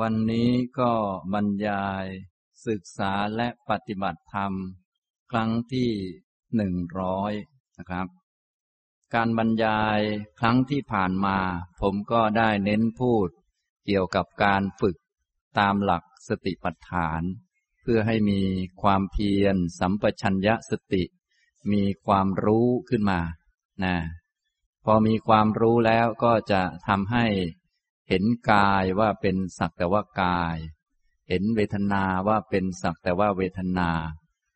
[0.00, 0.92] วันนี้ก็
[1.32, 2.06] บรรยาย
[2.66, 4.52] ศึกษาและปฏิบัติธรรม
[5.30, 5.90] ครั้งที่
[6.56, 7.32] หนึ่งร้อย
[7.78, 8.08] นะครับ
[9.14, 10.00] การบรรยาย
[10.40, 11.38] ครั้งที่ผ่านมา
[11.80, 13.28] ผมก็ได้เน้นพูด
[13.84, 14.96] เกี่ยวกับการฝึก
[15.58, 17.22] ตามหลักสติปัฏฐาน
[17.82, 18.40] เพื่อให้มี
[18.82, 21.04] ความเพียรสัมปชัญญะสติ
[21.72, 23.20] มีความรู้ขึ้นมา
[23.84, 23.96] นะ
[24.84, 27.26] พอมีความรู้แล้วก็จะทำให้
[28.08, 30.56] เห็นกายว่าเป็นสักแต่ว่ากาย
[31.28, 33.90] เห็นเวทนาว่าเป็นสักแต่ว่าเวทนา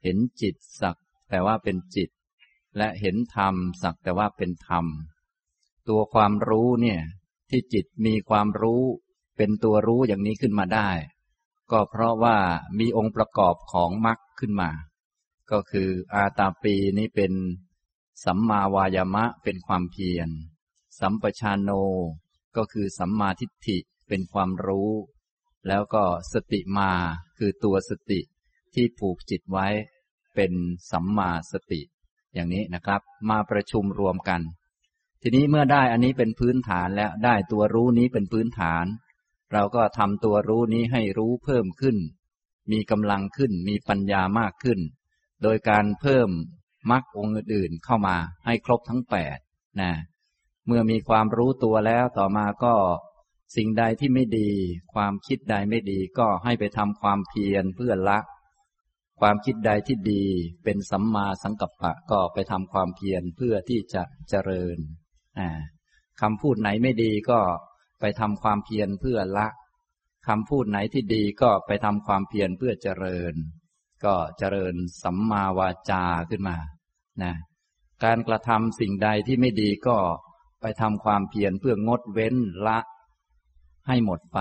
[0.03, 0.97] เห็นจิตสัก
[1.29, 2.11] แต่ว่าเป็นจิต
[2.77, 4.87] และเห็นธรรมสักแต่ว่าเป็นธรรม
[5.89, 7.01] ตัวความรู้เนี่ย
[7.51, 8.83] ที่จิตมีความรู้
[9.37, 10.91] เป็นตัวรู้อย่างนี้ขึ้นมาได้
[11.71, 12.37] ก็เพราะว่า
[12.79, 14.71] มีองค์ประกอบของมรรคขึ้นมา
[15.51, 17.33] ก็คืออาตาปีนี้เป็น
[18.25, 20.29] สัมมาวายามะเป็นความเพียร
[21.01, 21.71] สัมปชานโน
[22.57, 23.79] ก็คือสัมมาทิฏฐิ
[24.09, 24.91] เป็นความรู้
[25.69, 26.93] แล้วก็สติมา
[27.39, 28.21] คือตัวสติ
[28.75, 29.69] ที่ผูกจิตไว้
[30.35, 30.53] เป็น
[30.91, 31.81] สัมมาสติ
[32.35, 34.41] อย่างนี้นะครับ มาประชุมรวมกัน
[35.23, 38.85] ทีนี้เมื่อได้อันนี้เป็นพื้นฐานแล้วได้ตัวรู้นี้เป็นพื้นฐาน
[39.53, 41.97] เราก็ทำตัวรู้นี้ให้รู้เพิ่มขึ้น
[42.73, 44.81] มีกำลังขึ้นมีปัญญามากขึ้น
[45.43, 46.29] โดยการเพิ่ม
[46.91, 49.39] มรรคองค์อื่นเข้ามาให้ครบทั้งแปด
[49.81, 49.93] นะ
[50.67, 52.75] เมื่อมีความรู้ตัวแล้วต่อมาก็
[53.57, 54.51] สิ่งใดที่ไม่ดี
[54.95, 58.19] ความคิดใดไม่ดีก็ให้ไปทำความเพียรเพื่อละ
[59.21, 60.25] ความคิดใดที่ดี
[60.65, 64.79] เป็นสัมมาสังกัปปะก็ไปทำความเพียรเพื่อที่จะเจริญ
[66.21, 67.41] คำพูดไหนไม่ดีก็
[68.01, 69.49] ไปทำความเพียรเพื่อละ
[70.29, 73.35] คำพูดไหนที่ดีก็ไปทำความเพียรเพื่อเจริญ
[74.05, 76.57] ก็เจริญสัมมาวาจาขึ้นมา
[77.23, 77.35] นะ
[78.05, 79.97] การกระทำสิ่งใดที่ไม่ดีก็
[80.61, 82.35] ไปทำความเพียรเพื่องดเว้น
[82.67, 82.79] ละ
[83.87, 84.41] ให้หมดไป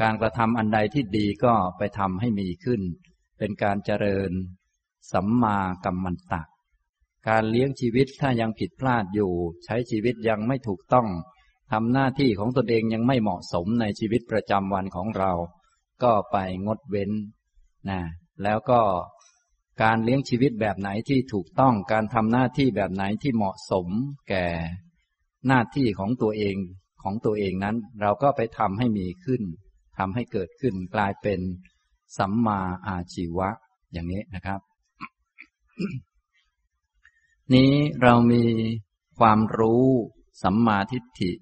[0.00, 2.80] การกระทำอันใดที่ดีก็ไปทำให้มีขึ้น
[3.38, 4.30] เป็นการเจริญ
[5.12, 6.42] สัมมากัมมันตะ
[7.28, 9.32] การเลี้ยงชีวิตถ้ายังผิดพลาดอยู่
[9.64, 11.08] ใช้ชีวิตยังไม่ถูกต้อง
[11.72, 15.32] ทำหน้าที่ของตนเองยังไม่เหมาะสมในชีวิตประจำวันของเรา
[16.02, 17.10] ก็ไปงดเว้น
[17.88, 18.00] นะ
[18.42, 18.80] แล้วก็
[19.82, 23.86] การเลี้ยงชีวิตแบบไหนที่ถูกต้องการทำหน้าที่แบบไหนที่เหมาะสม
[24.28, 24.46] แก่
[25.46, 26.56] หน้าที่ของตัวเอง
[27.02, 29.42] ของตัวเองนั้น เราก็ไปทำให้มีขึ้น
[29.98, 31.40] ทำให้เกิดขึ้นกลายเป็น
[32.18, 33.48] สัมมาอาชีวะ
[33.92, 34.60] อย่างนี้นะครับ
[37.54, 37.72] นี้
[38.02, 38.44] เรามี
[39.18, 39.86] ความรู้
[40.42, 41.32] สัมมาทิฏฐิ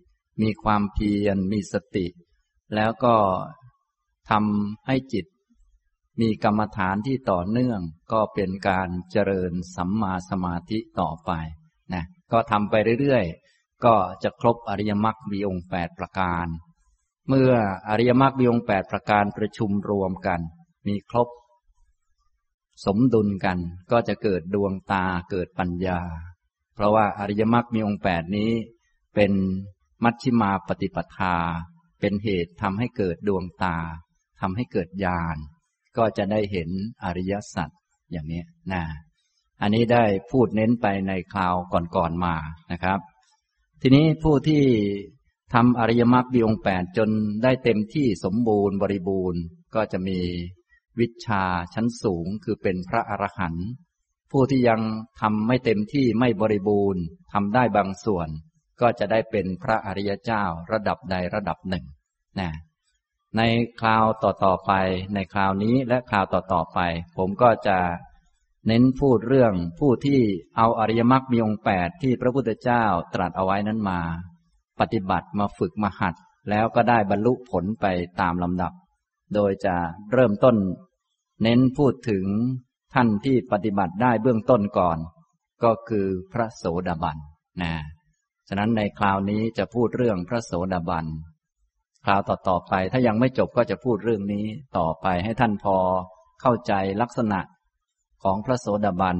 [0.42, 2.06] มีความเพียรมีสติ
[2.74, 3.16] แล้วก็
[4.30, 5.26] ทำให้จิต
[6.20, 7.80] มีกรรมฐานที่ต่อเนื่อง
[8.12, 11.32] ก็เป็นการเจริญสัมมาสมาธิต่อไป
[11.94, 13.24] นะก็ทำไปเรื่อย
[13.84, 16.46] ก็จะครบอริยมรรคมีองค์แปดประการ
[17.28, 17.52] เมื่อ
[17.88, 20.40] อริยมรรคมีองค์แปดประการประชุมรวมกัน
[20.86, 21.28] มีครบ
[22.86, 23.58] สมดุลกัน
[23.92, 26.00] ก็จะเกิดดวงตาเกิดปัญญา
[26.74, 28.50] เพราะว่าอริยมรรคมีองค์แปดนี้
[29.14, 29.32] เป็น
[30.04, 31.36] มัชชิมาปฏิปทา
[32.00, 33.76] เป็นเหตุทำให้เกิดดวงตา
[34.40, 35.36] ทำให้เกิดญาณ
[35.96, 36.68] ก็จะได้เห็น
[37.04, 37.70] อริยสัจ
[38.12, 38.82] อย่างนี้นะ
[39.62, 41.54] อันนี้ได้พูดเน้นไปในคราว
[41.96, 42.34] ก่อนๆมา
[42.72, 43.00] นะครับ
[43.82, 44.62] ทีนี้ผู้ที่
[45.54, 47.10] ทำอริยมรรคบีองแปดจน
[47.42, 49.40] ได้เต็มที่สมบูรณ์บริบูรณ์
[49.74, 50.18] ก็จะมี
[51.00, 51.42] วิชา
[51.74, 53.66] ชั้นสูงคือเป็นพระอรหันต์
[54.30, 54.80] ผู้ที่ยัง
[55.20, 58.28] ทำไม่เต็มที่ไม่บริบูรณ์ทำได้บางส่วน
[58.80, 61.84] ก็จะได้เป็นพระอริยเจ้าระดับใดระดับหนึ่ง
[62.40, 62.50] นะ
[63.36, 63.42] ใน
[63.80, 64.72] คราวต่อๆไป
[65.14, 66.78] ในคราวนี้และคราวต่อๆไป
[67.16, 67.78] ผมก็จะ
[68.66, 70.20] เน้นพูดเรื่องผู้ที่
[70.56, 72.84] เอาอริยมรรคมีองค์แปดที่พระพุทธเจ้า
[73.14, 74.00] ตรัสเอาไว้นั้นมา
[74.80, 76.14] ปฏิบัติมาฝึกมาหัด
[76.50, 77.86] แล้วก็ได้บรรลุผลไป
[78.20, 78.72] ตามลำดับ
[79.34, 79.76] โดยจะ
[80.12, 80.56] เริ่มต้น
[81.42, 82.24] เน้นพูดถึง
[82.94, 84.98] ท่านที่ปฏิบัติได้เบื้องต้นก่อน
[85.64, 87.16] ก็คือพระโสดาบัน
[87.62, 87.72] นะ
[88.48, 91.06] ฉะนั้นในคราวนี้จะพูดเรื่องพระโสดาบัน
[92.04, 94.44] คราวต่อๆไปถ้ายังไม่จบก็จะพูดเรื่องนี้
[94.78, 95.76] ต่อไปให้ท่านพอ
[96.40, 96.72] เข้าใจ
[97.02, 97.40] ลักษณะ
[98.22, 99.18] ของพระโสดาบัน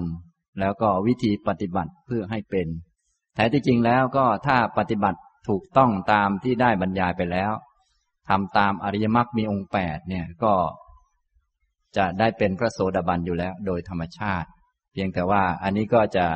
[0.61, 2.69] แล้วก็วิธีปฏิบัติเพื่อให้เป็น
[3.37, 7.53] แต่ที่จริงแล้วก็ถ้าปฏิบัติถูกต้องตามที่ได้บรรยายไปแล้ว
[8.29, 10.55] ทำตามอริยมรรคมีองค์แปดเนี่ยก็
[11.97, 14.49] จะได้เป็นพระโสดาบันอยู่แล้วโดยธรรมชาติ
[14.93, 16.27] เพียงแต่ว่าอันนี้ก็จะ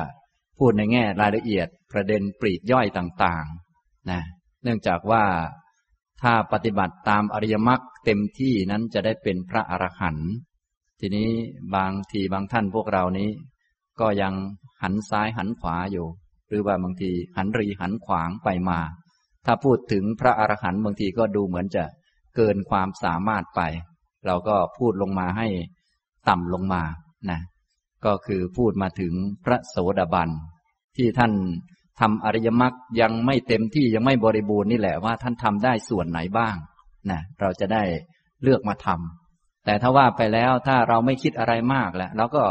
[0.59, 4.21] พูดในแง่รายละเอียดประเด็นปรีดย่อยต่างๆนะ
[4.63, 5.23] เนื่องจากว่า
[6.21, 10.31] ถ้าปฏิบัติตามอริยมรรคเต็มที่นั้นจะได้เป็นพระอรหันต์
[11.03, 11.29] ทีนี้
[11.75, 13.29] บางทีบางท่านพวกเรานี้
[13.99, 14.33] ก็ยัง
[14.81, 16.07] หันซ้ายหันขวาอยู่
[16.47, 18.79] หรือว่าบางทีหันรีหันขวางไปมา
[19.45, 21.83] ถ้าพูดถึงพระอรหันต์บางทีก็ดูเหมือนจะ
[22.35, 23.61] เกินความสามารถไป
[24.25, 25.47] เราก็พูดลงมาให้
[26.29, 26.83] ต่ำลงมา
[27.29, 27.39] นะ
[28.05, 29.13] ก็คือพูดมาถึง
[29.45, 30.29] พระโสดาบัน
[30.97, 31.33] ที่ท่าน
[31.99, 36.55] ทำอริยมรรคยังไม่เต็มที่ยังไม่บริบูรณ์นี่แหละว่าท่านทำได้ส่วนไหนบ้าง
[37.11, 37.83] นะเราจะได้
[38.43, 39.20] เลือกมาทำ
[39.65, 42.43] แต่ถ้าว่าไปแล้วถ้าเราไม่คิดอะไรมากแล้วเราก็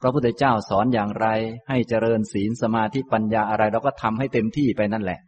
[0.00, 1.26] พระพุทธเจ้าสอนอย่างไร
[1.68, 5.20] ให้เจริญศีลสมาธิปัญญาอะไร เราก็ทำให้เต็มที่ไปนั่นแหละ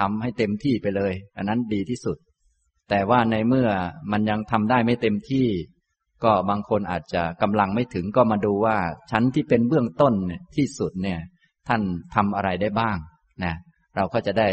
[0.00, 2.16] ทำให้เต็มที่ไปเลย อันนั้นดีที่สุด
[2.90, 3.68] แต่ว่าในเมื่อ
[4.12, 5.46] มันยังทำได้ไม่เต็มที่
[6.24, 8.78] ก็บางคนอาจจะกำลังไม่ถึงก็มาดูว่า
[9.10, 10.14] ชั้นที่เป็นเบื้องต้น
[10.56, 11.20] ที่สุดเนี่ย
[11.68, 11.82] ท่าน
[12.14, 12.96] ทำอะไรได้บ้าง
[13.44, 13.54] นะ
[13.96, 14.48] เราก็จะได้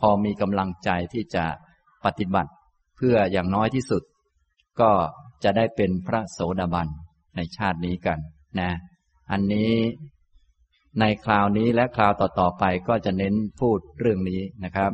[0.00, 1.44] พอมีกำลังใจที่จะ
[2.04, 2.50] ปฏิบัติ
[2.96, 4.02] เพื่ออย่างน้อยที่สุด
[4.80, 4.90] ก็
[5.44, 6.88] จะได้เป็นพระโสดาบัน
[7.36, 8.18] ในชาตินี้กัน
[8.60, 8.70] นะ
[9.30, 9.72] อันนี้
[11.00, 14.92] ในคราวนี้และคราวต่อๆไปก็จะเน้นพูดเรื่องนี้นะครับ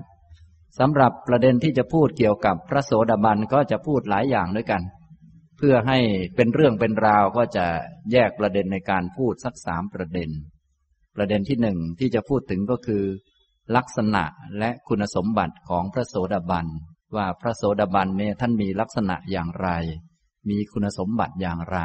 [0.79, 4.83] สำหรับประเด็นที่จะพูดเกี่ยวกับพระโสดาบันก็จะพูดหลายอย่างด้วยกัน
[5.57, 5.99] เพื่อให้
[6.37, 7.67] เป็นเรื่องเป็นราวก็จะ
[8.13, 10.31] แยกประเด็นในการพูดสักสามประเด็น
[11.17, 13.05] ประเด็นที่หนึ่งที่จะพูดถึงก็คือ
[13.77, 14.25] ลักษณะ
[14.59, 16.67] และคุณสมบัติของพระโสดาบัน
[17.17, 19.69] ว่าพระโสดาบันเนี่ยท่านมีลักษณะอย่างไร
[20.51, 21.79] มีคุณสมบัติอย่างไร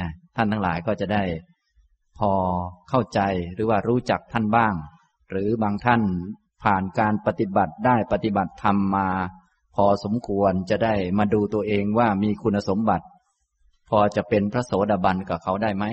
[0.00, 1.22] นะท่านทั้งหลายก็จะได้
[2.18, 2.32] พอ
[2.88, 3.20] เข้าใจ
[3.54, 4.74] หรือว่ารู้จักท่านบ้าง
[5.30, 6.02] หรือบางท่าน
[6.62, 9.08] ผ่านการปฏิบัติได้ปฏิบัติธรรมมา
[9.74, 13.06] พอสมควรจะได้มาดูตัวเองว่ามีคุณสมบัติ
[13.88, 15.84] พอจะเป็นพระโสดาบันกับเขาได้ไหม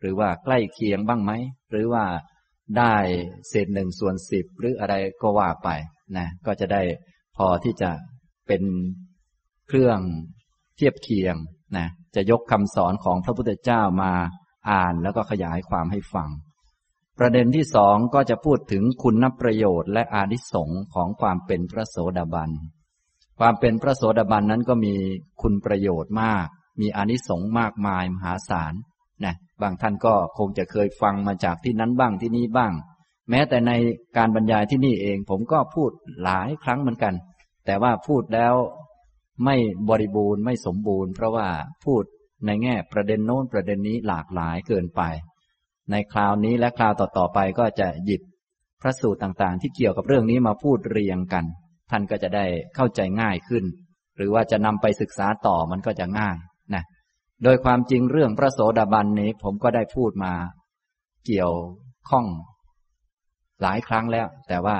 [0.00, 1.32] หรือว่าใกล้เคียงบ้างไหม
[1.70, 2.04] หรือว่า
[2.78, 2.94] ได้
[3.48, 5.68] เศษหนึ่งส่วนสิบหรืออะไรก็ว่าไป
[6.16, 6.82] นะก็จะได้
[7.36, 7.90] พอที่จะ
[8.46, 8.62] เป็น
[9.68, 9.98] เครื่อง
[10.76, 11.36] เทียบเคียง
[11.76, 14.12] นะจะยกคำสอนของพระพุทธเจ้ามา
[14.70, 16.30] อ่านแล้วก็ขยายความให้ฟัง
[17.18, 22.50] ประเด็นที่สองก็จะพูดถึงคุณนประโยชน์และอานิสงค์ของความเป็นพระโสดาบัน
[23.38, 24.94] ความเป็นพระโสดาบันนั้นก็มี
[25.42, 26.46] คุณประโยชน์มาก
[26.80, 28.74] มีอานิสงส์มากมายมหาศาล
[29.24, 32.72] นะบางท่านก็คงจะเคยฟังมาจากที่นั้นบ้างที่นี่บ้าง
[33.30, 33.72] แม้แต่ใน
[34.16, 35.90] การบรรยายที่นี่เองผมก็พูด
[36.22, 37.14] หลายครั้งเหมือนกัน
[37.66, 38.54] แต่ว่าพูดแล้ว
[39.44, 39.56] ไม่
[39.88, 41.48] บริบูรณ์ไม่สมบูรณ์ เพราะว่า
[41.84, 42.04] พูด
[42.46, 45.02] ในแง่ประเด็นโน้นประเด็นนี้หลากหลายเกินไป
[45.90, 48.22] ในคราวนี้และคราวต่อๆไปก็จะหยิบ
[48.82, 51.44] พระสูตรต่างๆ ที่เกี่ยวกับเรื่องนี้มาพูดเรียงกัน
[51.90, 52.44] ท่านก็จะได้
[52.74, 53.64] เข้าใจง่ายขึ้น
[54.16, 56.36] หรือว่าจะนำไปศึกษาต่อมันก็จะง่าย
[56.74, 56.84] นะ
[57.44, 60.32] โดยความจริงเรื่องพระโสดาบันนี้ผมก็ได้พูดมา
[61.26, 61.52] เกี่ยว
[62.08, 62.26] ข้อง
[63.62, 64.78] หลายครั้งแล้ว แต่ว่า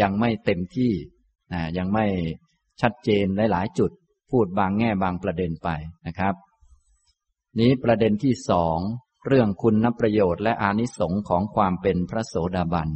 [0.00, 0.92] ยังไม่เต็มที่
[1.52, 2.06] นะยังไม่
[2.80, 3.90] ชัดเจนหลายๆจุด
[4.30, 5.68] พูดบางแง่บางประเด็นไป
[6.06, 6.34] นะครับ
[7.58, 8.78] นี้ประเด็นที่สอง
[9.26, 12.88] เรื่องคุณนประโยชน์และอานิสงค์ของความเป็นพระโสดาบัน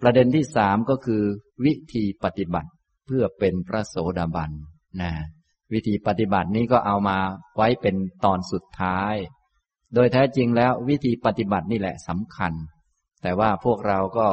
[0.00, 1.22] ประเด็นที่สามก็คือ
[1.64, 2.70] วิธีปฏิบัติ
[3.06, 4.50] เพื่อเป็นพระโสดาบัน
[5.00, 5.12] นะ
[5.72, 7.18] วิธีปฏิบัตินี้ก็เอามา
[7.56, 9.14] ไว้เป็นตอนสุดท้าย
[9.94, 12.52] โดยแท้จริงแล้ววิธีปฏิบัตินี่แหละสำคัญ
[13.22, 14.28] แต่ว่าพวกเราก็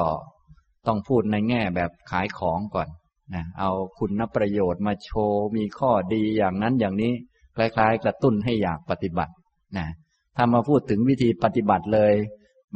[0.87, 2.89] ต้องพูดในแง่แบบขายของก่อน
[3.33, 3.69] นะเอา
[3.99, 7.13] คุณประโยชน์มาโชว์มีข้อดีอย่างนั้นอย่างนี้
[7.55, 9.33] คล้าย ๆ กระตุ้นให้อยากปฏิบัติ
[9.77, 9.87] นะ
[10.35, 12.13] ถ้ามาพูดถึงวิธีปฏิบัติเลย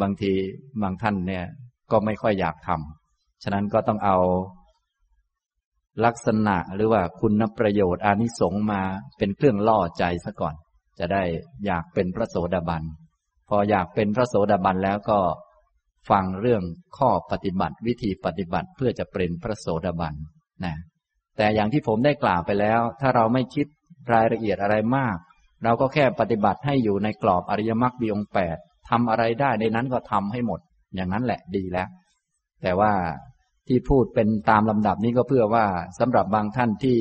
[0.01, 0.31] บางที
[0.81, 1.45] บางท่านเนี่ย
[1.91, 4.17] ก็ไม่ค่อยอยากทำฉะนั้นก็ต้องเอา
[6.05, 8.81] ลักษณะหรือว่าคุณประโยชน์อานิสงส์มา
[9.17, 10.55] เป็นเครื่องล่อใจซะก่อน
[10.99, 11.23] จะได้
[11.65, 12.83] อยากเป็นพระโสดาบัน
[13.49, 15.19] พออยากเป็นพระโสดาบันแล้วก็
[16.09, 16.63] ฟังเรื่อง
[16.97, 20.15] ข้อปฏิบัติวิธีปฏิบัติเพื่อจะเป็นพระโสดาบัน
[20.65, 20.75] นะ
[21.37, 23.67] แต่อย่างที่ผมได้กล่าวไปแล้ว ถ้าเราไม่คิด
[24.13, 25.17] รายละเอียดอะไรมาก
[25.63, 28.57] เราก็แค่ปฏิบัติให้อยู่ในกรอบอริยมรรคบีองแปด
[28.89, 30.59] ทำอะไรได้ในนั้นก็ทำให้หมด
[30.95, 31.87] อย่างนั้นแหละดีแล้ว
[32.63, 32.93] แต่ว่า
[33.67, 35.65] ที่พูดเป็นตามลำดับนี้ก็เพื่อว่า
[35.99, 36.97] สำหรับบางท่านที่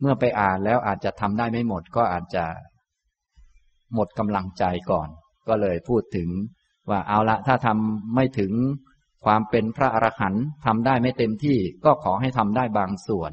[0.00, 2.44] เมื่อไปอ่านแล้วอาจจะทำได้ไม่หมดก็อาจจะ
[3.94, 5.08] หมดกำลังใจก่อน
[5.48, 6.28] ก็เลยพูดถึง
[6.90, 8.52] ว่าเอาละถ้าทำไม่ถึง
[9.24, 13.32] ความเป็นพระอรหันต์ทำได้ไม่เต็มที่ก็ขอให้ทำได้บางส่วน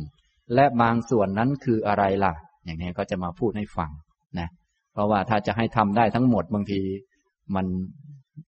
[0.56, 2.34] และบางส่วนนั้นคืออะไรล่ะ
[2.66, 3.92] อย่างนี้ก็จะมาพูดให้ฟัง
[4.40, 4.50] นะ
[4.94, 6.82] เพราะว่าถ้าจะให้ทำได้ทั้งหมดบางที
[7.56, 7.66] มัน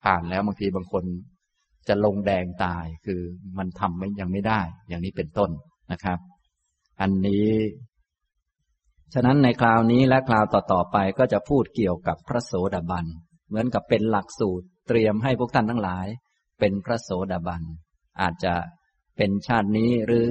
[0.08, 1.04] อ่านแล้วบางทีบางคน
[1.88, 3.22] จะลงแดงตายคือ
[3.58, 5.50] มันทำยังไม่ได้ อย่างนี้เป็นต้น
[5.92, 6.20] นะครับ
[7.02, 7.48] อันนี้
[9.14, 13.06] ฉะนั้นในคราวนี้และคราวต่อๆไปก็จะพูดเกี่ยวกับพระโสดาบัน
[13.48, 16.08] เหมือนกับเป็นหลักสูตรเตรียมให้พวกท่านทั้งหลาย
[16.60, 17.62] เป็นพระโสดาบัน
[18.22, 18.54] อาจจะ
[19.18, 20.26] เป็นชาตินี้หรือ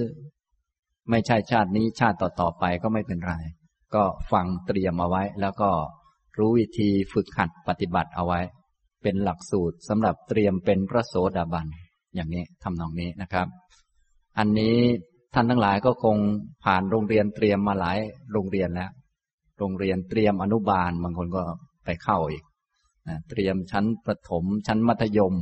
[1.10, 3.34] ไม่ใช่ชาตินี้ชาติต่อๆไปก็ไม่เป็นไร
[3.94, 4.02] ก็
[4.32, 5.70] ฟังเตรียมเอาไว้ แล้วก็
[6.38, 8.40] รู้วิธีฝึกหัดปฏิบัติเอาไว้
[9.02, 11.66] เป็นหลักสูตรสำหรับเตรียมเป็นพระโสดาบัน
[12.14, 13.46] อย่างนี้ทำนองนี้นะครับ
[14.38, 14.76] อันนี้
[15.34, 16.16] ท่านทั้งหลายก็คง
[16.64, 17.98] ผ่านโรงเรียนเตรียมมาหลาย
[18.32, 18.90] โรงเรียนแล้ว
[19.58, 21.42] โรงเรียนเตรียมอนุบาลบางคนก็
[21.84, 22.44] ไปเข้าอีก
[23.30, 25.34] เตรียมชั้นประถมชั้นมัธยม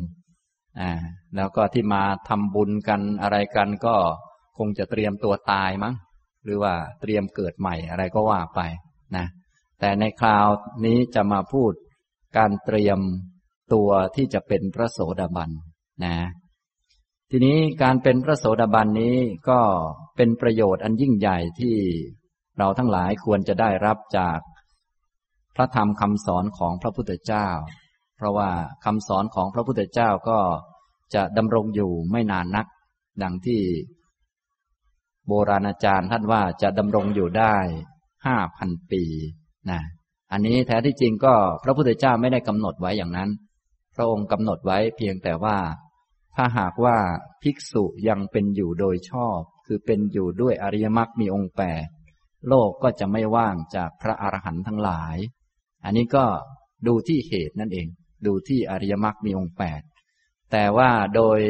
[0.81, 0.91] อ่า
[1.37, 3.97] แล้วก็ที่มาทำบุญกันอะไรกันก็
[4.59, 5.95] คงจะเตรียมตัวตายมั้ง
[6.45, 8.61] หรือว่าเตรียมเกิดใหม่อะไรก็ว่าไป
[9.17, 9.27] นะ
[9.81, 10.47] แต่ในคราว
[10.87, 11.73] นี้จะมาพูด
[12.37, 12.99] การเตรียม
[13.73, 15.51] ตัวที่จะเป็นพระโสดาบัน
[16.05, 16.17] นะ
[17.31, 19.17] ทีนี้การเป็นพระโสดาบันนี้
[19.49, 19.61] ก็
[20.17, 21.77] เป็นประโยชน์อันยิ่งใหญ่ที่
[22.59, 24.39] เราทั้งหลายควรจะได้รับจาก
[25.57, 27.49] พระธรรมคำสอนของพระพุทธเจ้า
[28.17, 28.51] เพราะว่า
[28.85, 30.39] คำสอนของพระพุทธเจ้าก็
[31.15, 32.67] จะดำรงอยู่ไม่นานนัก
[33.23, 33.63] ดังที่
[35.29, 37.57] โบราณอาจารย์ท่านว่าจะดำรงอยู่ได้
[38.27, 39.03] ห้าพันปี
[39.71, 39.81] นะ
[40.33, 43.31] อันนี้แท้ที่จริงก็พระพุทธเจ้าไม่ได้กำหนดไว้อย่างนั้น
[43.97, 45.59] พระองค์กำหนดไว้เพียงแต่ว่า
[46.37, 46.97] ถ้าหากว่า
[47.43, 51.87] ภิกษุยังเป็นอยู่โดยชอบ คือเป็นอยู่ด้วยอริยมรรคมีองค์แปด
[52.49, 55.17] โลกก็จะไม่ว่างจากพระอรหันต์ทั้งหลาย
[55.85, 56.25] อันนี้ก็
[56.87, 57.89] ดูที่เหตุนั่นเอง
[58.27, 59.81] ดูที่อริยมรรคมีองค์แปด
[60.53, 61.41] แต่ว่าโดย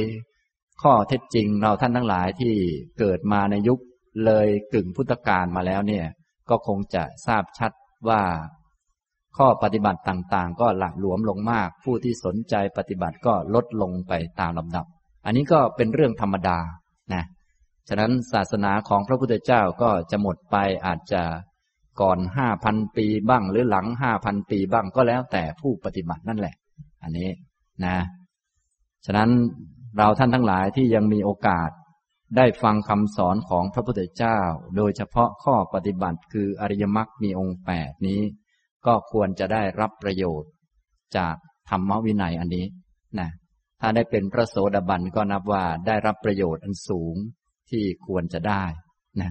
[0.82, 2.54] ข้อเท็จจริงเราท่านทั้งหลายที่
[2.98, 3.80] เกิดมาในยุค
[4.26, 6.06] เลยกึ่งพุทธกาลมาแล้วเนี่ย
[6.50, 7.72] ก็คงจะทราบชัด
[8.08, 8.22] ว่า
[9.36, 14.86] ข้อปฏิบัติต่างๆ ก็หละหลวมลงมาก ผู้ที่สนใจปฏิบัติก็ลดลงไปตามลำดับ
[15.24, 16.58] อันนี้ก็เป็นเรื่องธรรมดา
[17.12, 17.24] นะ
[17.88, 20.56] ฉะนั้นศาสนาของพระพุทธเจ้าก็จะหมดไป
[20.86, 21.22] อาจจะ
[22.00, 26.54] ก่อนห้าพันปีบ้าง หรือหลังห้าพันปีบ้างก็แล้วแต่ผู้ปฏิบัตินั่นแหละ
[27.02, 27.30] อันนี้
[27.84, 27.96] นะ
[29.06, 29.30] ฉะนั้น
[29.98, 31.70] เราท่านทั้งหลายที่ยังมีโอกาส
[32.36, 34.38] ได้ฟังคำสอนของพระพุทธเจ้า
[34.76, 38.20] โดยเฉพาะข้อปฏิบัติคืออริยมรรคมีองค์แปดนี้
[38.86, 40.50] ก็ควรจะได้รับประโยชน์
[41.16, 41.34] จาก
[41.70, 42.66] ธรรมวินัยอันนี้
[43.18, 43.30] นะ
[43.80, 47.14] ถ้าได้เป็นพระโสดาบันก็นับว่าได้รับประโยชน์อันสูง
[47.70, 48.64] ที่ควรจะได้
[49.20, 49.30] นะ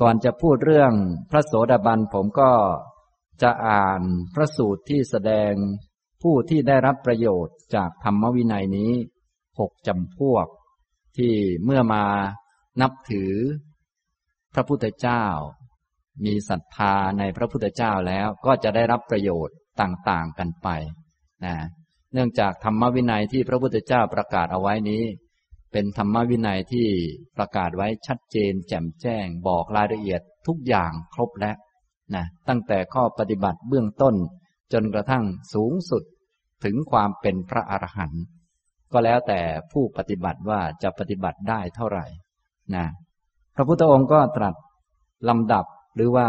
[0.00, 0.92] ก่อนจะพูดเรื่อง
[1.30, 2.52] พระโสดาบันผมก็
[3.42, 4.00] จะอ่าน
[4.34, 5.52] พระสูตรที่แสดง
[6.22, 8.92] ผู้ที่ได้รับประโยชน์จากธรรมวินัยนี้
[9.58, 10.46] หกจำพวก
[11.16, 11.34] ที่
[11.64, 12.04] เมื่อมา
[12.80, 13.32] นับถือ
[14.54, 15.24] พระพุทธเจ้า
[16.24, 20.68] มีศรัทธาในพระพุทธเจ้าแล้วก็จะได้รับประโยชน์ต่างๆกันไป
[21.44, 21.54] นะ
[22.12, 25.04] เนื่องจากธรรมวินัยที่พระพุทธเจ้าประกาศเอาไว้นี้
[25.78, 26.88] เป็นธรรมวินัยที่
[27.36, 31.56] ประกาศไว้ชัดเจน แจ่มแจ้ง บอกรายละเอียดทุกอย่างครบแล้ว
[32.14, 34.14] นะตั้งแต่ข้อปฏิบัติเบื้องต้น
[34.72, 36.02] จนกระทั่งสูงสุด
[36.64, 38.24] ถึงความเป็นพระอรหันต์
[38.92, 39.40] ก็แล้วแต่
[39.72, 42.06] ผู้ปฏิบัติว่าจะปฏิบัติได้เท่าไหร่
[42.74, 42.86] นะ
[43.54, 44.54] พระพุทธองค์ก็ตรัส
[45.28, 46.28] ลำดับหรือว่า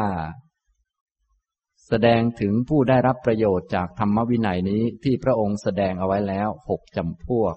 [1.88, 7.56] แสดงถึงผู้ได้รับประโยชน์จากธรรมวินัยนี้ที่พระองค์แสดงเอาไว้แล้วหกจำพวก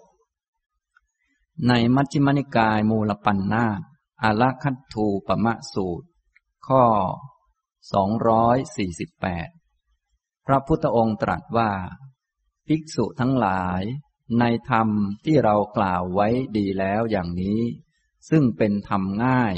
[1.69, 3.67] ในมัชฌิมนิกายมูลปัญนา
[4.23, 6.07] อาลคัตทูปมะสูตร
[6.67, 6.85] ข้อ
[8.85, 11.73] 248 พระพุทธองค์ตรัสว่า
[12.67, 13.83] ภิกษุทั้งหลาย
[14.38, 14.88] ในธรรม
[15.25, 17.61] ที่เรากล่าวไว้ดีแล้วอย่างนี้
[18.31, 19.55] ซึ่งเป็นธรรมง่าย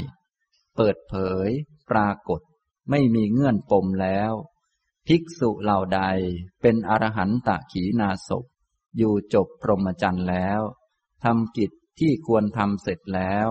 [0.75, 1.15] เปิดเผ
[1.47, 1.49] ย
[1.89, 2.41] ปรากฏ
[2.89, 4.31] ไม่มีเงื่อนปมแล้ว
[5.07, 6.01] ภิกษุเหล่าใด
[6.61, 8.45] เป็นอรหันตะขีนาศพ
[8.97, 10.61] อยู่จบพรหมจรรย์แล้ว
[11.23, 13.49] ทำกิจ ที่ควรทำเสร็จแล้ว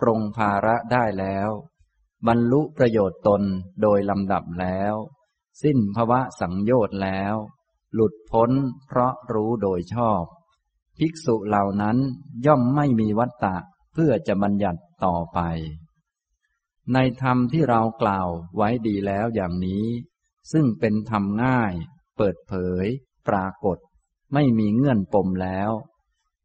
[0.00, 1.50] ปรงภาระได้แล้ว
[2.26, 3.42] บรรลุประโยชน์ตน
[3.82, 4.94] โดยลำดับแล้ว
[5.62, 7.34] สิ้นภวะสังโยชน์แล้ว
[7.94, 8.50] หลุดพ้น
[8.86, 10.24] เพราะรู้โดยชอบ
[10.98, 11.98] ภิกษุเหล่านั้น
[12.46, 13.56] ย่อมไม่มีวัตตะ
[13.92, 15.40] เพื่อจะบัญญัติต่อไป
[16.92, 19.86] ในธรรมที่เรากล่าวไว้ดีแล้วอย่างนี้
[20.52, 21.72] ซึ่งเป็นธรรมง่าย
[22.16, 22.54] เปิดเผ
[22.84, 22.86] ย
[23.28, 23.78] ปรากฏ
[24.34, 25.70] ไม่มีเงื่อนปมแล้ว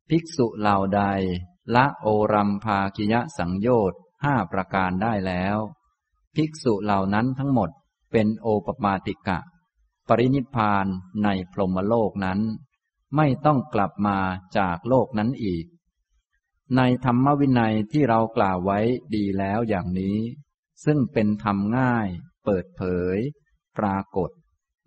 [0.09, 1.01] ภิกษุเหล่าใด
[1.75, 5.57] ละโอรัมภากิยะสังโยชน์ห้าประการได้แล้ว
[6.35, 7.69] ภิกษุเหล่านั้นทั้งหมด
[8.11, 9.39] เป็นโอปมาติกะ
[10.07, 10.85] ปรินิพาน
[11.23, 12.39] ในพรหมโลกนั้น
[13.15, 14.19] ไม่ต้องกลับมา
[14.57, 15.65] จากโลกนั้นอีก
[16.75, 18.79] ในธรรมวินัยที่เรากล่าวไว้
[19.15, 20.17] ดีแล้วอย่างนี้
[20.85, 22.07] ซึ่งเป็นธรรมง่าย
[22.45, 22.81] เปิดเผ
[23.15, 23.17] ย
[23.77, 24.29] ปรากฏ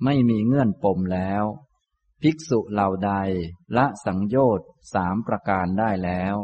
[0.05, 1.45] ไม่มีเงื่อนปมแล้ว
[2.23, 3.12] ภิกษุเหล่าใด
[3.76, 6.35] ละสังโยชน์สามประการได้แล้ว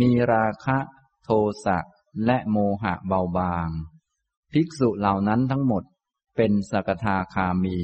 [0.00, 0.78] มีราคะ
[1.24, 1.30] โท
[1.64, 1.78] สะ
[2.24, 3.70] และโมหะเบาบาง
[4.52, 5.84] ภิกษุเหล่านั้นทั้งหมด
[6.36, 7.78] เป็นสกทาคามี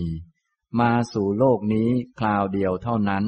[0.81, 3.25] มาสู่โลกนี้คราวเดียวเท่านั้น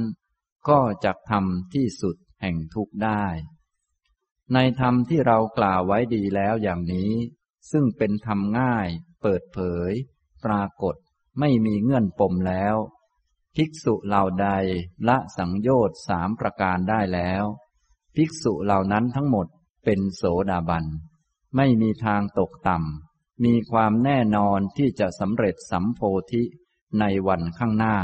[0.69, 3.25] ก็จะทำที่สุดแห่งทุกได้
[4.53, 7.13] ในธรรมที่เรากล่าวไว้ดีแล้วอย่างนี้
[7.71, 8.89] ซึ่งเป็นธรรมง่าย
[9.23, 9.59] เปิดเผ
[9.89, 9.93] ย
[10.45, 10.95] ปรากฏ
[11.41, 12.77] ไม่มีเงื่อนปมแล้ว
[13.57, 14.49] ภิกษุเหล่าใด
[15.09, 17.45] ละสังโยชน์สามประการได้แล้ว
[18.17, 19.47] ภิกษุเหล่านั้นทั้งหมด
[19.85, 20.85] เป็นโสดาบัน
[21.57, 26.01] ไม่มีทางตกต่ำ มีความแน่นอนที่จะสำเร็จสัมโพ
[26.33, 26.43] ธิ
[27.01, 27.97] ในวันข้างหน้า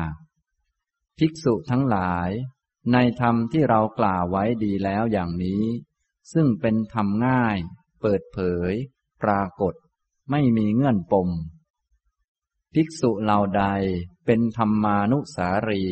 [1.18, 2.30] ภิกษุทั้งหลาย
[2.92, 5.64] ในธรรมที่เรากล่าวไว้ดีแล้วอย่างนี้
[6.32, 7.56] ซึ่งเป็นธรรมง่าย
[8.00, 8.38] เปิดเผ
[8.70, 8.72] ย
[9.22, 9.74] ปรากฏ
[10.30, 11.28] ไม่มีเงื่อนปม
[12.74, 13.64] ภิกษุเหล่าใด
[14.26, 15.84] เป็นธรรมานุสารี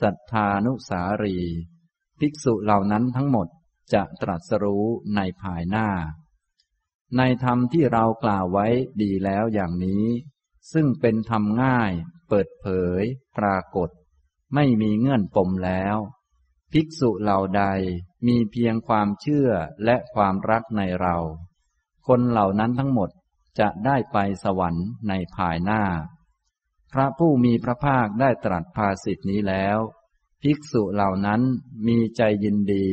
[0.00, 1.36] สัทธานุสารี
[2.18, 3.48] ภิกษุเหล่านั้นทั้งหมด
[3.92, 4.86] จะตรัสรู้
[5.16, 5.88] ในภายหน้า
[7.16, 8.66] ในธรรมที่เรากล่าวไว้
[9.02, 10.06] ดีแล้วอย่างนี้
[10.72, 11.92] ซึ่งเป็นธรรมง่าย
[12.28, 12.66] เปิดเผ
[13.00, 13.02] ย
[13.38, 13.90] ปรากฏ
[14.54, 15.96] ไม่มีเงื่อนปมแล้ว
[16.72, 17.64] ภิกษุเหล่าใด
[18.26, 19.50] มีเพียงความเชื่อ
[19.84, 21.16] และความรักในเรา
[22.06, 23.10] คนเหล่านั้นทั้งหมด
[23.60, 25.82] จะได้ไปสวรรค์ในภายหน้า
[26.92, 29.78] พระผู้มีพระภาคได้ตรัสภาสิทธินี้แล้ว
[30.42, 31.40] ภิกษุเหล่านั้น
[31.86, 32.86] มีใจยินดี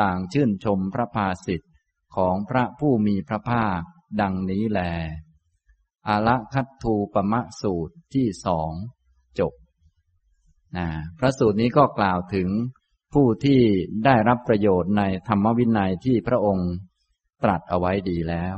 [0.00, 1.68] ต่างชื่นชมพระภาสิทธิ
[2.16, 3.80] ของพระผู้มีพระภาค
[4.20, 4.80] ดังนี้แล
[6.08, 8.72] อาละคัตทูปมะสูตรที่สอง
[9.38, 9.52] จบ
[10.76, 12.48] นะพระสูตรนี้ก็กล่าวถึง
[13.14, 13.60] ผู้ที่
[14.04, 16.70] ได้รับประโยชน์ในธรรมวินัยที่พระองค์
[17.42, 18.56] ตรัสเอาไว้ดีแล้ว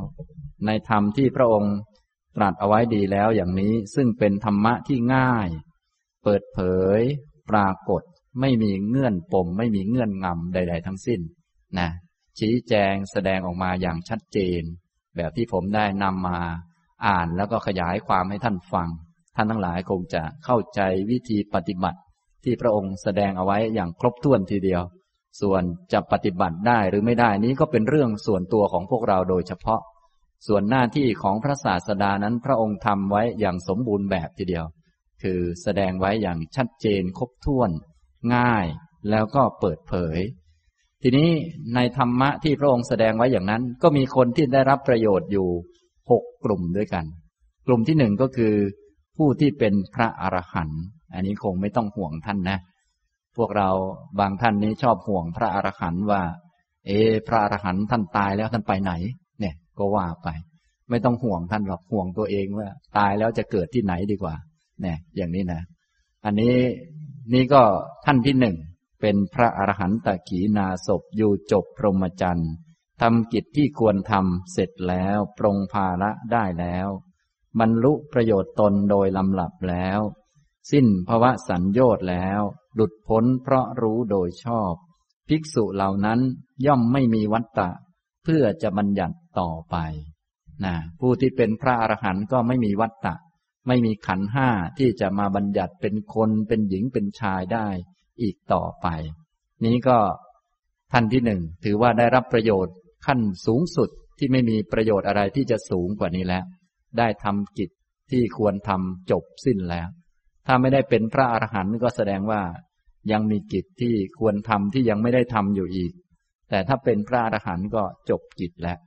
[0.66, 1.74] ในธรรมที่พระองค์
[2.36, 5.48] ตรัสเอาไว้ดีแล้วอย่างนี้ซึ่งเป็นธรรมะที่ง่าย
[6.24, 6.58] เปิดเผ
[6.98, 7.00] ย
[7.50, 8.02] ปรากฏ
[8.40, 11.20] ไม่มีเงื่อนปม ไม่มีเงื่อนงำใด ๆ ทั้งสิ้น
[11.78, 11.88] นะ
[12.38, 14.62] ชี้แจงแสดงออกมาอย่างชัดเจน
[15.16, 16.38] แบบที่ผมได้นำมา
[17.06, 18.88] อ่านแล้วก็ขยายความให้ท่านฟัง
[19.36, 22.00] ท่านทั้งหลายคงจะเข้าใจวิธีปฏิบัติ
[22.44, 24.82] ที่พระองค์แสดงเอาไว้อย่างครบถ้วนทีเดียว
[25.40, 25.62] ส่วน
[25.92, 29.80] จะปฏิบัติได้หรือไม่ได้นี้ก็เป็นเรื่องส่วนตัวของพวกเราโดยเฉพาะ
[30.46, 34.66] ส่วนหน้าที่ของพระศาสดานั้นพระองค์ทำไว้อย่างสมบูรณ์แบบทีเดียว
[35.22, 37.70] คือแสดงไว้อย่างชัดเจนครบถ้วน
[38.34, 38.66] ง่าย
[39.10, 40.18] แล้วก็เปิดเผย
[41.02, 41.30] ทีนี้
[41.74, 45.48] ในธรรมะที่พระองค์แสดงไว้อย่างนั้น ก็มีคนที่ได้รับประโยชน์อยู่
[46.10, 47.04] หกกลุ่มด้วยกัน
[47.66, 48.54] กลุ่มที่หนึ่งก็คือ
[49.16, 50.82] ผู้ที่เป็นพระอรหันต์
[51.14, 52.58] อันนี้คงไม่ต้องห่วงท่านนะ
[53.36, 53.70] พวกเรา
[54.20, 56.22] บางท่านนี้ชอบห่วงพระอรหันต์ว่า
[56.86, 56.90] เอ
[57.28, 58.92] พระอรหันต์ท่านตายแล้วท่านไปไหน
[59.78, 60.28] ก็ว่าไป
[60.90, 64.34] ไม่ต้องห่วงท่านหรอกห่วงตัวเองว่าตายแล้วจะเกิดที่ไหนดีกว่า
[64.82, 65.62] เนี่ย อย่างนี้นะ
[66.24, 66.56] อันนี้
[67.34, 67.62] นี่ก็
[68.04, 68.56] ท่านที่หนึ่ง
[69.00, 72.52] เป็นพระอรหันตขีนาศพอยู่จบพรหมจรรย์
[73.00, 76.88] ทำกิจที่ควรทำเสร็จแล้วปรงภาระได้แล้ว
[77.60, 80.00] บรรลุประโยชน์ตนโดยลำหลับแล้ว
[80.70, 82.40] สิ้นภวะสัญญชน์แล้ว
[82.74, 84.74] หลุดพ้นเพราะรู้โดยชอบ
[85.28, 86.20] ภิกษุเหล่านั้น
[86.66, 87.70] ย่อมไม่มีวัตตะ
[88.28, 89.76] เพื่อจะบัญญัติต่อไป
[90.64, 93.14] นะผู้ที่เป็นพระอรหันต์ก็ไม่มีวัตตะ
[93.68, 97.68] ไม่มีขันห้าที่จะมาบัญญัติเป็นคนเป็นหญิงเป็นชายได้
[98.22, 98.86] อีกต่อไป
[99.64, 99.98] นี้ก็
[100.92, 106.44] ท่านที่หนึ่งถือว่าได้รับประโยชน์ขั้นสูงสุดที่ไม่มีประโยชน์อะไรที่จะสูงกว่านี้แล้ว
[106.98, 107.70] ได้ทำกิจ
[108.10, 109.88] ที่ควรทำจบสิ้นแล้ว
[110.46, 112.42] ถ้าไม่ได้เป็นพระอรหันต์ก็แสดงว่า
[113.12, 115.92] ยังมีกิจที่ควรทำที่ยังไม่ได้ทำอยู่อีก
[116.50, 118.78] แต่ถ้าเป็นพระอรหันต์ก็จบกิจแล้ว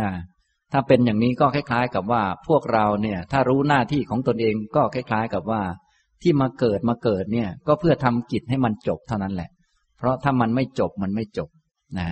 [0.00, 0.10] นะ
[0.72, 5.62] ถ้าเป็นอย่างนี้ก็คล้าย ๆ กับว่าพวกเราเนี่ย ถ้ารู้หน้าที่ของตนเองก็คล้าย ๆ กับว่า
[6.22, 9.50] ที่มาเกิดมาเกิดเนี่ย ก็เพื่อทำกิจให้มันจบเท่านั้นแหละ
[9.98, 11.48] เพราะถ้ามันไม่จบมันไม่จบ
[11.98, 12.08] นะ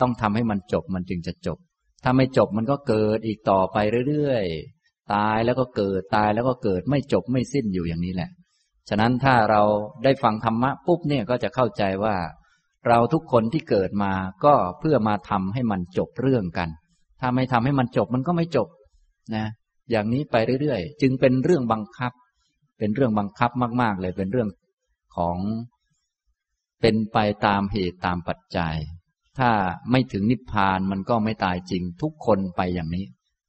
[0.00, 1.58] ต้องทำให้มันจบมันจึงจะจบ
[2.04, 3.76] ถ้าไม่จบมันก็เกิดอีกต่อไป
[4.08, 8.30] เรื่อยๆตายแล้วก็เกิดตายแล้วก็เกิดไม่จบไม่สิ้นอยู่อย่างนี้แหละ
[8.88, 9.62] ฉะนั้นถ้าเรา
[10.04, 12.14] ได้ฟังธรรมะปุ๊บเนี่ยก็จะเข้าใจว่า
[12.86, 14.12] เราทุกคนที่เกิดมา
[14.44, 16.68] ก็เพื่อมาทำให้มันจบเรื่องกัน
[17.20, 18.68] ถ้าไม่ทำให้มันจบมันก็ไม่จบ
[19.36, 19.46] นะ
[19.90, 22.12] อย่างนี้ไปเรื่อยๆ จึงเป็นเรื่องบังคับ
[22.78, 24.48] เป็นเรื่องบังคับมาก ๆ เลย เป็นเรื่อง
[25.16, 25.38] ของ
[26.80, 28.76] เป็นไปตามเหตุตามปัจจัย
[29.38, 29.50] ถ้า
[29.90, 33.04] ไม่ถึงนิพพานมันก็ไม่ตายจริง ทุกคนไปอย่างนี้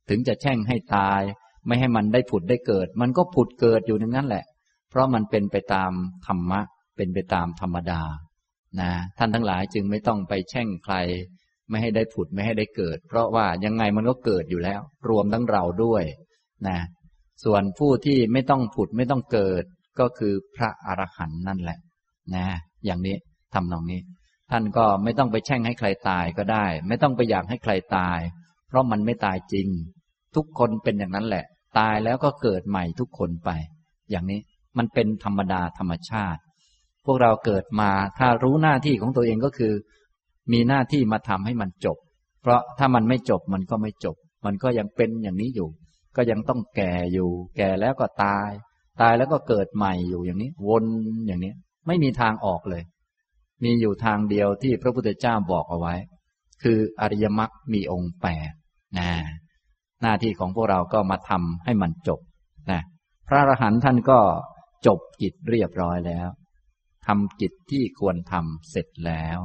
[0.10, 1.22] ถึงจะแช่งให้ตาย
[1.68, 4.46] ไม่ให้มันได้ผุดได้เกิด มันก็ผุดเกิดอยู่อย่างนั้นแหละ
[4.90, 5.92] เพราะมันเป็นไปตาม
[6.28, 6.60] ธรรมะ
[6.98, 8.02] เป็นไปตามธรรมดา
[8.80, 10.96] นะท่านทั้งหลายจึงไม่ต้องไปแช่งใคร
[11.70, 16.04] ไม่ให้ได้ผุดไม่ให้ได้เกิด เพราะว่ายังไงมันก็เกิดอยู่แล้ว รวมทั้งเราด้วย
[16.68, 16.80] นะ
[17.44, 19.64] ส่วนผู้ที่ไม่ต้องผุดไม่ต้องเกิด
[20.00, 21.80] ก็คือพระอรหันต์นั่นแหละ
[22.36, 22.46] นะ
[22.86, 23.16] อย่างนี้
[23.54, 24.02] ทำนองนี้
[24.52, 28.20] ท่านก็ไม่ต้องไปแช่งให้ใครตายก็ได้ ไม่ต้องไปอยากให้ใครตาย
[28.68, 29.68] เพราะมันไม่ตายจริง
[30.36, 31.46] ทุกคนเป็นอย่างนั้นแหละ
[31.80, 33.50] ตายแล้วก็เกิดใหม่ทุกคนไป
[34.10, 34.40] อย่างนี้
[34.78, 36.42] มันเป็นธรรมดาธรรมชาติ
[37.06, 39.74] พวกเราเกิดมาถ้ารู้หน้าที่ของตัวเองก็คือ
[40.52, 41.98] มีหน้าที่มาทำให้มันจบ
[42.42, 45.70] เพราะถ้ามันไม่จบมันก็ไม่จบ มันก็ยังเป็นอย่างนี้อยู่
[46.16, 48.50] ก็ยังต้องแก่อยู่ แก่แล้วก็ตาย
[49.02, 50.86] ตายแล้วก็เกิดใหม่อยู่อย่างนี้ วน
[51.28, 51.54] อย่างนี้
[51.88, 52.84] ไม่มีทางออกเลย
[53.64, 55.96] มีอยู่ทางเดียวที่พระพุทธเจ้าบอกเอาไว้
[56.64, 58.52] คืออริยมรรคมีองค์แปด
[58.98, 59.10] นะ
[60.02, 62.20] หน้าที่ของพวกเราก็มาทำให้มันจบ
[62.72, 62.82] นะ
[63.28, 64.20] พระอรหันต์ท่านก็
[64.88, 66.28] จบกิจเรียบร้อยแล้ว
[67.10, 69.40] ทำกิจที่ควรทำเสร็จแล้ว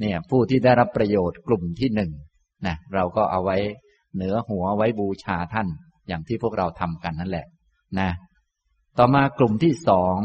[0.00, 2.12] เนี่ยผู้ที่ได้รับประโยชน์กลุ่มที่หนึ่ง
[2.66, 3.58] นะเราก็เอาไว้
[4.14, 5.68] เหนือหัวไว้บูชาท่าน
[6.08, 7.46] อย่างที่พวกเราทำกันนั่นแหละ
[7.98, 8.10] นะ
[8.98, 10.16] ต่อมากลุ่มที่สอง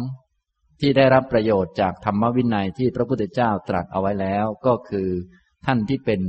[0.80, 5.10] ที่ได้รับประโยชน์จากธรรมวินัยที่พระพุทธเจ้าตรัสเอาไว้แล้วก็คือ
[5.66, 6.22] ท่านที่เป็น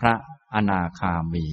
[0.00, 0.14] พระ
[0.54, 1.46] อนาคามี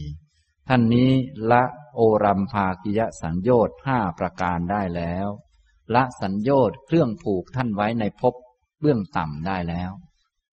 [0.69, 1.11] ท่านนี้
[1.51, 1.63] ละ
[1.95, 5.27] โอรัมภากิยสัญโยชน์ห้าประการได้แล้ว
[5.95, 8.35] ละสัญโยชน์เครื่องผูกท่านไว้ในภพ
[8.81, 9.91] เบื้องต่ำได้แล้ว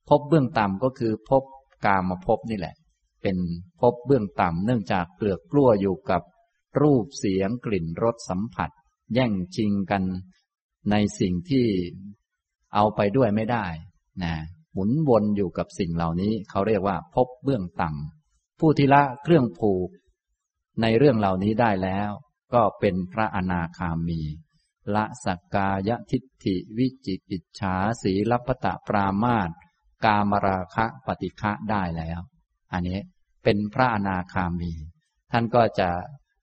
[0.09, 1.45] ภพเบื้องต่ำก็คือภพ
[1.85, 2.75] กามภพบนี่แหละ
[3.23, 3.37] เป็น
[3.81, 6.23] ภพเบื้องต่ำเนื่องจากเกลือกกลั้วอยู่กับ
[6.81, 8.71] รูปเสียงกลิ่นรสสัมผัส
[9.15, 10.03] แย่งชิงกัน
[10.91, 11.67] ในสิ่งที่
[12.75, 13.67] เอาไปด้วยไม่ได้
[14.23, 14.35] นะ
[14.73, 19.89] หมุนวนอยู่กับสิ่งเหล่านี้ เขาเรียกว่าพบเบื้องต่ำผู้ที่ละเครื่องผูก
[20.83, 22.11] ในเรื่องเหล่านี้ได้แล้ว
[22.55, 24.21] ก็เป็นพระอนาคามี
[24.95, 29.51] ละสักกายทิฏฐิวิจิกิจฉาสีลัพตะปรามาต
[30.05, 32.21] กามราคะปฏิฆะได้แล้ว
[32.73, 32.99] อันนี้
[33.45, 34.73] เป็นพระอนาคามี
[35.33, 35.91] ท่านก็จะ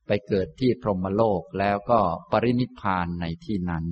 [0.07, 1.99] ไปเกิดที่พรหมโลกแล้วก็
[2.31, 3.85] ปรินิพานในที่นั้น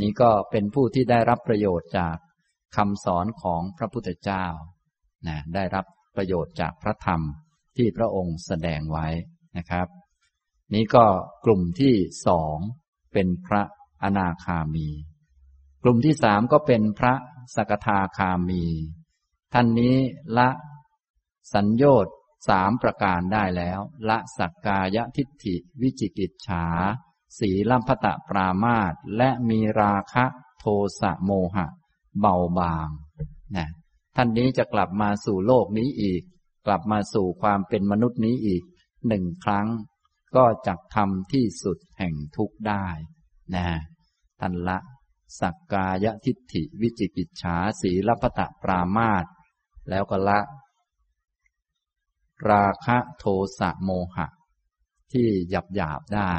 [0.00, 2.16] นี้ก็เป็นผู้ที่ได้รับประโยชน์จาก
[2.76, 4.46] คำสอนของพระพุทธเจ้า
[5.26, 5.84] นะได้รับ
[6.16, 7.20] ประโยชน์จากพระธรรม
[7.76, 9.06] ที่พระองค์แสดงไว้
[9.56, 9.88] นะครับ
[10.74, 11.06] นี้ก็
[11.44, 11.94] กลุ่มที่
[12.26, 12.56] สอง
[13.16, 13.62] เป็นพระ
[14.02, 14.88] อนาคามี
[15.82, 17.14] กลุ่มที่สามก็เป็นพระ
[17.54, 18.64] สกทาคามี
[19.52, 19.96] ท่านนี้
[20.38, 20.48] ละ
[21.54, 22.06] สัญญอด
[22.48, 26.66] สามประการได้แล้ว ละสักกายทิฏฐิ วิจิกิจฉา
[27.38, 30.24] สีลัมพตะปรามาตและมีราคะ
[30.58, 30.64] โท
[31.00, 31.66] สะโมหะ
[32.20, 32.88] เบาบาง
[33.56, 33.68] นะ
[34.16, 36.22] ท่านนี้จะกลับมาสู่โลกนี้อีก
[36.66, 38.62] กลับมาสู่ความเป็นมนุษย์นี้อีก
[39.08, 39.66] หนึ่งครั้ง
[40.36, 42.86] ก็จะทำที่สุดแห่งทุกได้
[43.54, 43.66] นะ
[44.40, 44.78] ท่านละ
[45.40, 49.24] สักกายทิฏฐิวิจิกิจฉาสีลพตะปรามาต
[49.90, 50.40] แล้วก็ละ
[52.50, 53.24] ราคะโท
[53.58, 54.26] สะโมหะ
[55.12, 56.32] ที่หยับหยาบได้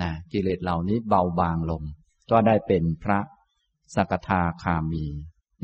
[0.00, 1.82] นะกิเลสเหล่านี้เบาบางลง
[2.30, 3.20] ก็ได้เป็นพระ
[3.94, 5.06] สกทาคามี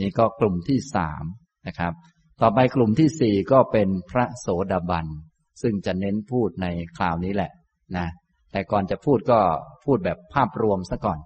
[0.01, 1.25] นี่ก็กลุ่มที่สาม
[1.67, 1.93] นะครับ
[2.41, 5.07] ต่อไปกลุ่มที่สี่ก็เป็นพระโสดาบัน
[5.63, 7.51] ซึ่งจะเน้นพูดในคราวนี้แหละ
[7.97, 8.07] นะ
[8.53, 9.41] แต่ก่อนจะพูดก็
[9.85, 11.19] พูดแบบภาพรวมซะก่อน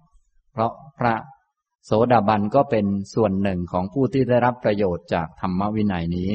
[0.53, 1.15] เพราะพระ
[1.85, 6.33] โสดาบันก็เป็นส่วนหนึ่งของผู้ที่ได้รับประโยชน์จากธรรมวินัยนี้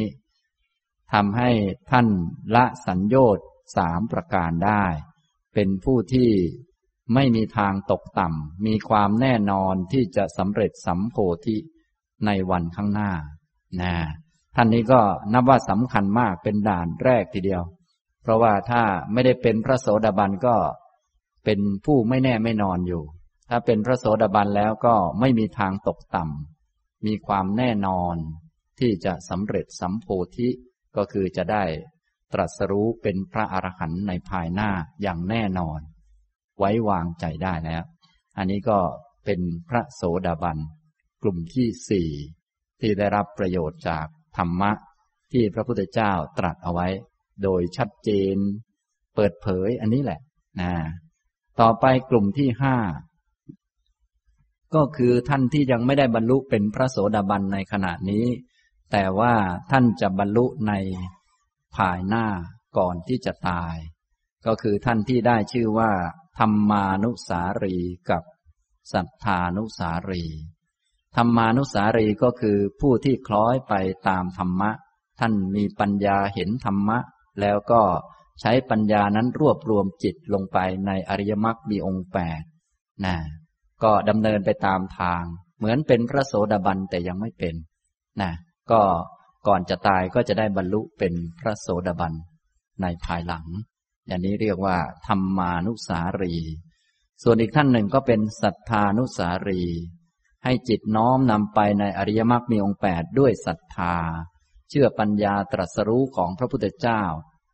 [1.13, 1.49] ทำให้
[1.91, 2.07] ท่าน
[2.55, 3.39] ละสัญญอด
[3.77, 4.83] สามประการได้
[5.53, 6.29] เป็นผู้ที่
[7.13, 11.57] ไม่มีทางตกต่ำ มีความแน่นอนที่จะสำเร็จสัมโพธิ
[12.25, 13.11] ในวันข้างหน้า
[13.81, 13.93] นะ
[14.55, 15.01] ท่านนี้ก็
[15.33, 17.63] นับว่าสำคัญมากเป็นด่านแรกทีเดียว
[18.21, 20.55] เพราะว่าถ้าไม่ได้เป็นพระโสดาบันก็
[21.45, 23.03] เป็นผู้ไม่แน่ไม่นอนอยู่
[23.49, 28.15] ถ้าเป็นพระโสดาบันแล้วก็ไม่มีทางตกต่ำมีความแน่นอน
[28.79, 30.49] ที่จะสำเร็จสัมโพธิ
[30.95, 31.63] ก็คือจะได้
[32.33, 34.69] ตรัสรู้เป็นพระอรหันต์ในภายหน้า
[35.01, 35.79] อย่างแน่นอน
[36.59, 37.83] ไว้วางใจได้แล้ว
[38.37, 38.79] อันนี้ก็
[39.25, 40.57] เป็นพระโสดาบัน
[41.23, 42.09] กลุ่มที่สี่
[42.81, 44.05] ที่ได้รับประโยชน์จาก
[44.37, 44.71] ธรรมะ
[45.31, 46.87] ที่พระพุทธเจ้าตรัสเอาไว้
[47.43, 48.37] โดยชัดเจน
[49.15, 50.19] เปิดเผยอันนี้แหละ
[50.61, 50.73] นะ
[51.61, 52.75] ต่อไปกลุ่มที่ห้า
[54.75, 58.25] ก็คือท่านที่ยังไม่ได้บรรลุเป็นพระโสดาบันในขณะนี้
[58.91, 59.33] แต่ว่า
[59.71, 60.73] ท่านจะบรรลุใน
[61.75, 62.25] ภายหน้า
[62.77, 63.75] ก่อนที่จะตาย
[64.45, 65.91] ก็คือท่านที่ได้ชื่อว่า
[66.39, 67.77] ธรรมานุสารี
[68.09, 68.23] กับ
[68.93, 70.23] สัทธานุสารี
[71.15, 73.73] ธรรมานุสารีก็คือผู้ที่คล้อยไป
[74.07, 74.71] ตามธรรมะ
[75.19, 76.99] ท่านมีปัญญาเห็นธรรมะ
[77.39, 77.81] แล้วก็
[78.41, 82.41] ใช้ปัญญานั้นรวบรวมจิตลงไปในอริยมรรคมีองค์แปด
[83.05, 83.15] นะ
[83.83, 85.23] ก็ดำเนินไปตามทาง
[85.57, 87.55] เหมือนเป็นพระโสดาบันแต่ยังไม่เป็น
[88.21, 88.31] นะ
[88.71, 88.81] ก็
[89.47, 92.13] ก่อนจะตายก็จะได้บรรลุเป็นพระโสดาบัน
[92.81, 93.45] ในภายหลัง
[94.07, 96.35] อย่างนี้เรียกว่า ธรรมานุสารี
[97.23, 99.63] ส่วนอีกท่านหนึ่งก็เป็นศรัทธานุสารี
[100.43, 103.95] ให้จิตน้อมนำไปในอริยมรรคมีองค์แปดด้วยศรัทธา
[104.71, 107.03] เชื่อปัญญาตรัสรู้ของพระพุทธเจ้า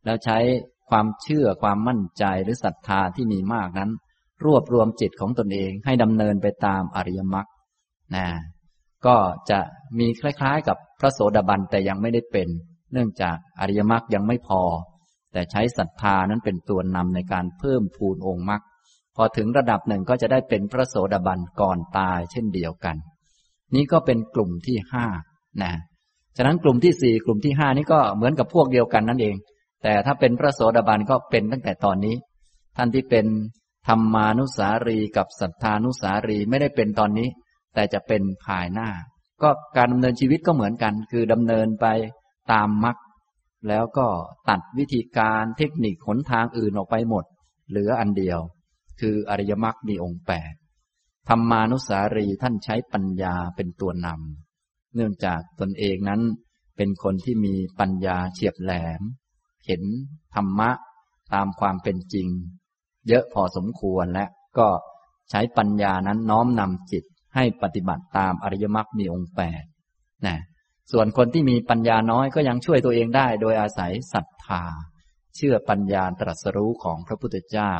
[0.05, 0.37] แล้วใช้
[0.89, 3.91] ความเชื่อความมั่นใจหรือศรัทธาที่มีมากนั้น
[4.45, 7.47] รวบรวมจิตของตนเองให้ดำเนินไปตามอริยมรรค
[8.15, 8.27] นะ
[9.05, 9.15] ก็
[9.49, 9.59] จะ
[9.99, 12.47] มีคล้ายๆ กับพระโสดาบันแต่ยังไม่ได้เป็น
[12.93, 14.61] เนื่องจากอริยมรรคยังไม่พอ
[15.33, 18.61] แต่ใช้ศรัทธานั้นเป็นตัวนำในการเพิ่มพูนองค์มรรค
[19.15, 22.95] พอถึงระดับหนึ่งก็จะได้เป็นพระโสดาบันก่อนตายเช่นเดียวกัน
[23.75, 25.05] นี้ก็เป็นกลุ่มที่ห้า
[25.63, 25.73] นะ
[26.37, 29.35] ฉะนั้นกลุ่มที่สี่กลุ่มที่ห้านี่ก็เหมือนกับพวกเดียวกันนั่นเอง
[29.83, 32.15] แต่ถ้าเป็นพระโสดาบันก็เป็นตั้งแต่ตอนนี้
[32.77, 33.25] ท่านที่เป็น
[33.87, 37.27] ธรรมานุสารีกับสัทธานุสารีไม่ได้เป็นตอนนี้
[37.75, 38.89] แต่จะเป็นภายหน้า
[39.41, 41.87] ก็การดำเนินชีวิตก็เหมือนกัน คือดำเนินไป
[42.51, 42.97] ตามมรรค
[43.67, 44.07] แล้วก็
[44.49, 47.25] ตัดวิธีการเทคนิคหนทางอื่นออกไปหมด
[47.69, 48.39] เหลืออันเดียว
[48.99, 50.53] คืออริยมรรคมีองค์แปด
[51.29, 54.46] ธรรมานุสารีท่านใช้ปัญญาเป็นตัวนำ
[54.95, 56.21] เนื่องจากตนเองนั้น
[56.77, 59.01] เป็นคนที่มีปัญญาเฉียบแหลม
[59.65, 59.81] เห็น
[60.35, 60.71] ธรรมะ
[61.33, 62.27] ตามความเป็นจริง
[63.07, 64.25] เยอะพอสมควรและ
[64.57, 64.67] ก็
[65.29, 67.03] ใช้ปัญญานั้นน้อมนำจิต
[67.35, 69.63] ให้ปฏิบัติตามอริยมรรคมีองค์แปด
[70.25, 70.37] นะ
[70.91, 74.63] ส่วนคนที่มีปัญญาน้อยก็ยังช่วยตัวเองได้ โดยอาศัยศรัทธา
[75.35, 77.73] เชื่อปัญญาตรัสรู้ของพระพุทธเจ้า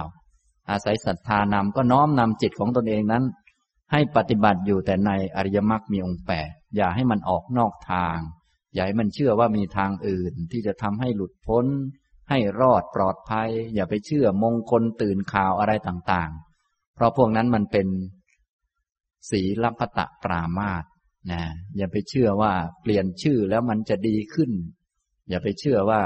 [0.70, 3.24] อาศัยศรัทธานำก็น้อมนำจิตของตนเองนั้น
[3.92, 8.18] ให้ปฏิบัติอยู่แต่ในอริยมรรคมีองค์แปด อย่าให้มันออกนอกทาง
[8.74, 11.66] อย่าให้มันเชื่อว่ามีทางอื่นที่จะทำให้หลุดพ้น
[12.30, 17.88] ให้รอดปลอดภัย อย่าไปเชื่อมงคลตื่นข่าวอะไรต่างๆ เพราะพวกนั้นมันเป็น
[19.30, 20.84] ศีลพตะปรามาต
[21.32, 21.42] นะ
[21.78, 24.52] อย่าไปเชื่อว่าเปลี่ยนชื่อแล้วมันจะดีขึ้น
[25.30, 26.02] อย่าไปเชื่อว่า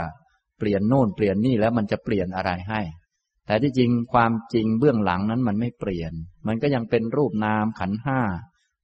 [0.60, 2.82] เปลี่ยนโน่นเปลี่ยนนี่แล้วมันจะเปลี่ยนอะไรให้
[3.46, 6.14] แต่ที่จริงความจริงเบื้องหลังนั้นมันไม่เปลี่ยน
[6.48, 8.20] มันก็ยังเป็นรูปนามขันห้า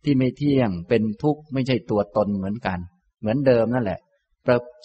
[0.08, 2.80] ที่ไม่เที่ยงเป็นทุกข์ไม่ใช่ตัวตนเหมือนกัน
[3.22, 4.00] เหมือนเดิมนั่นแหละ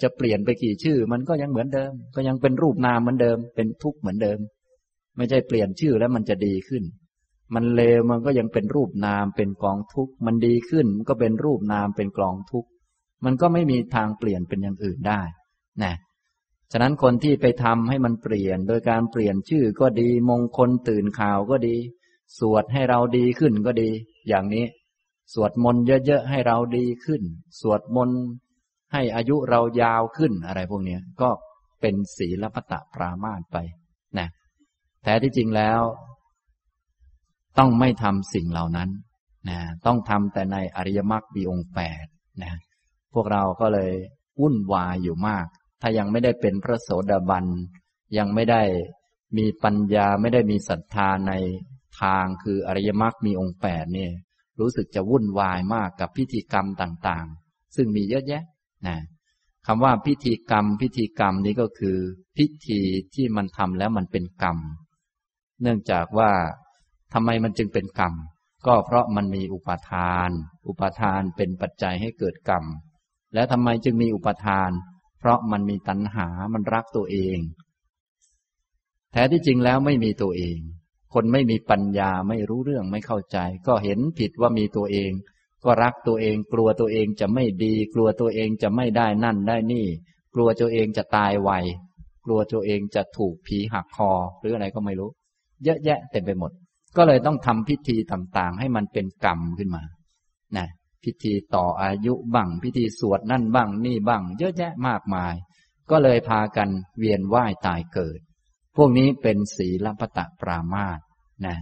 [0.03, 4.39] จะเปลี่ยนไปกี่ชื่อ มันก็ยังเหมือนเดิม ก็ยังเป็นรูปนามเหมือนเดิม เป็นทุกข์เหมือนเดิม
[5.17, 6.83] ไม่ใช่เปลี่ยนชื่อแล้วมันจะดีขึ้น
[7.55, 12.69] มันเลวมันก็ยังเป็นรูปนามเป็นกองทุกข์มันดีขึ้นมันก็เป็นรูปนามเป็นกองทุกข์
[13.25, 15.21] มันก็ไม่มีทางเปลี่ยนเป็นอย่างอื่นได้
[15.83, 15.95] นะ
[16.73, 21.77] ฉะนั้นคนที่ไปทำให้มันเปลี่ยน โดยการเปลี่ยนชื่อก็ดี มงคลตื่นข่าวก็ดี
[22.39, 23.91] สวดให้เราดีขึ้นก็ดี
[24.29, 24.65] อย่างนี้
[25.33, 27.23] สวดมนต์เยอะๆให้เราดีขึ้น
[27.61, 28.21] สวดมนต์
[28.93, 31.31] ให้อายุเรายาวขึ้นอะไรพวกนี้ก็
[31.81, 33.57] เป็นศีลปตะปรามาตไป
[34.19, 34.29] นะ
[35.05, 35.81] แต่ที่จริงแล้ว
[37.59, 38.91] ต้องไม่ทำสิ่งเหล่านั้น
[39.49, 42.05] นะต้องทำแต่ในอริยมรรคมีองค์แปด
[42.43, 42.53] นะ
[43.15, 43.93] พวกเราก็เลย
[44.41, 45.47] วุ่นวายอยู่มาก
[45.81, 47.45] ถ้ายังไม่ได้เป็นพระโสดาบัน
[48.19, 48.63] ยังไม่ได้
[49.39, 51.33] มีปัญญาไม่ได้มีศรัทธาใน
[52.01, 54.13] ทางคืออริยมรรคมีองค์แปดเนี่ย
[54.63, 58.43] รู้สึกจะวุ่นวายมากกับพิธีกรรมต่างๆ ซึ่งมีเยอะแยะ
[58.87, 58.99] นะ
[59.67, 61.97] คำว่าพิธีกรรม พิธีกรรมนี้ก็คือ
[62.37, 62.81] พิธี
[63.15, 64.59] ที่มันทำแล้วมันเป็นกรรม
[65.63, 66.31] เนื่องจากว่า
[67.13, 68.13] ทำไมมันจึงเป็นกรรม
[68.67, 70.31] ก็เพราะมันมีอุปทาน
[70.69, 72.65] อุปทานเป็นปัจจัยให้เกิดกรรม
[73.35, 74.71] แล้วทำไมจึงมีอุปทาน
[75.19, 77.39] เพราะมันมีตัณหามันรักตัวเอง
[79.13, 80.59] แท้ที่จริงแล้วไม่มีตัวเอง
[81.13, 85.11] คนไม่มีปัญญาไม่รู้เรื่องไม่เข้าใจ ก็เห็นผิดว่ามีตัวเอง
[85.65, 89.87] ก็รักตัวเอง กลัวตัวเองจะไม่ดี กลัวตัวเองจะไม่ได้นั่นได้นี่
[90.35, 91.51] กลัวตัวเองจะตายไว
[92.25, 95.11] กลัวตัวเองจะถูกผีหักคอ หรืออะไรก็ไม่รู้
[95.65, 96.53] เยอะแยะเต็มไปหมด
[96.97, 99.83] ก็เลยต้องทำพิธีต่างๆ ให้มันเป็นกรรมขึ้นมา
[100.57, 100.69] นะ
[101.05, 105.35] พิธีต่ออายุบ้าง พิธีสวดนั่นบ้างนี่บ้าง เยอะแยะมากมาย
[105.91, 108.21] ก็เลยพากันเวียนว่ายตายเกิด
[108.77, 111.01] พวกนี้เป็นศีลปตะปรามาส
[111.47, 111.57] นะ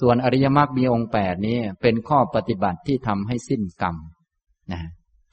[0.00, 3.96] ส่วนอริยมรรคมีองค์แปดนี้เป็นข้อปฏิบัติที่ทำให้สิ้นกรรม
[4.72, 4.80] นะ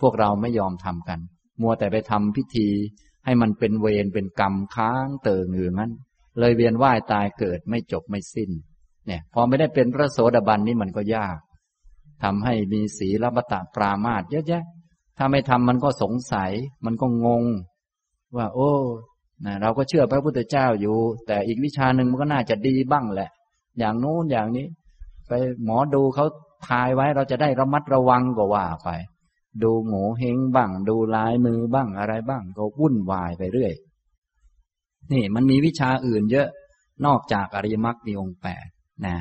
[0.01, 1.19] พวกเราไม่ยอมทำกัน
[1.61, 2.67] มัวแต่ไปทำพิธี
[3.25, 5.91] ให้มันเป็นเวรเป็นกรรมค้างเติ่งอยู่งั้น
[6.39, 8.51] เลยเวียนว่ายตายเกิดไม่จบไม่สิ้น
[9.07, 11.37] เนี่ย พอไม่ได้เป็นพระโสดาบันนี่มันก็ยาก
[12.23, 14.63] ทำให้มีศีลปตะปรามาตเยอะแยะ
[15.17, 16.51] ถ้าไม่ทำมันก็สงสัย
[16.85, 17.43] มันก็งง
[18.37, 18.71] ว่า โอ้
[19.45, 23.29] นะเราก็เชื่อพระพุทธเจ้าอยู่ แต่อีกวิชาหนึ่งมันก็น่าจะดีบ้างแหละ
[23.79, 24.65] อย่างโน้นอย่างนี้
[25.27, 25.31] ไป
[25.65, 26.25] หมอดูเขา
[26.67, 28.89] ทายไว้เราจะได้ระมัดระวังก็ว่าไป
[29.63, 33.73] ดูหมูเฮงบ้าง ดูลายมือบ้างอะไรบ้าง ก็วุ่นวายไปเรื่อย
[35.11, 36.47] นี่มันมีวิชาอื่นเยอะ
[37.05, 38.65] นอกจากอริยมรรคมีองค์แปด
[39.05, 39.17] นะ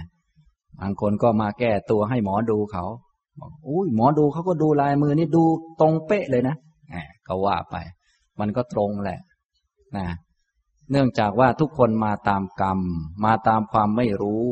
[0.81, 2.85] บางคนก็มาแก้ตัวให้หมอดูเขา
[3.41, 5.45] บอกอุ้ยหมอดูเขาก็ดูลายมือนี่ดู
[5.81, 6.57] ตรงเป๊ะเลยนะ
[7.27, 7.77] เขาว่าไป
[8.41, 9.19] มันก็ตรงแหละ
[9.97, 10.09] นะ
[10.91, 12.81] เนื่องจากว่าทุกคนมาตามกรรม
[13.25, 14.47] มาตามความไม่รู้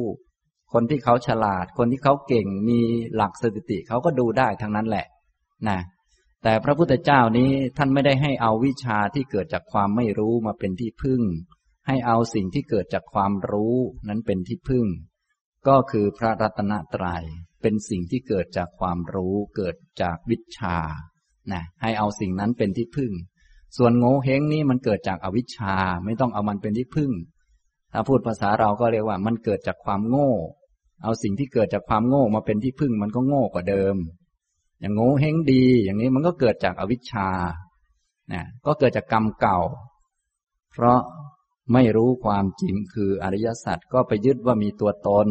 [0.72, 2.80] คนที่เขาฉลาด คนที่เขาเก่งมี
[3.14, 5.06] หลักสถิติเขาก็ดูได้ทั้งนั้นแหละ
[5.68, 5.78] นะ
[6.42, 11.22] แต่พระพุทธเจ้านี้ท่านไม่ได้ให้เอาวิชาที่เกิดจากความไม่รู้มาเป็นที่พึ่ง
[11.86, 13.76] ให้เอาสิ่งที่เกิดจากความรู้
[14.08, 14.86] นั้นเป็นที่พึ่ง
[15.68, 17.24] ก็คือพระรัตนตรยัย
[17.62, 20.78] เป็นสิ่งที่เกิดจากความรู้เกิดจากวิชา
[21.52, 23.12] นะให้เอาสิ่งนั้นเป็นที่พึ่ง
[23.76, 27.10] ส่วนโง่เฮงนี่มันเกิดจากอวิชชา ไม่ต้องเอามันเป็นที่พึ่ง
[27.92, 30.30] ถ้าพูดภาษาเราก็เรียกว่ามันเกิดจากความโง่
[31.02, 33.96] เอาสิ่งที่เกิดจากความโง่มาเป็นที่พึ่งมันก็โง่กว่าเดิม
[34.80, 37.28] อย่างโง่เฮงดี อย่างนี้มันก็เกิดจากอวิชชา
[38.32, 39.58] นะก็เกิดจากกรรมเก่า
[40.72, 41.00] เพราะ
[41.72, 45.28] ไม่รู้ความจริงคืออริยสัจก็ไปยึดว่ามีตัวตน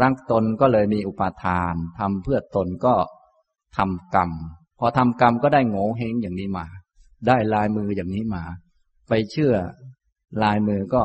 [0.00, 2.94] รักตนก็เลยมีอุปาทานทำเพื่อตนก็
[3.76, 4.30] ทำกรรม
[4.78, 6.66] พอทำกรรมก็ได้โง่เฮงอย่างนี้มา
[7.26, 8.44] ได้ลายมืออย่างนี้มา
[9.08, 9.54] ไปเชื่อ
[10.42, 11.02] ลายมือก็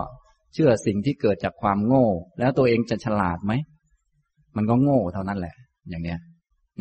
[0.53, 2.07] เชื่อสิ่งที่เกิดจากความโง่
[2.39, 3.53] แล้วตัวเองจะฉลาดไหม
[4.55, 5.55] มันก็โง่เท่านั้นแหละ
[5.89, 6.19] อย่างเนี้ย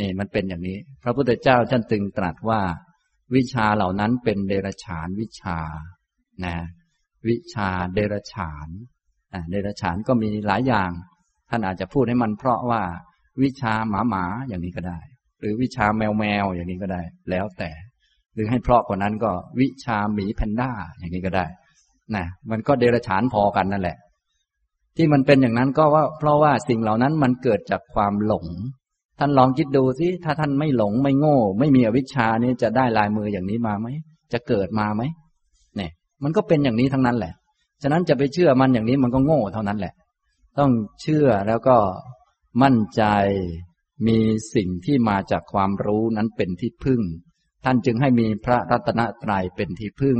[0.00, 2.60] นี่มันเป็นอย่างนี้ พระพุทธเจ้าท่านตึงตรัสว่า
[3.34, 5.58] วิชาเหล่านั้นเป็นเดรฉานวิชา
[6.44, 6.56] นะ
[7.28, 8.68] วิชาเดรฉาน
[9.50, 10.90] เดรฉานก็มีหลายอย่าง
[11.50, 12.82] ท่านอาจจะพูดให้มันเพราะว่า
[13.42, 15.00] วิชาหมาหมาอย่างนี้ก็ได้
[15.40, 17.70] หรือวิชาแมวแมวอย่างนี้ก็ได้ แล้วแต่
[18.34, 21.46] หรือให้เพราะกว่านั้นก็วิชาหมีแพนด้าอย่างนี้ก็ได้
[22.14, 23.96] นะมันก็เดรัจฉานพอกันนั่นแหละ
[24.96, 28.46] ที่มันเป็นอย่างนั้นก็ว่า เพราะว่าสิ่งเหล่านั้นมันเกิดจากความหลง
[29.18, 33.86] ท่านลองคิดดูสิถ้าท่านไม่หลงไม่โง่ ไม่มีอวิชชานี่จะได้ลายมืออย่างนี้มาไหม
[34.32, 35.02] จะเกิดมาไหม
[35.76, 35.90] เนี่ย
[36.22, 37.34] มันก็เป็นอย่างนี้ทั้งนั้นแหละ
[37.82, 39.94] ฉะนั้นจะไปเชื่อมันอย่างนี้มันก็โง่เท่านั้นแหละ
[40.58, 40.70] ต้อง
[41.02, 41.76] เชื่อแล้วก็
[42.62, 43.02] มั่นใจ
[44.06, 44.18] มี
[44.54, 47.00] สิ่งที่มาจากความรู้นั้นเป็นที่พึ่ง
[47.64, 50.18] ท่านจึงให้มีพระรัตนตรัยเป็นที่พึ่ง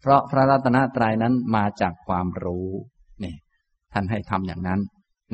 [0.00, 2.68] เพราะพระรัตนตรัยนั้นมาจากความรู้
[3.24, 3.34] นี่
[3.92, 4.80] ท่านให้ทำอย่างนั้น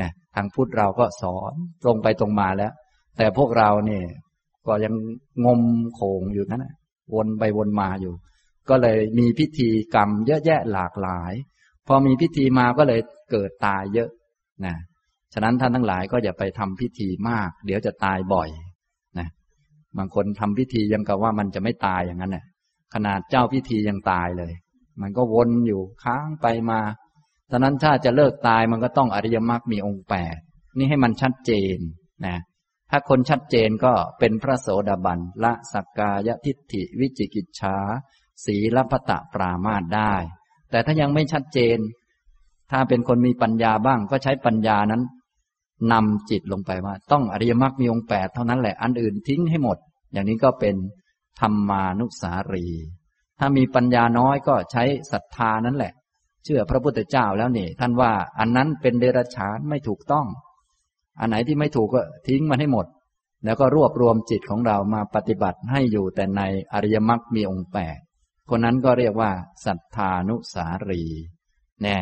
[0.00, 2.72] นะทางพุทธเราก็สอนตรงไปตรงมาแล้ว
[3.16, 4.04] แต่พวกเราเนี่ย
[4.66, 4.94] ก็ยัง
[5.44, 5.62] งม
[5.94, 6.66] โขงอยู่นั่น
[7.14, 8.14] วนไปวนมาอยู่
[8.68, 11.32] ก็เลยมีพิธีกรรมเยอะแยะหลากหลาย
[11.86, 14.10] พอมีพิธีมาก็เลยเกิดตายเยอะ
[14.66, 14.74] นะ
[15.32, 18.48] ฉะนั้นท่านทั้งหลายก็อย่าไปทำพิธีมาก เดี๋ยวจะตายบ่อย
[19.98, 22.44] บางคนทำพิธียังกับว่ามันจะไม่ตายอย่างนั้นน่ะ
[22.94, 24.52] ขนาดเจ้าพิธียังตายเลย
[25.00, 26.80] มันก็วนอยู่ค้างไปมา
[27.50, 30.36] ฉะนั้นถ้าจะเลิกตายมันก็ต้องอริยมรรคมีองค์แปด
[30.78, 31.78] นี่ให้มันชัดเจน
[32.26, 32.36] นะ
[32.90, 37.76] ถ้าคนชัดเจนก็เป็นพระโสดาบันละสักกายทิฏฐิวิจิกิจฉา
[38.44, 40.14] สีลพตะปรามาตได้
[40.70, 41.78] แต่ถ้ายังไม่ชัดเจน
[42.70, 45.02] ถ้าเป็นคนมีปัญญาบ้างก็ใช้ปัญญานั้น
[45.92, 49.78] นำจิตลงไปว่า ต้องอริยมรรคมีองค์แปดเท่านั้นแหละอันอื่นทิ้งให้หมด
[50.16, 50.76] อย่างนี้ก็เป็น
[51.40, 52.66] ธรรมานุสารี
[53.38, 55.92] ถ้ามีปัญญาน้อยก็ใช้ศรัทธานั่นแหละ
[56.44, 60.26] เชื่อพระพุทธเจ้าแล้วนี่ ท่านว่าอันนั้นเป็นเดรัจฉานไม่ถูกต้อง
[61.20, 62.86] อันไหนที่ไม่ถูกก็ทิ้งมันให้หมด
[63.44, 67.98] แล้วก็รวบรวมจิตของเรามาปฏิบัติให้อยู่แต่ในอริยมรรคมีองค์แปด
[68.50, 69.30] คนนั้นก็เรียกว่า
[69.66, 71.02] ศรัทธานุสารี
[71.82, 71.96] แน่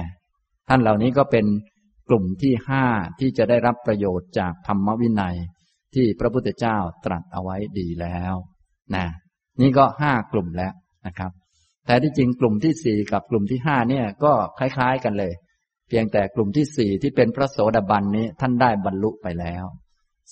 [0.68, 1.46] ท่านเหล่านี้ก็เป็น
[2.09, 2.85] กลุ่มที่ห้า
[3.20, 5.37] ที่จะได้รับประโยชน์จากธรรมวินัย
[5.94, 8.35] ที่พระพุทธเจ้าตรัสเอาไว้ดีแล้ว
[8.94, 9.07] นะ
[9.61, 10.72] นี่ก็ห้ากลุ่มแล้ว
[11.07, 11.30] นะครับ
[11.87, 15.33] แต่ที่จริงกลุ่มที่สี่กับกลุ่มที่ห้าเนี่ยก็คล้ายๆกันเลย
[15.88, 19.64] เพียงแต่กลุ่มที่สี่ที่เป็นพระโสดาบันนี้ท่านได้บรรลุไปแล้ว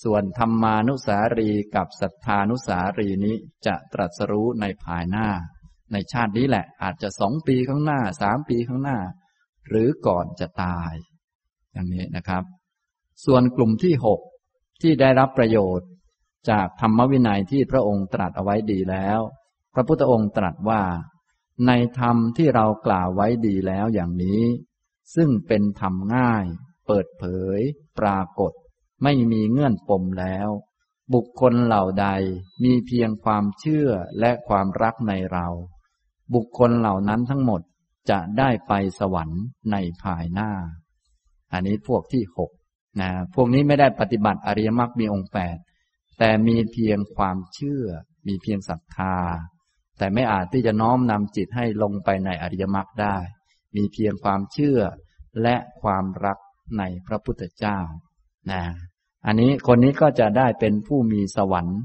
[0.03, 5.27] ส่วนธรรมานุสารีกับศรัทธานุสารีนี้จะตรัสรู้ในภายหน้า
[5.91, 8.97] ในชาตินี้แหละอาจจะสองปีข้างหน้าสามปีข้างหน้า
[9.67, 10.93] หรือก่อนจะตาย
[11.73, 12.43] อย่างนี้นะครับ
[13.25, 14.19] ส่วนกลุ่มที่หก
[14.83, 15.89] ที่ได้รับประโยชน์
[16.49, 19.19] จากธรรมวินัยที่พระองค์ตรัสเอาไว้ดีแล้ว
[19.73, 20.83] พระพุทธองค์ตรัสว่า
[21.67, 24.41] ในธรรมที่เรากล่าวไว้ดีแล้วอย่างนี้
[25.15, 26.45] ซึ่งเป็นธรรมง่าย
[26.87, 27.23] เปิดเผ
[27.57, 27.59] ย
[27.99, 28.51] ปรากฏ
[29.03, 30.49] ไม่มีเงื่อนปมแล้ว
[31.13, 32.07] บุคคลเหล่าใด
[32.63, 35.47] มีเพียงความเชื่อและความรักในเรา
[36.33, 37.61] บุคคลเหล่านั้นทั้งหมด
[38.09, 39.41] จะได้ไปสวรรค์
[39.71, 40.51] ในภายหน้า
[41.51, 42.51] อันนี้พวกที่หก
[43.01, 45.57] นะพวกนี้ไม่ได้ปฏิบัติอริยมรรคมีองค์แปด
[46.19, 47.85] แต่มีเพียงความเชื่อ
[48.27, 49.15] มีเพียงศรัทธา
[49.97, 53.15] แต่ไม่อาจที่จะน้อมนำจิตให้ลงไปในอริยมรรคได้
[53.75, 54.79] มีเพียงความเชื่อ
[55.41, 56.37] และความรัก
[56.77, 57.79] ในพระพุทธเจ้า
[58.51, 58.63] นะ
[59.25, 61.79] อันนี้คนนี้ก็จะได้เป็นผู้มีสวรรค์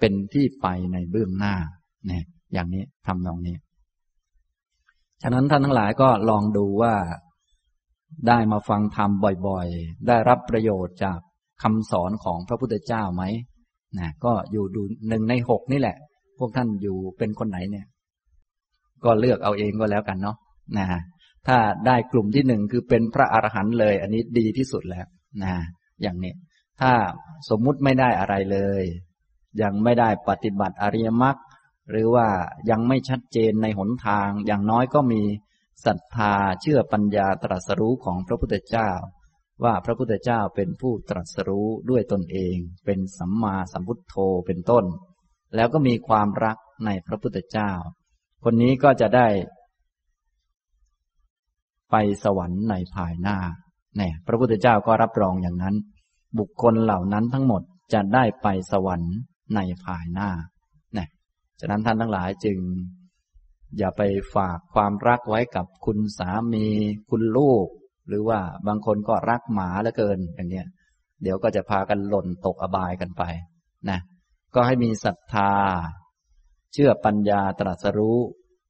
[0.00, 1.54] เป็นที่ไปในเบื้องหน้า
[2.06, 3.56] เนี่ยอย่างนี้ทำนองนี้
[5.22, 6.94] ฉะนั้นท่านทั้งหลายก็ลองดูว่า
[8.28, 9.10] ได้มาฟังธรรม
[9.46, 11.18] บ่อยๆ ได้รับประโยชน์จาก
[11.62, 13.22] คำสอนของพระพุทธเจ้าไหม
[13.98, 15.96] นะก็อยู่ดูหนึ่งในหกนี่แหละ
[16.38, 17.86] พวกท่านอยู่เป็นคนไหนเนี่ย
[19.04, 20.36] ก็เลือกเอาเองก็แล้วกันเนาะ
[20.78, 20.86] นะ
[21.46, 25.06] ถ้าได้กลุ่มที่หนึ่งคือเป็นพระอรหันต์เลย อันนี้ดีที่สุดแล้ว
[25.42, 25.52] นะ
[26.02, 26.32] อย่างนี้
[26.80, 26.92] ถ้า
[27.50, 28.82] สมมุติไม่ได้อะไรเลย
[29.62, 31.36] ยังไม่ได้ปฏิบัติอริยมรรค
[31.90, 32.26] หรือว่า
[32.70, 35.22] ยังไม่ชัดเจนในหนทาง อย่างน้อยก็มี
[35.84, 38.90] ศรัทธาเชื่อปัญญาตรัสรู้ของพระพุทธเจ้า
[39.64, 44.14] ว่าพระพุทธเจ้าเป็นผู้ตรัสรู้ด้วยตนเอง เป็นสัมมาสัมพุทโธ
[44.46, 44.84] เป็นต้น
[45.54, 47.70] แล้วก็มีความรักในพระพุทธเจ้า
[48.44, 49.28] คนนี้ก็จะได้
[51.90, 53.38] ไปสวรรค์ในภายหน้า
[53.96, 55.76] เนี่ยพระพุทธเจ้าก็รับรองอย่างนั้น
[56.38, 57.62] บุคคลเหล่านั้นทั้งหมด
[57.92, 59.14] จะได้ไปสวรรค์
[59.54, 60.30] ในภายหน้า
[60.96, 61.08] นะ
[61.60, 62.58] ฉะนั้นท่านทั้งหลายจึง
[63.78, 64.02] อย่าไป
[64.34, 66.66] ฝากความรักไว้กับคุณสามี
[67.10, 67.66] คุณลูก
[68.08, 70.66] หรือว่าบางคนก็รักหมาเหลือเกินอย่างเนี้ย
[71.22, 73.22] เดี๋ยวก็จะพากันหล่นตกอบายกันไป
[73.90, 73.98] นะ
[74.54, 75.52] ก็ให้มีศรัทธา
[76.72, 78.18] เชื่อปัญญาตรัสรู้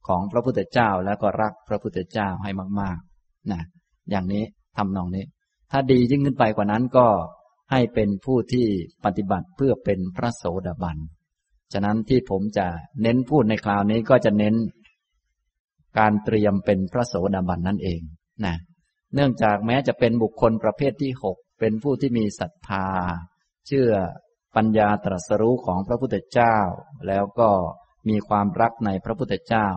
[0.07, 3.61] ของพระพุทธเจ้าแล้วก็รักพระพุทธเจ้าให้มากๆนะ
[4.09, 4.43] อย่างนี้
[4.77, 5.25] ทำนองนี้
[5.71, 7.07] ถ้าดียิ่งขึ้นไปกว่านั้นก็
[7.71, 8.67] ให้เป็นผู้ที่
[9.05, 10.97] ปฏิบัติเพื่อเป็นพระโสดาบัน
[11.73, 12.67] ฉะนั้นที่ผมจะ
[13.01, 14.55] เน้นพูดในคราวนี้ก็จะเน้น
[15.97, 18.01] การเตรียมเป็นพระโสดาบันนั่นเอง
[18.45, 18.55] นะ
[19.13, 22.87] เนื่องจากแม้จะเป็นบุคคลประเภทที่หกเป็นผู้ที่มีศรัทธา
[23.67, 23.89] เชื่อ
[24.55, 26.57] ปัญญาตรัสรู้ของพระพุทธเจ้า
[27.07, 27.49] แล้วก็
[28.09, 29.67] มีความรักในพระพุทธเจ้า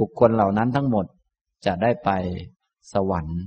[0.00, 1.06] บุคคลเหล่านั้นทั้งหมด
[1.66, 2.10] จะได้ไป
[2.92, 3.40] สวรรค์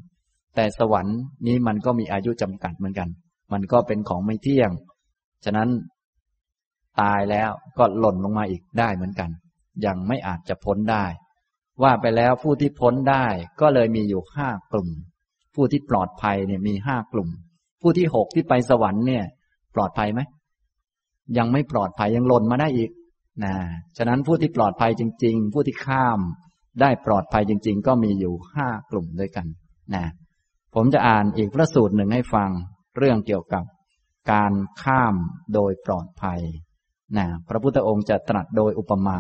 [0.56, 1.18] แต่สวรรค์
[1.48, 3.10] นี้มันก็มีอายุจำกัดเหมือนกัน
[3.52, 4.72] มันก็เป็นของไม่เที่ยง
[5.46, 5.70] ฉะนั้น
[7.02, 9.30] ตายแล้วก็หล่นลงมาอีกได้เหมือนกัน
[9.86, 11.06] ยังไม่อาจจะพ้นได้
[11.84, 13.26] ว่าไปแล้วผู้ที่พ้นได้
[13.62, 14.90] ก็เลยมีอยู่ห้ากลุ่ม
[15.56, 17.30] ผู้ที่ปลอดภัยเนี่ยมีห้ากลุ่ม
[17.82, 19.24] ผู้ที่หกที่ไปสวรรค์เนี่ย
[19.76, 20.22] ปลอดภัยไหม
[21.38, 22.92] ยังไม่ปลอดภัยยังหล่นมาได้อีก
[23.44, 23.54] นะ
[23.98, 26.20] ฉะนั้นผู้ที่ปลอดภัยจริง ๆ ผู้ที่ข้าม
[26.82, 29.48] ได้ปลอดภัยจริง ๆ ก็มีอยู่ห้ากลุ่มด้วยกัน
[29.96, 30.06] นะ
[30.76, 32.50] ผมจะอ่านอีกพระสูตรหนึ่งให้ฟัง
[32.98, 33.64] เรื่องเกี่ยวกับ
[34.32, 34.54] การ
[34.84, 35.16] ข้าม
[35.54, 36.42] โดยปลอดภัย
[37.18, 39.20] นะพระพุทธองค์จะตรัสโดยอุปมา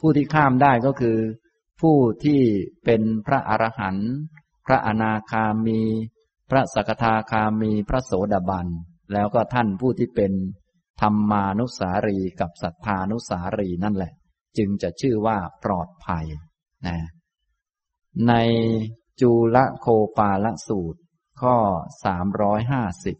[0.00, 1.16] ผู้ที่ข้ามได้ก็คือ
[1.80, 2.42] ผู้ที่
[2.84, 4.10] เป็นพระอรหันต์
[4.66, 5.80] พระอนาคามี
[6.50, 8.66] พระสกทาคามีพระโสดาบัน
[9.12, 10.32] แล้วก็ท่านผู้ที่เป็น
[11.00, 14.12] ธรรมานุสารีกับสัทธานุสารีนั่นแหละ
[14.56, 16.26] จึงจะชื่อว่าปลอดภัย
[16.86, 16.96] นะ
[18.28, 18.32] ใน
[19.20, 19.86] จูลโค
[20.18, 21.00] ปาละสูตร
[21.40, 21.56] ข้อ
[22.04, 23.16] สามร้อยห้าสิบ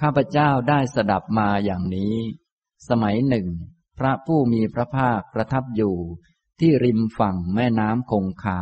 [0.00, 2.14] ข้าพเจ้าได้สดับมาอย่างนี้
[2.88, 3.46] สมัยหนึ่ง
[3.98, 5.96] พระผู้มีพระภาคประทับอยู่
[6.60, 8.60] ที่ริมฝั่งแม่น้ำคงคา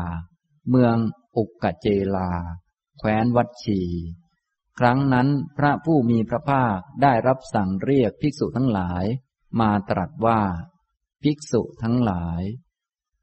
[0.69, 0.97] เมือง
[1.37, 1.87] อุกกเจ
[2.17, 2.31] ลา
[2.99, 3.81] แคว้นวัดชี
[4.79, 9.05] ครั้งนั้นพระผู้มีพระภาคได้รับสั่งเรียกภิกษุทั้งหลาย
[9.61, 10.41] มาตรัสว่า
[11.23, 12.43] ภิกษุทั้งหลาย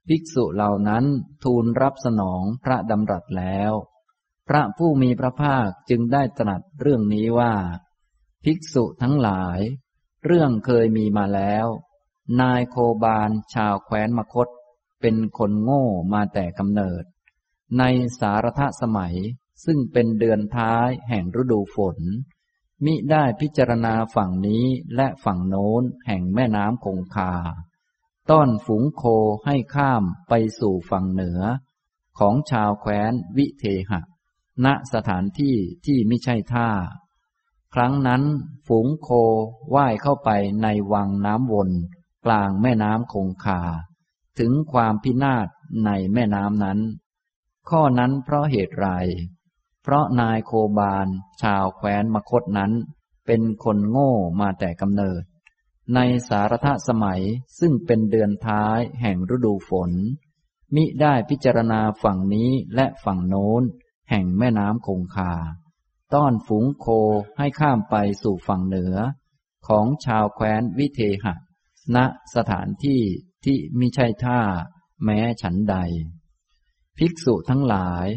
[0.07, 1.05] ภิกษุเหล่านั้น
[1.43, 3.71] ทูลรับสนองพระดำรัสแล้ว
[4.47, 7.53] พระผู้มีพระภาคจึงได้ตรัสเรื่องนี้ว่า
[8.43, 9.59] ภิกษุทั้งหลาย
[10.25, 11.67] เรื่องเคยมีมาแล้ว
[12.41, 14.47] นายโคบาลชาวแคว้นมคต
[15.05, 17.03] เป็นคนโง่มาแต่กำเนิด
[17.77, 17.83] ใน
[18.19, 19.15] สารทสมัย
[19.65, 21.97] ซึ่งเป็นเดือนท้ายแห่งฤดูฝน
[22.85, 27.33] มิได้พิจารณาฝั่งนี้และฝั่งโน้นแห่งแม่น้ำคงคา
[28.29, 29.03] ต้อนฝูงโค
[29.45, 31.41] ให้ข้ามไปสู่ฝั่งเหนือ
[32.19, 34.01] ของชาวแคว้นวิเทหะ
[34.65, 36.69] ณสถานที่ที่ไม่ใช่ท่า
[37.73, 38.23] ครั้งนั้น
[38.67, 39.09] ฝูงโค
[39.75, 40.29] ว่ายเข้าไป
[40.63, 41.69] ในวังน้ำวน
[42.25, 43.61] กลางแม่น้ำคงคา
[44.39, 45.47] ถึงความพินาศ
[45.85, 46.79] ในแม่น้ำนั้น
[47.69, 48.87] ข้อนั้นเพราะเหตุไร
[49.83, 51.07] เพราะนายโคบาล
[51.41, 52.71] ชาวแคว้นมคตนั้น
[53.25, 55.23] เป็นคนโง่มาแต่กำเนิด
[55.95, 57.23] ในสารทสมัย
[57.59, 59.91] ซึ่งเป็นเดือนท้ายแห่งฤดูฝน
[60.75, 63.63] มิได้พิจารณาฝั่งนี้และฝั่งโน้น
[64.09, 65.33] แห่งแม่น้ำคงคา
[66.13, 66.85] ต้อนฝูงโค
[67.37, 68.95] ให้ข้ามไปสู่ฝั่งเหนือ
[69.67, 71.35] ของชาวแคว้นวิเทหะ
[71.95, 71.97] ณ
[72.35, 73.01] สถานที่
[73.45, 74.39] ที่มิใช่ท่า
[75.03, 75.75] แม้ฉันใด
[76.97, 78.07] ภิกษุทั้งหลาย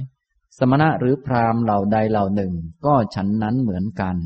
[0.58, 2.54] สมณะหรือพราหมณ์เหล่าใดเหล่าหนึ่ง
[2.86, 4.16] ก็ฉันนั้นเหมือนกัน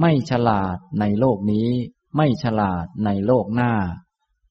[0.00, 1.68] ไม่ฉลาดในโลกนี้
[2.16, 3.72] ไม่ฉลาดในโลกหน้า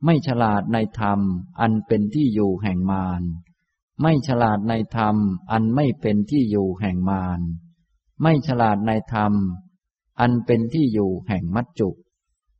[0.05, 1.19] ไม่ฉลาดในธรรม
[1.59, 3.21] อันเป็นที่อยู่แห่งมาร
[4.01, 5.15] ไม่ฉลาดในธรรม
[5.51, 7.39] อันไม่เป็นที่อยู่แห่งมาร
[8.21, 9.33] ไม่ฉลาดในธรรม
[10.19, 11.89] อันเป็นที่อยู่แห่งมัจจุ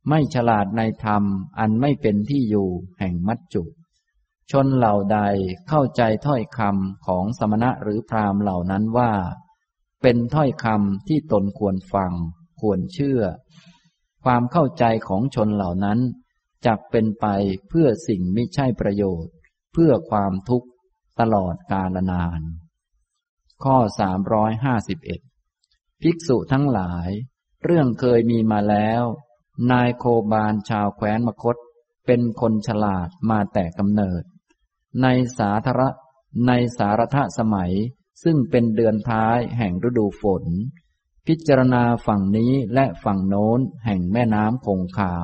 [0.08, 1.24] ไม่ฉลาดในธรรม
[1.58, 3.62] อันไม่เป็นที่อยู่แห่งมัจจุ
[4.50, 5.18] ชนเหล่าใด
[5.68, 9.12] เข้าใจถ้อยคำของสมณะหรือพราหมณ์เหล่านั้นว่า
[10.02, 12.12] เป็นถ้อยคำที่ตนควรฟัง
[12.60, 13.20] ควรเชื่อ
[14.24, 15.98] ความเข้าใจของชนเหล่านั้น
[16.66, 17.26] จักเป็นไป
[17.68, 19.34] เพื่อสิ่งไม่ใช่ประโยชน์
[19.72, 20.68] เพื่อความทุกข์
[21.20, 22.40] ตลอดกาลนาน
[23.64, 23.76] ข้อ
[24.70, 27.08] 351 ภิกษุทั้งหลาย
[27.64, 29.02] เรื่องเคยมีมาแล้ว
[29.70, 31.56] นายโคบาลชาวแคว้นมคต
[32.06, 34.22] เป็นคนฉลาดมาแต่กำเนิด
[35.02, 35.06] ใน
[35.38, 35.88] สาธระ
[36.46, 37.72] ในสารทสมัย
[38.22, 40.44] ซึ่งเป็นเดือนท้ายแห่งฤดูฝน
[41.26, 45.14] พิจารณาฝั่งนี้และฝั่งโน้นแห่งแม่น้ำคงคา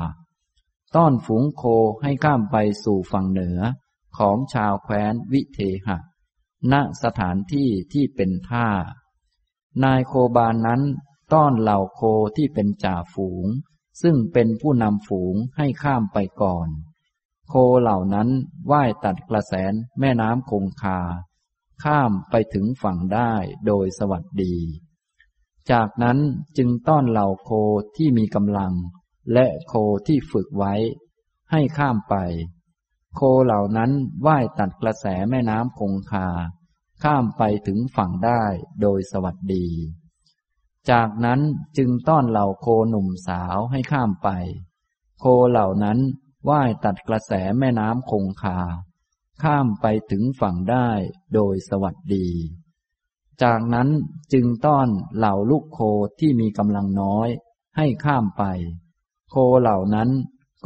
[0.97, 1.63] ต้อนฝูงโค
[2.03, 3.61] ให้ข้ามไปสู่ฝั่งเหนือ
[4.19, 5.99] ของชาวแคว้นวิเทหะ
[6.73, 8.69] ณสถานที่ที่เป็นท่า
[9.85, 10.83] นายโคบานนั้น
[11.33, 12.01] ต้อนเหล่าโค
[12.37, 13.47] ที่เป็นจ่าฝูง
[14.03, 16.69] ซึ่งเป็นผู้นำฝูงให้ข้ามไปก่อน
[17.49, 18.29] โคเหล่านั้น
[18.71, 21.01] ว่ายตัดกระแสนแม่น้ำคงคา
[21.85, 23.33] ข้ามไปถึงฝั่งได้
[23.67, 24.57] โดยสวัสดี
[25.71, 26.19] จากนั้น
[26.57, 27.51] จึงต้อนเหล่าโค
[27.97, 28.75] ที่มีกำลัง
[29.33, 29.75] และโค
[30.07, 30.75] ที่ฝึกไว้
[31.51, 32.15] ให้ข้ามไป
[33.15, 33.91] โคเหล่านั้น
[34.27, 36.29] ว่ายตัดกระแสแม่น้ำคงคา
[37.03, 38.43] ข้ามไปถึงฝั่งได้
[38.83, 39.67] โดยสวัสดี
[40.91, 41.41] จากนั้น
[41.77, 44.29] จึงต้อนเหล่าโคหนุ่มสาวให้ข้ามไป
[45.19, 45.99] โคเหล่านั้น
[46.49, 48.59] ว่ายตัดกระแสแม่น้ำคงคา
[49.43, 50.89] ข้ามไปถึงฝั่งได้
[51.35, 52.29] โดยสวัสดี
[53.43, 53.89] จากนั้น
[54.33, 55.79] จึงต้อนเหล่าลูกโค
[56.19, 57.29] ที่มีกำลังน้อย
[57.77, 58.43] ให้ข้ามไป
[59.31, 60.11] โคเหล่านั้น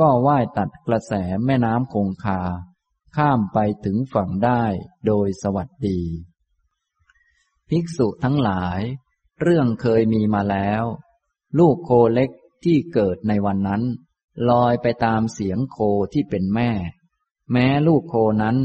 [0.01, 1.13] ก็ว่ายตัดกระแส
[1.45, 2.41] แม่น้ำคงคา
[3.17, 4.63] ข้ามไปถึงฝั่งได้
[5.07, 6.01] โดยสวัสดี
[7.69, 8.81] ภิกษุทั้งหลาย
[9.43, 10.85] เรื่องเคยมีมาแล้ว
[11.59, 12.31] ลูกโคเล็ก
[12.65, 13.83] ที่เกิดในวันนั้น
[14.51, 15.79] ลอยไปตามเสียงโค
[16.13, 16.71] ที่เป็นแม่
[17.53, 18.57] แม้ลูกโคนั้น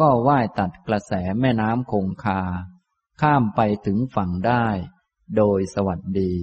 [0.00, 2.42] ก็ว่ายตัดกระแสแม่น้ำคงคา
[3.20, 4.66] ข้ามไปถึงฝั่งได้
[5.36, 6.34] โดยสวัสดี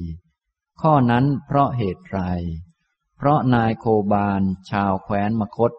[0.82, 2.20] ข้อนั้นเพราะเหตุไร
[3.18, 5.72] เพราะนายโคบาลชาวแคว้นมคต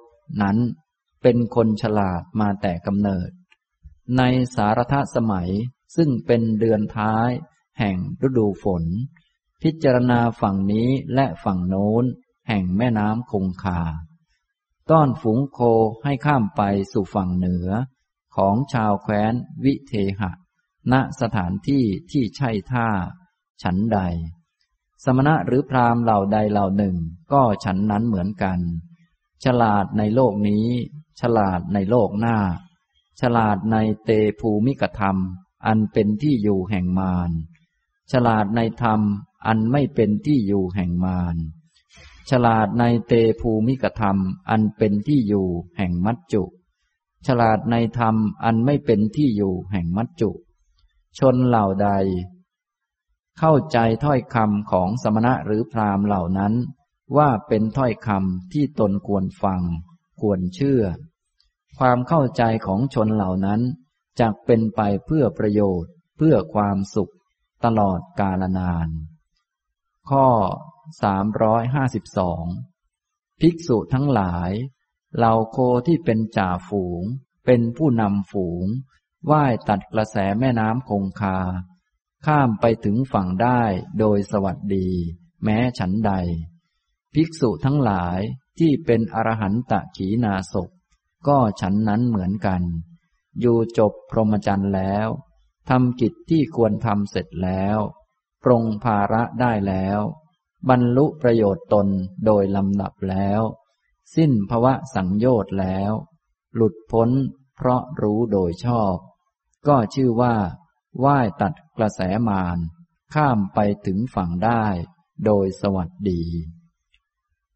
[0.42, 0.59] นั้น
[1.22, 3.30] เป็นคนฉลาดมาแต่กำเนิด
[4.16, 4.22] ใน
[4.54, 5.50] สารทสมัย
[5.96, 7.30] ซึ่งเป็นเดือนท้าย
[7.79, 7.97] แห่ง
[8.27, 8.85] ฤดูฝน
[9.62, 12.05] พิจารณาฝั่งนี้และฝั่งโน้น
[12.49, 13.81] แห่งแม่น้ำคงคา
[14.91, 15.59] ต้อนฝูงโค
[16.05, 16.62] ให้ข้ามไป
[16.93, 17.68] สู่ฝั่งเหนือ
[18.37, 19.33] ของชาวแคว้น
[19.64, 20.31] วิเทหะ
[20.93, 22.89] ณสถานที่ที่ใช่ท่า
[23.62, 23.99] ฉันใด
[25.05, 26.97] สมณะหรือพรามเหล่าใดเหล่าหนึ่ง
[27.33, 28.59] ก็ฉันนั้นเหมือนกัน
[29.45, 30.66] ฉลาดในโลกนี้
[31.20, 32.39] ฉลาดในโลกหน้า
[33.20, 34.11] ฉลาดในเต
[34.41, 35.16] ภูมิกธรรม
[35.66, 37.31] อันเป็นที่อยู่แห่งมาร
[38.12, 39.00] ฉลาดในธรรม
[39.46, 41.36] อันไม่เป็นที่อยู่แห่งมาร
[42.30, 44.16] ฉลาดในเตภูมิกธรรม
[44.50, 46.42] อันเป็นที่อยู่แห่งมัจจุ
[47.26, 50.30] ฉลาดในธรรมอันไม่เป็นที่อยู่แห่งมัจจุ
[51.18, 51.88] ชนเหล่าใด
[53.38, 56.54] เข้าใจถ้อยคำของสมณะหรือพราหมณ์เหล่านั้น
[57.16, 59.62] ว่าเป็นถ้อยคำที่ตนควรฟัง
[60.20, 60.82] ควรเชื่อ
[61.78, 63.61] ความเข้าใจของชนเหล่านั้น
[64.20, 67.12] จะเป็นไปเพื่อประโยชน์ เพื่อความสุข
[67.66, 68.88] ตลอดกาลนาน
[70.10, 70.26] ข้อ
[71.84, 74.50] 352 ภิกษุทั้งหลาย
[75.16, 75.56] เหล่าโค
[75.86, 77.02] ที่เป็นจ่าฝูง
[77.44, 78.66] เป็นผู้นำฝูง
[79.30, 81.38] ว่ายตัดกระแสแม่น้ำคงคา
[82.26, 83.62] ข้ามไปถึงฝั่งได้
[83.98, 84.88] โดยสวัสดี
[85.44, 86.12] แม้ฉันใด
[87.14, 88.18] ภิกษุทั้งหลาย
[88.58, 90.54] ที่เป็นอรหันตะขีนาศ
[91.28, 92.62] ก็ฉันนั้นเหมือนกัน
[93.40, 95.08] อยู่จบพรหมจรรย์แล้ว
[95.70, 97.78] ทำกิจที่ควรทำเสร็จแล้ว
[98.44, 100.00] ปรงภาระได้แล้ว
[100.68, 101.88] บรรลุประโยชน์ตน
[102.26, 103.40] โดยลำดับแล้ว
[104.14, 105.92] สิ้นภวะสังโยชน์แล้ว
[106.54, 107.10] หลุดพ้น
[107.56, 108.96] เพราะรู้โดยชอบ
[109.68, 110.36] ก็ชื่อว่า
[111.04, 112.58] ว่ายตัดกระแสมาร
[113.14, 114.64] ข้ามไปถึงฝั่งได้
[115.24, 116.22] โดยสวัสดี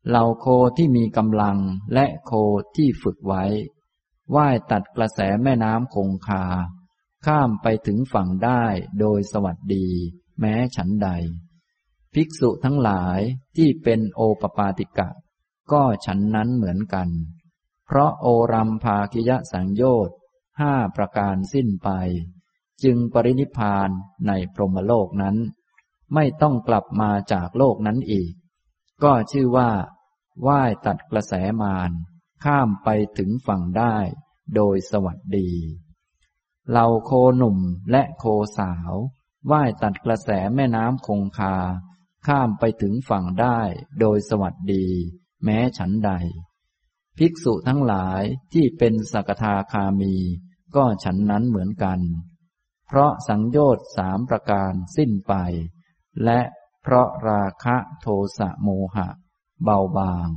[0.08, 0.46] เหล่าโค
[0.76, 1.58] ที่มีกำลัง
[1.94, 2.32] และโค
[2.76, 3.44] ที่ฝึกไว้
[4.34, 6.44] ว่ายตัดกระแสแม่น้ำคงคา
[7.26, 8.64] ข้ามไปถึงฝั่งได้
[9.00, 9.86] โดยสวัสดี
[10.40, 11.08] แม้ฉันใด
[12.14, 13.20] ภิกษุทั้งหลาย
[13.56, 15.08] ที่เป็นโอปปาติกะ
[15.72, 17.08] ก็ฉันนั้นเหมือนกัน
[17.86, 20.16] เพราะโอรัมภาคิยะสังโยชน์
[20.60, 21.90] ห้าประการสิ้นไป
[22.82, 23.90] จึงปรินิพาน
[24.26, 25.36] ในพรหมโลกนั้น
[26.14, 28.32] ไม่ต้องกลับมาจากโลกนั้นอีก
[29.02, 29.70] ก็ชื่อว่า
[30.46, 31.90] ว่ายตัดกระแสมาร
[32.44, 33.96] ข้ามไปถึงฝั่งได้
[34.54, 35.50] โดยสวัสดี
[36.70, 37.58] เหล่าโคหนุ่ม
[37.90, 38.24] และโค
[38.58, 38.92] สาว
[39.50, 41.56] ว่ายตัดกระแสแม่น้ำคงคา
[42.26, 43.60] ข้ามไปถึงฝั่งได้
[44.00, 44.86] โดยสวัสดี
[45.44, 46.10] แม้ฉันใด
[47.18, 50.14] ภิกษุทั้งหลายที่เป็นสกทาคามี
[50.76, 52.00] ก็ฉันนั้นเหมือนกัน
[52.86, 55.34] เพราะสังโยชน์สามประการสิ้นไป
[56.24, 56.40] และ
[56.82, 58.06] เพราะราคะโท
[58.38, 59.08] สะโมหะ
[59.64, 60.28] เบาบาง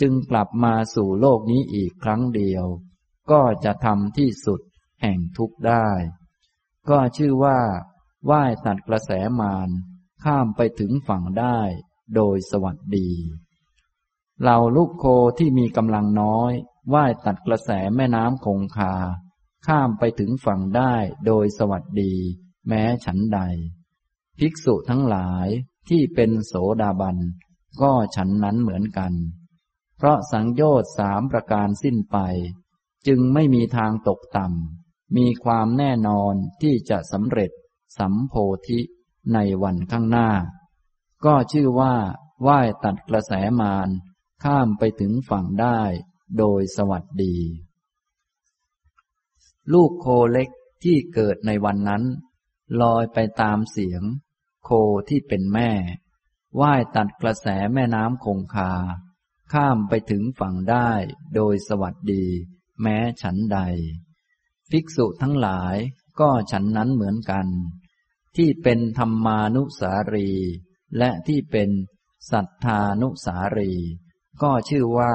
[0.00, 2.64] จึงกลับมาสู่โลกนี้อีกครั้งเดียว
[3.30, 4.60] ก็จะทำที่สุด
[5.04, 5.88] แห่งทุกข์ได้
[6.88, 7.60] ก็ชื่อว่า
[8.30, 9.68] ว่ายตัดกระแสมาร
[10.24, 11.58] ข้ามไปถึงฝั่งได้
[12.14, 13.10] โดยสวัสดี
[14.40, 15.04] เหล่าลูกโค
[15.38, 16.52] ที่มีกำลังน้อย
[16.94, 18.94] ว่ายตัดกระแสแม่น้ำคงคา
[19.66, 20.94] ข้ามไปถึงฝั่งได้
[21.26, 22.14] โดยสวัสดี
[22.68, 23.40] แม้ฉันใด
[24.38, 25.46] ภิกษุทั้งหลาย
[25.88, 27.16] ที่เป็นโสดาบัน
[27.80, 29.12] ก็ฉันนั้นเหมือนกัน
[29.96, 32.18] เพราะสังโยชน์สามประการสิ้นไป
[33.06, 34.83] จึงไม่มีทางตกต่ำ
[35.16, 37.50] มีความแน่นอนที่จะสำเร็จ
[37.98, 38.34] สัมโพ
[38.68, 38.80] ธิ
[39.34, 40.30] ในวันข้างหน้า
[41.24, 41.94] ก็ชื่อว่า
[42.46, 43.88] ว่ายตัดกระแสมาร
[44.44, 45.80] ข้ามไปถึงฝั่งได้
[46.38, 47.36] โดยสวัสดี
[49.72, 50.48] ลูกโคเล็ก
[50.84, 52.04] ที่เกิดในวันนั้น
[52.80, 54.02] ลอยไปตามเสียง
[54.64, 54.70] โค
[55.08, 55.70] ที่เป็นแม่
[56.60, 58.72] ว่ายตัดกระแสแม่น้ำคงคา
[59.52, 60.90] ข้ามไปถึงฝั่งได้
[61.34, 62.24] โดยสวัสดี
[62.82, 63.58] แม้ฉันใด
[64.70, 65.76] ภิกษุทั้งหลาย
[66.20, 67.46] ก็ฉันนั้นเหมือนกัน
[68.36, 70.30] ที่เป็นธรรมานุสารี
[70.98, 71.70] และที่เป็น
[72.30, 73.72] สัทธานุสารี
[74.42, 75.14] ก็ชื่อว่า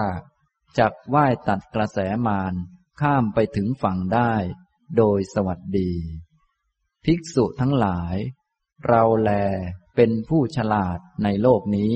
[0.80, 2.54] จักว่ายตัดกระแสมาร
[3.02, 4.34] ข้ามไปถึงฝั่งได้
[4.98, 5.92] โดยสวัสดี
[7.06, 8.16] ภิกษุทั้งหลาย
[8.88, 9.32] เราแล
[9.96, 11.96] เป็นผู้ฉลาดในโลกนี้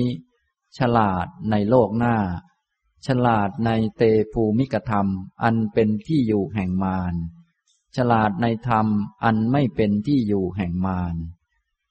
[0.78, 2.16] ฉลาดในโลกหน้า
[3.06, 4.02] ฉลาดในเต
[4.32, 5.08] ภูมิกธรรม
[5.42, 7.14] อันเป็นที่อยู่แห่งมาร
[7.96, 8.86] ฉลาดในธรรม
[9.24, 11.14] อันไม่เป็นที่อยู่แห่งมาร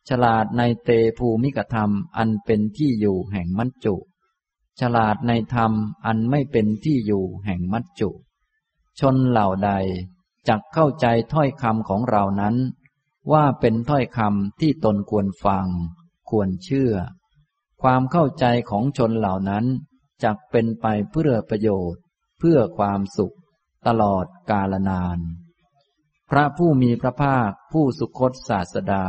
[0.10, 3.96] ฉลาดในเตภูมิกธรรมอันเป็นที่อยู่แห่งมัจจุ
[4.80, 5.72] ฉลาดในธรรม
[6.06, 8.10] อันไม่เป็นที่อยู่แห่งมัจจุ
[9.00, 9.72] ชนเหล่าใด
[10.48, 12.56] จักเข้าใจถ้อยคำของเรานั้น
[13.32, 15.68] ว่าเป็นถ้อยคำที่ตนควรฟัง
[16.30, 16.94] ควรเชื่อ
[17.82, 19.66] ความเข้าใจของชนเหล่านั้น
[20.24, 22.02] จักเป็นไปเพื่อประโยชน์
[22.40, 23.36] เพื่อความสุข
[23.88, 25.20] ตลอดกาลนาน
[26.30, 29.06] พระผู้มีพระภาคผู้สุคตศาสดา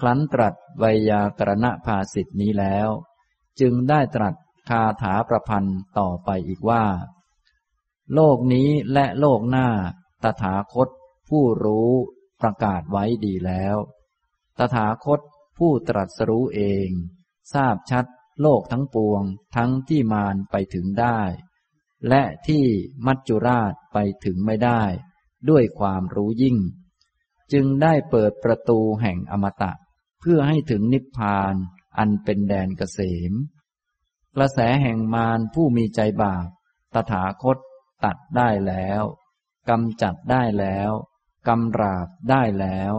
[0.00, 2.88] ครั้นตรัสไวยากรณภาสิทธินี้แล้ว
[3.60, 4.34] จึงได้ตรัส
[4.68, 6.84] คาถาประพันธ์ต่อไปอีกว่า
[8.14, 9.68] โลกนี้และโลกหน้า
[10.22, 10.88] ตถาคต
[11.28, 11.90] ผู้รู้
[12.40, 13.76] ประกาศไว้ดีแล้ว
[14.58, 15.20] ตถาคต
[15.58, 16.88] ผู้ตรัสรู้เอง
[17.52, 18.06] ทราบชัด
[18.40, 19.22] โลกทั้งปวง
[19.56, 21.20] ทั้งที่มารไปถึงได้
[22.08, 22.64] และที่
[23.06, 24.82] มัจจุราชไปถึงไม่ได้
[25.50, 26.58] ด้วยความรู้ยิ่ง
[27.52, 29.72] จึงได้เปิดประตูแห่งอมตะ
[30.20, 31.54] เพื่อให้ถึงนิพพาน
[31.98, 33.32] อันเป็นแดนเกษม
[34.36, 36.48] กระแสแห่งมารผู้มีใจบาป
[36.94, 37.58] ตถาคต
[38.04, 39.02] ตัดได้แล้ว
[39.68, 40.90] กำจัดได้แล้ว
[41.48, 42.92] กำราบได้แล้ว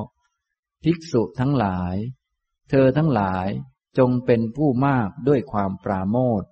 [0.83, 1.95] ภิกษุทั้งหลาย
[2.69, 3.47] เธอทั้งหลาย
[3.97, 6.43] จงเป็นผู้มากด้วยความปราโมท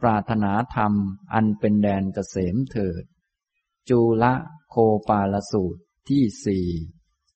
[0.00, 0.92] ปรารถนาธรรม
[1.32, 3.04] อันเป็นแดนเกษมเถิด
[3.88, 4.34] จูละ
[4.74, 6.66] โคปาลสูตรที่สี่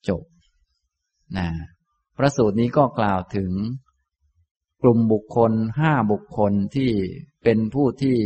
[0.09, 0.25] จบ
[1.37, 1.49] นะ
[2.17, 3.53] พระสูตรนี้ก็กล่าวถึง
[4.83, 6.93] กลุ่มบุคคลห้าบุคคลที่
[7.45, 8.19] เป็นผู้ที่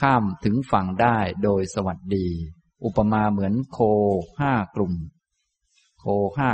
[0.00, 2.26] ข้ามถึงฝั่งได้โดยสวัสดี
[2.84, 3.78] อุปมาเหมือนโค
[4.40, 4.94] ห้ากลุ่ม
[6.00, 6.04] โค
[6.38, 6.52] ห้า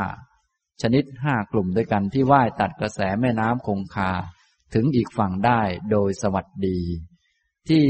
[0.83, 4.13] ชนิดห้ากลุ่มด้วยกันที่ว่ายตัดกระแสแม่น้ำคงคา
[4.75, 5.61] ถึงอีกฝั่งได้
[5.91, 6.79] โดยสวัสดี
[7.69, 7.85] ที่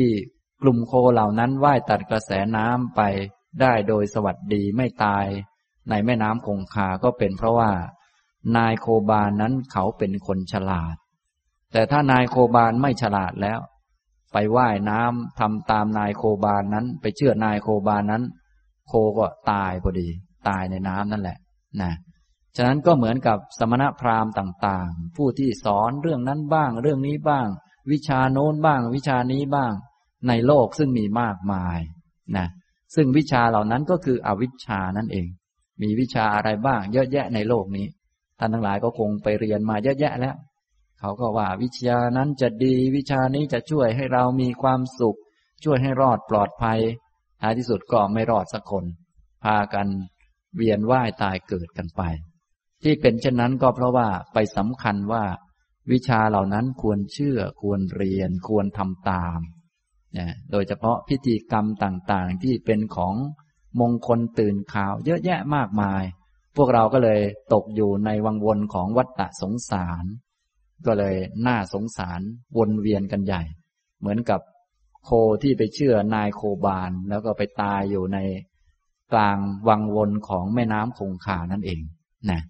[0.63, 3.03] กลุ่มโคเหล่านั้นว่ายตัดกระแสน้ำไป
[3.61, 5.27] ได้โดยสวัสดีไม่ตาย
[5.91, 7.71] ในแม่น้ำคงคาก็เป็นเพราะว่า
[8.57, 10.97] นายโคบานนั้นเขาเป็นคนฉลาด
[11.73, 13.61] แต่ถ้านายโคบานไม่ฉลาดแล้ว
[14.33, 18.23] ไปว่ายน้ำทำตามนายโคบานนั้น ไปเชื่อนายโคบานนั้น
[18.89, 20.09] โคก็ตายพอดี
[20.49, 21.39] ตายในน้ำนั่นแหละ
[21.83, 21.93] นะ
[22.57, 27.47] ฉะนั้นก็เหมือนกับสมณพราหมณ์ต่างๆ ผู้ที่สอนเรื่องนั้นบ้าง เรื่องนี้บ้าง
[27.91, 29.73] วิชาโน้นบ้าง วิชานี้บ้าง
[30.29, 31.79] ในโลกซึ่งมีมากมาย
[32.37, 32.47] นะ
[32.95, 35.27] ซึ่งวิชาเหล่านั้นก็คืออวิชชานั่นเอง
[35.83, 37.87] มีวิชาอะไรบ้างเยอะแยะในโลกนี้
[38.39, 40.37] ท่านทั้งหลายก็คงไปเรียนมาเยอะแยะแล้ว
[41.01, 45.19] เขาก็ว่าวิชานั้นจะดีวิชานี้จะช่วยให้เรามีความสุข
[45.65, 46.81] ช่วยให้รอดปลอดภัย
[47.41, 48.85] ท้ายที่สุดก็ไม่รอดสักคน
[49.45, 49.87] พากัน
[50.57, 52.03] เวียนว่ายตายเกิดกันไป
[52.83, 55.25] ที่เป็นเช่นนั้นก็เพราะว่าไปสำคัญว่า
[55.93, 59.39] วิชาเหล่านั้นควรเชื่อควรเรียนควรทำตาม
[60.19, 63.15] นะโดยเฉพาะพิธีกรรมต่างๆ ที่เป็นของ
[63.81, 66.03] มงคลตื่นข่าวเยอะแยะมากมาย
[66.57, 67.21] พวกเราก็เลย
[67.53, 70.05] ตกอยู่ในวังวนของวัฏฏะสงสาร
[70.87, 72.21] ก็เลยน่าสงสาร
[72.57, 73.43] วนเวียนกันใหญ่
[74.01, 74.41] เหมือนกับ
[75.05, 75.11] โค
[75.43, 78.19] ที่ไปเชื่อนายโคบานแล้วก็ไปตายอยู่ใน
[79.13, 79.39] กลาง
[79.69, 81.81] วังวนของแม่น้ำคงคานั่นเอง
[82.31, 82.41] นะ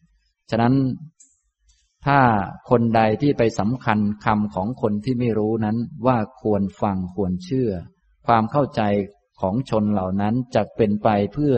[0.51, 0.75] ฉะนั้น
[2.07, 2.21] ถ้า
[2.71, 7.71] คนใดที่ไปสำคัญคำของคนที่ไม่รู้นั้นว่าควรฟังควรเชื่อ
[8.27, 8.83] ความเข้าใจ
[9.41, 11.55] ของชนเหล่านั้นจะเป็นไปเพื่อ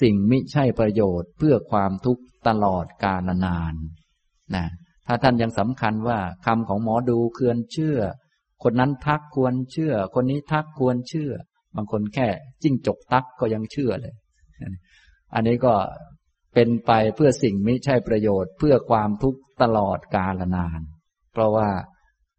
[0.00, 3.74] สิ่งมิใช่ประโยชน์เพื่อความทุกข์ตลอดกาลนาน
[4.56, 4.66] นะ
[5.06, 7.98] ถ้าท่านยังสำคัญว่าคำของหมอดูควรเชื่อ
[8.62, 11.30] คนนั้นทักควรเชื่อ คนนี้ทักควรเชื่อ
[11.76, 12.28] บางคนแค่
[12.62, 14.14] จิ้งจกทักก็ยังเชื่อเลย
[15.34, 15.74] อันนี้ก็
[16.58, 20.80] เป็นไปเพื่อสิ่งไม่ใช่ประโยชน์ เพื่อความทุกข์ตลอดกาลนาน
[21.32, 21.68] เพราะว่า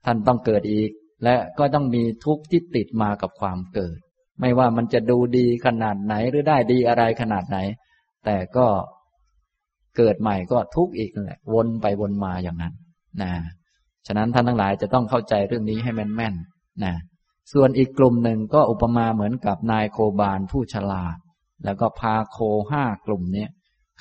[0.05, 0.91] ท่านต้องเกิดอีก
[1.23, 3.97] และก็ต้องมีทุกข์ที่ติดมากับความเกิด
[4.41, 7.57] ไม่ว่ามันจะดูดีขนาดไหนหรือได้ดีอะไรขนาดไหน
[8.25, 8.67] แต่ก็
[9.97, 12.73] เกิดใหม่ก็ทุกข์อีกแหละวนไปวนมาอย่างนั้น
[13.21, 13.31] นะ
[14.07, 16.95] ฉะนั้นท่านทั้งหลายจะต้องเข้าใจเรื่องนี้ให้แม่นๆนะ
[17.53, 21.17] ส่วนอีกกลุ่มหนึ่งก็อุปมาเหมือนกับนายโคบาลผู้ฉลาด
[21.65, 22.37] แล้วก็พาโค
[22.69, 23.47] ห้ากลุ่มนี้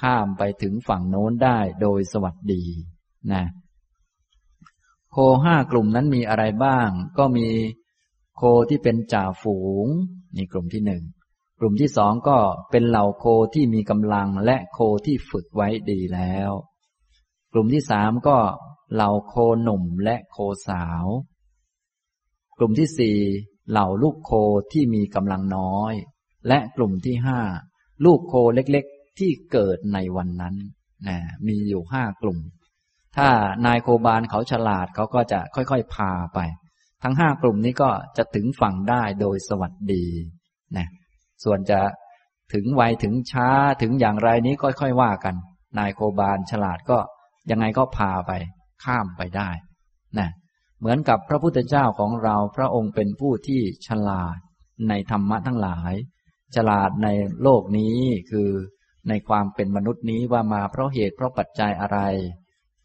[0.03, 2.65] ข้ามไปถึงฝั่งโน้นได้โดยสวัสดี
[3.33, 3.45] นะ
[5.13, 6.89] โคห้ากลุ่มนั้นมีอะไรบ้าง
[7.19, 7.49] ก็มี
[8.37, 9.87] โคที่เป็นจ่าฝูง
[10.37, 11.03] นี่กลุ่มที่หนึ่ง
[11.61, 12.39] กลุ่มที่สองก็
[12.71, 13.25] เป็นเหล่าโค
[13.55, 16.51] ที่มีกำลังและโคที่ฝึกไว้ดีแล้ว
[17.53, 18.39] กลุ่มที่สามก็
[18.95, 20.37] เหล่าโคหนุ่มและโค
[20.69, 21.05] สาว
[22.59, 23.19] กลุ่มที่สี่
[23.71, 24.33] เหล่าลูกโค
[24.73, 25.93] ที่มีกำลังน้อย
[26.49, 27.41] และกลุ่มที่ห้า
[28.05, 28.87] ลูกโคเล็ก
[29.19, 30.55] ที่เกิดในวันนั้น
[31.09, 32.39] นะมีอยู่ห้ากลุ่ม
[33.17, 33.29] ถ้า
[33.67, 36.39] นายโคบาลเขาฉลาดเขาก็จะค่อยๆพาไป
[37.03, 40.05] ทั้งห้ากลุ่มนี้ก็จะถึงฝั่งได้โดยสวัสดี
[40.77, 40.87] นะ
[41.45, 41.81] ส่วนจะ
[42.55, 43.49] ถึงไวถึงช้า
[43.83, 45.35] ถึงอย่างไรนี้ก็ค่อยว่ากัน
[45.79, 46.99] นายโคบาลฉลาดก็
[47.51, 48.33] ยังไงก็พาไป
[48.85, 49.51] ข้ามไปได้
[50.19, 50.29] นะ
[50.79, 54.37] เหมือนกับพระพุทธเจ้าของเราพระองค์เป็นผู้ที่ฉลาด
[54.89, 55.93] ในธรรมะทั้งหลาย
[56.57, 57.09] ฉลาดใน
[57.43, 57.97] โลกนี้
[58.31, 58.51] คือ
[59.09, 61.99] ในความเป็นมนุษย์นี้ว่ามาเพราะเหตุเพราะปัจจัยอะไร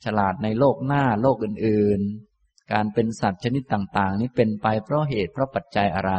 [0.04, 6.14] ฉลาดในโลกหน้าโลกอื่นๆ การเป็นสัตว์ชนิดต่างๆ นี้เป็นไปเพราะเหตุเพราะปัจจัยอะไร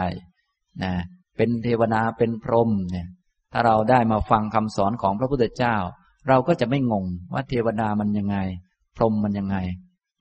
[0.83, 0.95] นะ
[1.37, 3.09] เป็นเทวนาเป็นพรหมเนี่ย
[3.53, 5.77] ถ้าเราได้มาฟังคำสอนของพระพุทธเจ้า
[6.29, 8.37] เราก็จะไม่งงว่าเทวดามันยังไง
[8.97, 9.57] พรหมมันยังไง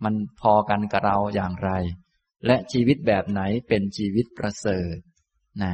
[0.04, 1.72] มันพอกันกับเราอย่างไร
[2.46, 4.98] และชีวิตแบบไหนเป็นชีวิตประเสริฐ
[5.64, 5.74] นะ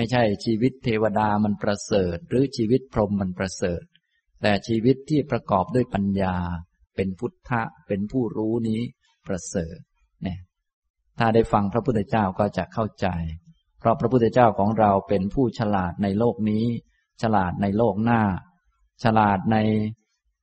[0.00, 3.82] ไม่ใช่ชีวิตเทวดามันประเสริฐ หรือชีวิตพรหมมันประเสริฐ
[4.42, 6.36] แต่ชีวิตที่ประกอบด้วยปัญญา
[6.96, 8.80] เป็นพุทธะเป็นผู้รู้นี้
[9.26, 9.78] ประเสริฐ
[10.22, 10.38] เนี่ย
[11.18, 13.06] ถ้าได้ฟังพระพุทธเจ้าก็จะเข้าใจ
[13.78, 16.64] เพราะพระพุทธเจ้าของเราเป็นผู้ฉลาดในโลกนี้
[17.22, 18.22] ฉลาดในโลกหน้า
[19.04, 19.56] ฉลาดใน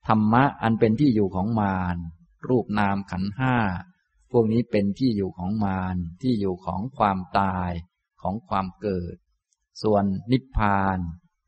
[0.07, 1.97] ธรรมะอันเป็นที่อยู่ของมาร
[2.49, 3.55] รูปนามขันห้า
[4.31, 7.71] พวกนี้เป็นที่อยู่ของมารที่อยู่ของความตาย
[8.21, 9.15] ของความเกิด
[9.83, 10.97] ส่วนนิพพาน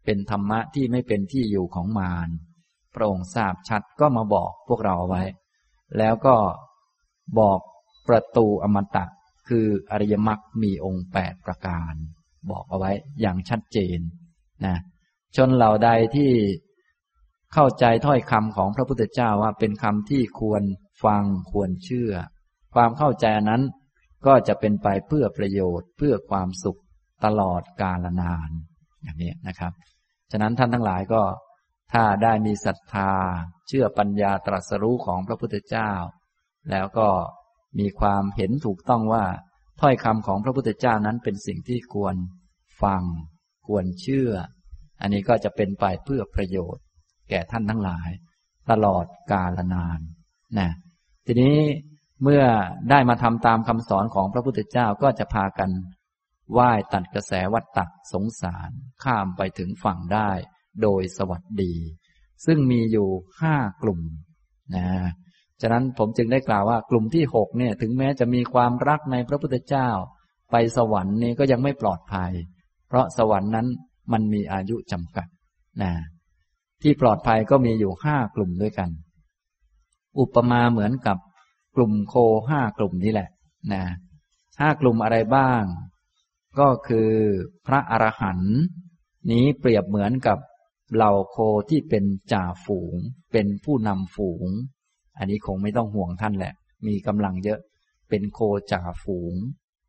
[0.05, 2.29] เป็นธรรมะที่ไม่เป็นที่อยู่ของมาร
[2.95, 5.23] พระองค์ทราบชัดก็มาบอกพวกเราไว้
[5.97, 6.35] แล้วก็
[7.39, 7.59] บอก
[8.07, 9.05] ประตูอมตะ
[9.47, 11.93] คืออริยมรรคมีองค์แปดประการ
[12.51, 13.99] บอกเอาไว้อย่างชัดเจน
[14.65, 14.77] นะ
[15.35, 16.31] ชนเหล่าใดที่
[17.53, 20.63] เข้าใจถ้อยคำของพระพุทธเจ้าว่าเป็นคำที่ควร
[21.03, 22.11] ฟังควรเชื่อ
[22.75, 23.61] ความเข้าใจนั้น
[24.25, 26.79] ก็จะเป็นไปเพื่อประโยชน์เพื่อความสุข
[27.25, 28.49] ตลอดกาลนาน
[29.03, 29.71] อย่างนี้นะครับ
[30.31, 31.21] ฉะนั้นท่านทั้งหลายก็
[31.93, 33.11] ถ้าได้มีศรัทธา
[33.67, 35.91] เชื่อปัญญาตรัสรู้ของพระพุทธเจ้า
[36.71, 37.07] แล้วก็
[37.79, 39.25] มีความเห็นถูกต้องว่า
[39.81, 42.15] ถ้อยคำของพระพุทธเจ้านั้นเป็นสิ่งที่ควร
[42.83, 43.03] ฟัง
[43.67, 44.31] ควรเชื่อ
[45.01, 46.83] อันนี้ก็จะเป็นไปเพื่อประโยชน์
[47.29, 48.09] แก่ท่านทั้งหลาย
[48.71, 49.99] ตลอดกาลนาน
[50.59, 50.69] นะ
[51.25, 51.57] ทีนี้
[52.23, 52.43] เมื่อ
[52.89, 55.69] ได้มาทำตามคำสอนของพระพุทธเจ้าก็จะพากัน
[56.57, 58.71] ว่ายตัดกระแสวัฏฏะสงสาร
[59.03, 60.31] ข้ามไปถึงฝั่งได้
[60.81, 61.73] โดยสวัสดี
[62.45, 63.09] ซึ่งมีอยู่
[63.41, 64.01] ห้ากลุ่ม
[64.75, 64.87] นะ
[65.61, 69.89] ฉะนั้นผมจึงได้กล่าวว่ากลุ่มที่หกเนี่ย ถึงแม้จะมีความรักในพระพุทธเจ้า
[70.51, 72.31] ไปสวรรค์นี่ก็ยังไม่ปลอดภัย
[72.87, 73.67] เพราะสวรรค์นั้น
[74.11, 75.27] มันมีอายุจำกัด
[75.81, 75.91] นะ
[76.81, 78.89] ที่ปลอดภัยก็มีอยู่ห้ากลุ่มด้วยกัน
[80.19, 81.17] อุปมาเหมือนกับ
[81.75, 82.15] กลุ่มโค
[82.49, 83.29] ห้ากลุ่มนี้แหละ
[83.73, 83.83] นะ
[84.61, 85.63] ห้ากลุ่มอะไรบ้าง
[86.59, 87.11] ก็คือ
[87.67, 88.55] พระอรหันต์
[89.31, 90.39] นี้เปรียบเหมือนกับ
[90.95, 91.37] เหล่าโค
[91.69, 92.95] ที่เป็นจ่าฝูง
[93.31, 94.47] เป็นผู้นำฝูง
[95.17, 96.53] อันนี้คงไม่ต้องห่วงท่านแหละ
[96.87, 97.59] มีกำลังเยอะ
[98.09, 98.39] เป็นโค
[98.71, 99.33] จ่าฝูง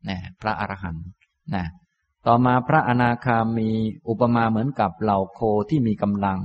[0.09, 1.05] นะพระอรหันต์
[1.55, 1.65] นะ
[2.27, 3.69] ต่อมาพระอนาคามี
[4.07, 6.39] อุปมาเหมือนกับเหล่าโคที่มีกำลัง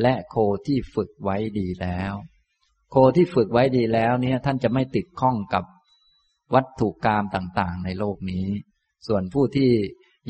[0.00, 2.12] และโคที่ฝึกไว้ดีแล้ว
[2.90, 5.64] โคที่ฝึกไว้ดีแล้วเนี่ยท่านจะไม่ติดข้องกับ
[6.54, 8.46] วัตถุกรรมต่างๆ ในโลกนี้
[9.06, 9.70] ส่วนผู้ที่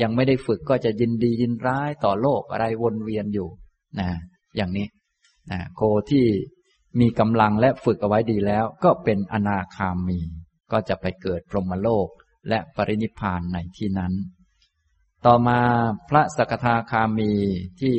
[0.01, 3.49] ยังไม่ได้ฝึกก็จะยินดียินร้ายต่อโลกอะไรวนเวียนอยู่
[3.99, 4.09] นะ
[4.55, 4.87] อย่างนี้
[5.51, 6.25] นะโคที่
[6.99, 10.19] มีกำลังและฝึกเอาไว้ดีแล้ว ก็เป็นอนาคามี
[10.71, 12.07] ก็จะไปเกิดพรหมโลก
[12.49, 14.13] และปรินิพานในที่นั้น
[15.25, 15.59] ต่อมา
[16.09, 17.31] พระสกทาคามี
[17.81, 17.95] ที่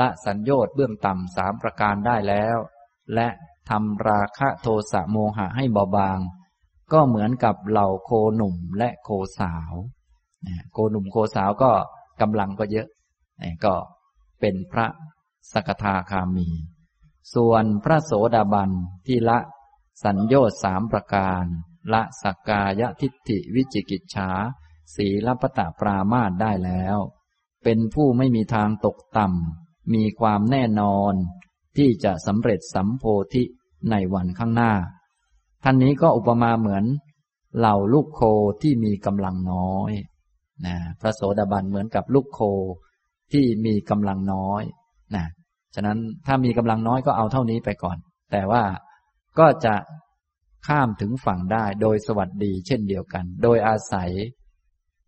[0.00, 2.56] ละสัญญต์เบื้องต่ำสามประการได้แล้ว
[3.14, 3.28] และ
[3.70, 6.18] ทำราคะโทสะโมหะให้เบาบาง
[6.92, 9.08] ก็เหมือนกับเหล่าโคหนุ่มและโค
[9.40, 9.72] สาว
[10.72, 11.72] โคหนุ่มโคสาวก็
[12.20, 12.88] กำลังก็เยอะ
[13.64, 13.74] ก็
[14.40, 14.86] เป็นพระ
[15.52, 16.48] สกทาคามี
[17.34, 18.70] ส่วนพระโสดาบัน
[19.06, 19.38] ที่ละ
[20.04, 21.44] สัญญาสามประการ
[21.92, 24.30] ละสักกายทิฏฐิวิจิกิจฉา
[24.94, 26.98] สีลปตะปรามาตได้แล้ว
[27.64, 31.14] เป็นผู้ไม่มีทางตกต่ำ มีความแน่นอน
[31.76, 33.42] ที่จะสำเร็จสัมโพธิ
[33.90, 34.72] ในวันข้างหน้า
[35.62, 36.84] ท่านนี้ก็อุปมาเหมือน
[37.58, 38.20] เหล่าลูกโค
[38.62, 39.92] ที่มีกำลังน้อย
[40.66, 42.40] นะพระโสดาบันเหมือนกับลูกโค
[43.32, 44.62] ที่มีกำลังน้อย
[45.16, 45.24] นะ
[45.74, 47.96] ฉะนั้นถ้ามีกำลังน้อยก็เอาเท่านี้ไปก่อน
[48.32, 48.62] แต่ว่า
[49.38, 49.74] ก็จะ
[50.66, 54.10] ข้ามถึงฝั่งได้โดยสวัสดีเช่นเดียวกัน โดยอาศัย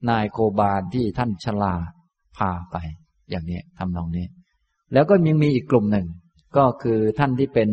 [0.09, 1.75] นายโคบาลที่ท่านฉลา
[2.37, 2.77] พาไป
[3.31, 4.27] อย่างนี้ทำนองนี้
[4.93, 6.07] แล้วก็ยังมีอีกกลุ่มหนึ่ง
[6.57, 7.71] ก็คือท่านที่เป็น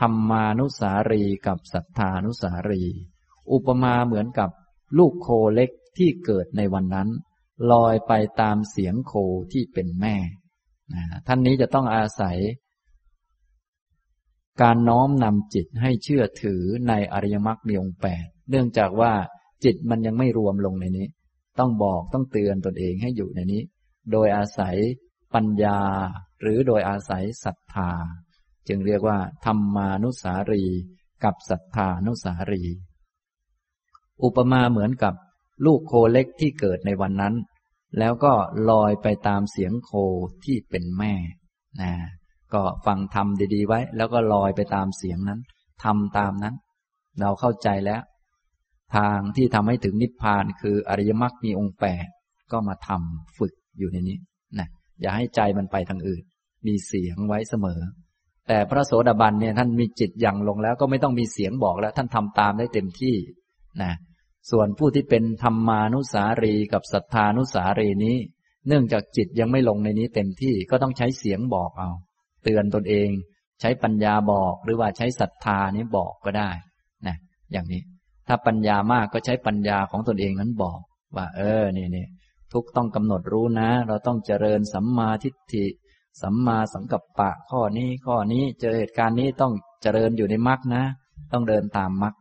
[0.00, 2.82] ธรรมานุสารีกับศรัทธานุสารี
[3.52, 4.50] อุปมาเหมือนกับ
[4.98, 7.08] ลูกโคเล็ก ที่เกิดในวันนั้น
[7.72, 9.12] ลอยไปตามเสียงโค
[9.52, 10.16] ที่เป็นแม่
[11.26, 12.38] ท่านนี้จะต้องอาศัย
[14.62, 19.12] การน้อมนำจิตให้เชื่อถือในอริยมรรคมีองค์แปดเนื่องจากว่า
[19.64, 21.06] จิตมันยังไม่รวมลงในนี้
[21.58, 23.62] ต้องบอกต้องเตือนตนเองให้อยู่ในนี้
[24.12, 24.76] โดยอาศัย
[25.34, 25.80] ปัญญา
[26.40, 27.90] หรือโดยอาศัยศรัทธา
[28.68, 30.64] จึงเรียกว่า ธรรมานุสารี
[31.24, 32.62] กับศรัทธานุสารี
[34.24, 35.14] อุปมาเหมือนกับ
[35.64, 37.34] ลูกโคเล็กที่เกิดในวันนั้น
[37.98, 38.32] แล้วก็
[38.70, 39.90] ลอยไปตามเสียงโค
[40.44, 41.14] ที่เป็นแม่
[41.82, 41.92] นะ
[42.54, 45.40] ก็ฟังทำดีๆไว้ แล้วก็ลอยไปตามเสียงนั้น
[45.84, 46.54] ทำตามนั้น
[47.20, 48.02] เราเข้าใจแล้ว
[48.96, 52.06] ทางที่ทำให้ถึงนิพพานคืออริยมรรคมีองค์แปด
[52.52, 54.18] ก็มาทำฝึกอยู่ในนี้
[54.58, 54.68] นะ
[55.00, 56.22] อย่าให้ใจมันไปทางอื่น
[56.66, 57.80] มีเสียงไว้เสมอ
[58.48, 63.14] แต่พระโสดาบันเนี่ยท่านมีจิตอย่างลงแล้วก็ไม่ต้องมีเสียงบอกแล้ว ท่านทำตามได้เต็มที่
[63.82, 63.92] นะ
[64.50, 68.16] ส่วนผู้ที่เป็นธรรมานุสารีกับศรัทธานุสารีนี้
[68.68, 71.90] เนื่องจากจิตยังไม่ลงในนี้เต็มที่ก็ต้องใช้เสียงบอกเอา
[72.44, 73.08] เตือนตนเอง
[73.60, 76.50] ใช้ปัญญาบอกหรือว่าใช้ศรัทธานี้บอกก็ได้
[77.06, 77.16] นะ
[77.52, 77.82] อย่างนี้
[78.28, 80.80] ถ้าปัญญามากก็ใช้ปัญญาของตนเองนั้นบอก
[81.16, 82.06] ว่า เออนี่นี่
[82.52, 85.66] ทุกต้องกำหนดรู้นะ เราต้องเจริญสัมมาทิฏฐิ
[86.22, 90.84] สัมมาสังกัปปะข้อนี้ข้อนี้เจอเหตุการณ์นี้ต้องเจริญอยู่ในมรรคนะ
[91.32, 92.14] ต้องเดินตามมรรค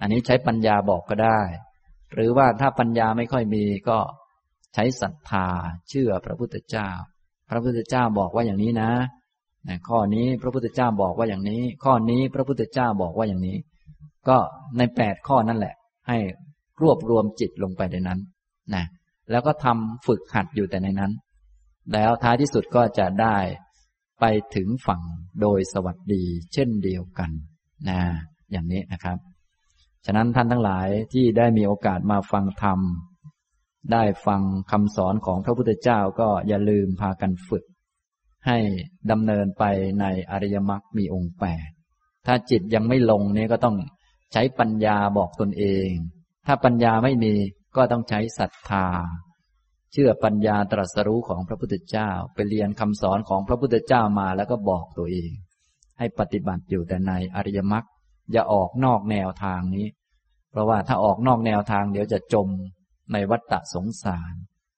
[0.00, 1.40] อันนี้ใช้ปัญญาบอกก็ได้
[2.14, 3.98] หรือว่าถ้าปัญญาไม่ค่อยมีก็
[4.74, 5.46] ใช้ศรัทธา
[5.88, 6.88] เชื่อพระพุทธเจ้า
[7.50, 8.90] พระพุทธเจ้าบอกว่าอย่างนี้นะ
[9.88, 13.56] ข้อนี้พระพุทธเจ้าบอกว่าอย่างนี้ ข้อนี้พระพุทธเจ้าบอกว่าอย่างนี้
[14.28, 14.38] ก็
[14.78, 15.74] ในแปดข้อนั่นแหละ
[16.08, 16.18] ให้
[16.82, 18.20] รวบรวมจิตลงไปในนั้น
[18.74, 18.84] นะ
[19.30, 21.12] แล้วก็ทำฝึกหัดอยู่แต่ในนั้น
[21.92, 23.36] แล้วท้ายที่สุดก็จะได้
[24.20, 24.24] ไป
[24.56, 25.02] ถึงฝั่ง
[25.40, 26.22] โดยสวัสดี
[26.52, 27.30] เช่นเดียวกัน
[27.88, 28.00] นะ
[28.52, 29.18] อย่างนี้นะครับ
[30.06, 32.80] ฉะนั้นท่านทั้งหลายที่ได้มีโอกาสมาฟังธรรม
[33.92, 37.64] ได้ฟังคำสอนของพระพุทธเจ้าก็อย่าลืมพากันฝึก
[38.46, 38.58] ให้
[39.10, 39.64] ดำเนินไป
[40.00, 41.68] ในอริยมรรคมีองค์แปด
[42.26, 43.76] ถ้าจิตยังไม่ลงนี่ก็ต้อง
[44.32, 45.90] ใช้ปัญญาบอกตนเอง
[46.46, 47.34] ถ้าปัญญาไม่มี
[47.76, 48.86] ก็ต้องใช้ศรัทธา
[49.92, 55.30] เชื่อปัญญาตรัสรู้ของพระพุทธเจ้า ไปเรียนคำสอนของพระพุทธเจ้ามาแล้วก็บอกตัวเอง
[55.98, 57.84] ให้ปฏิบัติอยู่แต่ในอริยมรรค
[58.32, 59.86] อย่าออกนอกแนวทางนี้
[60.50, 62.48] เพราะว่าถ้าออกนอกแนวทาง เดี๋ยวจะจม
[63.12, 64.34] ในวัฏฏะสงสาร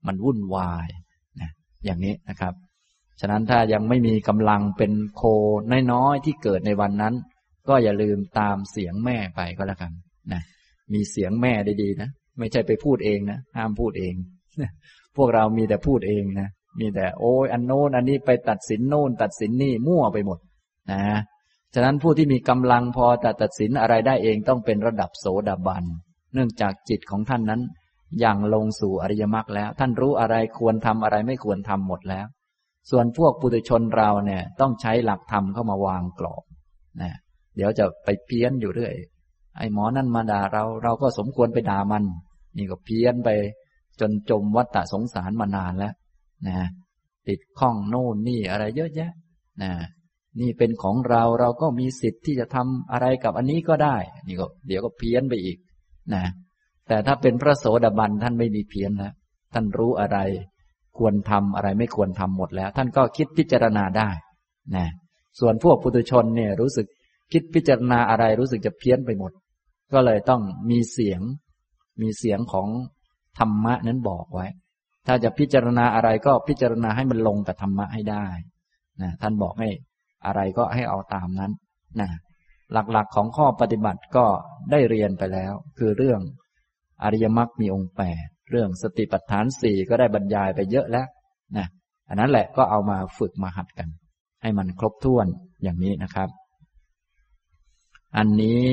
[0.07, 0.88] มันวุ่นวาย
[1.40, 1.50] นะ
[1.84, 2.55] อย่างนี้นะครับ
[3.20, 5.22] ฉะนั้นถ้ายังไม่มีกำลังเป็นโค
[5.92, 7.14] น้อยๆที่เกิดในวันนั้น
[7.68, 9.92] ก็อย่าลืมตามเสียงแม่ไปก็แล้วกัน
[10.32, 10.42] นะ
[10.92, 14.14] มีเสียงแม่ดีๆนะไม่ใช่ไปพูดเองนะห้ามพูดเอง
[15.16, 16.48] พวกเรามีแต่พูดเองนะ
[16.80, 20.38] มีแต่โอ้ยอันโน้นอันนี้ไปตัดสินโน่น ตัดสินนี่มั่วไปหมด
[20.92, 21.03] นะ
[21.75, 25.85] ฉะนั้นผู้ที่มีกำลังพอจะตัดสินอะไรได้เองต้องเป็นระดับโสดาบัน
[26.35, 27.62] เนื่องจากจิตของท่านนั้น
[28.20, 32.27] อย่างลงสู่อริยมรรคแล้ว ท่านรู้อะไรควรทำอะไรไม่ควรทำหมดแล้ว
[32.91, 36.45] ส่วนพวกปุถุชนเราเนี่ยต้องใช้หลักธรรมเข้ามาวางกรอบ
[37.03, 37.12] นะ
[37.57, 38.95] เดี๋ยวจะไปเพี้ยนอยู่เรื่อย
[39.59, 42.05] ไอ้หมอนั่นมาด่าเราเราก็สมควรไปด่ามัน
[42.57, 43.29] นี่ก็เพี้ยนไป
[44.01, 45.95] จนจมวัฏฏะสงสารมานานแล้ว
[46.47, 46.68] นะ
[47.29, 49.11] ติดข้องโน่นนี่อะไรเยอะแยะ
[49.62, 49.70] นะ
[50.41, 55.57] นี่เป็นของเราเราก็มีสิทธิ์ที่จะทำอะไรกับอันนี้ก็ได้ นี่ก็ เดี๋ยวก็เพี้ยนไปอีก
[56.14, 56.24] นะ
[56.89, 59.12] แต่ถ้าเป็นพระโสดาบันท่านไม่มีเพี้ยนแล้ว
[59.55, 60.18] ท่านรู้อะไร
[60.99, 64.11] ควรทำอะไรไม่ควรทำหมดแล้ว ท่านก็คิดพิจารณาได้
[64.76, 64.87] นะ
[65.41, 66.87] ส่วนพวกปุถุชนเนี่ยรู้สึก
[67.33, 69.33] คิดพิจารณาอะไรรู้สึกจะเพี้ยนไปหมด
[69.93, 71.20] ก็เลยต้องมีเสียง
[72.03, 72.68] มีเสียงของ
[73.39, 74.47] ธรรมะนั้นบอกไว้
[75.07, 78.26] ถ้าจะพิจารณาอะไรก็พิจารณาให้มันลงกับธรรมะให้ได้
[79.03, 79.68] นะท่านบอกให้
[80.27, 81.53] อะไรก็ให้เอาตามนั้น
[82.01, 82.09] นะ
[82.73, 84.27] หลักๆของข้อปฏิบัติก็
[84.70, 86.20] ได้เรียนไปแล้ว คือเรื่อง
[87.03, 91.07] อริยมรรคมีองค์แปดเรื่องสติปัฏฐานสี่ก็ได้บรรยายไปเยอะแล้ว
[91.57, 91.66] นะ
[92.09, 93.89] อันนั้นแหละก็เอามาฝึกมาหัดกัน
[94.43, 95.27] ให้มันครบถ้วน
[95.62, 96.29] อย่างนี้นะครับ
[98.16, 98.70] อันนี้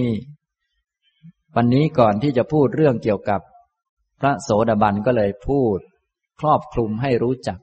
[1.56, 3.42] วันนี้ก่อนที่จะพูดเรื่องเกี่ยวกับ
[4.20, 5.78] พระโสดาบันก็เลยพูด
[6.40, 7.60] ครอบคลุมให้รู้จัก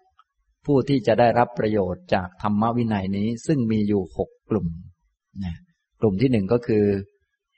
[0.67, 4.67] ผู้ที่จะได้รับประโยชน์จากธรรมวินัยนี้ซึ่งมีอยู่หกกลุ่ม
[5.45, 5.57] นะ
[6.01, 6.85] กลุ่มที่หนึ่งก็คือ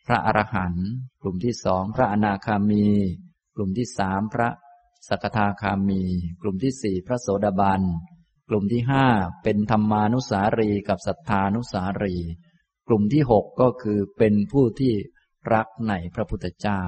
[0.07, 0.89] พระอรหันต์
[1.23, 2.87] กลุ่มที่สองพระอนาคามี
[3.55, 4.49] กลุ่มที่สามพระ
[5.09, 6.03] สกทาคามี
[6.43, 7.83] กลุ่มที่สี่พระโสดาบัน
[8.49, 9.07] กลุ่มที่ห้า
[9.43, 12.17] เป็นธรรมานุสารีกับสัทธานุสารี
[12.89, 14.93] กลุ่มที่หกก็คือเป็นผู้ที่
[15.55, 16.81] รักในพระพุทธเจ้า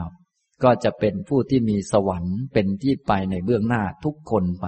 [0.63, 4.67] ก็จะเป็นผู้ที่มีสวรรค์เป็นที่ไปในเบื้องหน้าทุกคนไป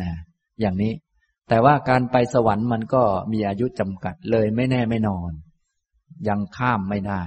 [0.00, 0.12] นะ
[0.60, 0.92] อย่างนี้
[1.48, 3.02] แต่ว่าการไปสวรรค์มันก็
[3.32, 5.32] มีอายุจำกัดเลยไม่แน่ไม่นอน
[6.28, 7.22] ยังข้ามไม่ได้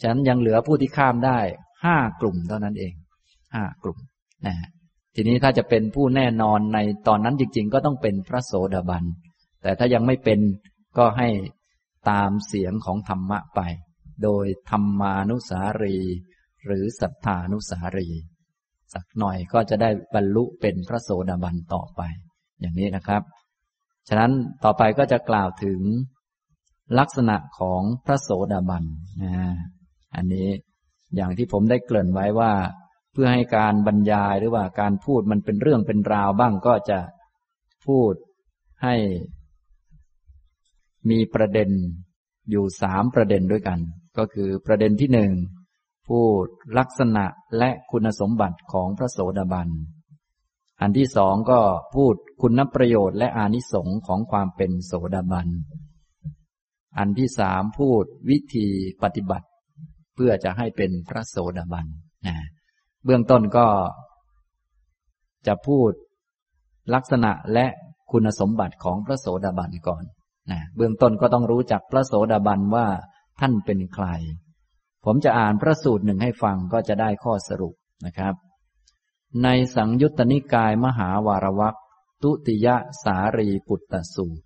[0.00, 1.38] ฉะนั้นยังเหลือผู้ที่ข้ามได้
[1.84, 2.94] ห้ากลุ่มเท่านั้นเอง
[3.54, 3.98] ห้ากลุ่ม
[4.46, 4.56] นะ
[5.14, 6.78] ทีนี้ถ้าจะเป็นผู้แน่นอนใน
[7.08, 9.04] ตอนนั้นจริง ๆ ก็ต้องเป็นพระโสดาบัน
[9.62, 10.40] แต่ถ้ายังไม่เป็น
[10.98, 11.28] ก็ให้
[12.10, 13.60] ตามเสียงของธรรมะไป
[14.22, 15.96] โดยธรรมานุสารี
[16.66, 18.08] หรือสัทธานุสารี
[18.94, 22.02] สักหน่อยก็จะได้บรรลุเป็นพระโสดาบันต่อไป
[22.60, 23.22] อย่างนี้นะครับ
[24.08, 24.32] ฉะนั้น
[24.64, 25.80] ต่อไปก็จะกล่าวถึง
[26.98, 28.84] ลักษณะของพระโสดาบัน
[29.22, 29.34] นะ
[30.14, 30.48] อันนี้
[31.16, 32.52] อย่างที่ผมได้เกริ่นไว้ว่า
[33.12, 36.98] เพื่อให้การบรรยายหรือว่าการพูดมันเป็นเรื่องเป็นราวบ้างก็จะ
[37.86, 38.12] พูด
[38.82, 38.94] ให้
[41.10, 41.70] มีประเด็น
[42.50, 43.78] อยู่สามประเด็นด้วยกัน
[44.18, 45.30] ก็คือประเด็นที่หนึ่ง
[46.08, 46.46] พูด
[46.78, 47.24] ลักษณะ
[47.58, 49.68] และคุณสมบัติของพระโสดาบัน
[50.80, 51.60] อันที่สองก็
[51.94, 55.48] พูดคุณนประโยชน์และอานิสงค์ของความเป็นโสดาบัน
[56.98, 58.66] อันที่สามพูดวิธี
[59.02, 59.46] ปฏิบัติ
[60.14, 61.86] เพื่อจะให้เป็นพระโสดาบัน
[62.26, 62.36] นะ
[63.04, 63.66] เบื้องต้นก็
[65.46, 65.90] จะพูด
[66.94, 67.66] ลักษณะและ
[68.10, 70.04] คุณสมบัติของพระโสดาบันก่อน
[70.50, 72.86] นะเบื้องต้นก็ต้องรู้จักพระโสดาบันว่า
[73.40, 74.06] ท่านเป็นใคร
[75.04, 77.74] ผมจะอ่านพระสูตรหนึ่งให้ฟังก็จะได้ข้อสรุป
[78.06, 78.34] นะครับ
[79.42, 81.76] ในสังยุตตนิกายมหาวารวัก
[82.22, 82.68] ตุติย
[83.02, 84.44] สารีปุตตสูตร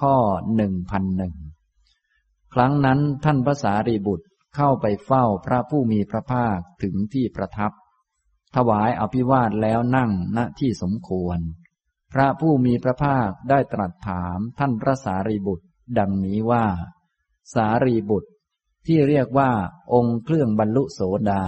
[0.00, 0.16] ข้อ
[0.54, 1.34] หนึ่งพันหนึ่ง
[2.54, 4.26] ครั้งนั้นท่านพระสารีบุตร
[4.56, 7.72] เข้าไปเฝ้าพระผู้มีพระภาคถึงที่ประทับ
[8.56, 11.38] ถวายอภิวาทแล้วนั่งณที่สมควร
[12.12, 15.66] พระผู้มีพระภาคได้ตรัสถามท่านพระสารีบุตร
[15.98, 16.66] ดังนี้ว่า
[17.54, 18.30] สารีบุตร
[18.86, 19.50] ที่เรียกว่า
[19.92, 21.00] องค์เครื่องบรรลุโส
[21.30, 21.44] ดา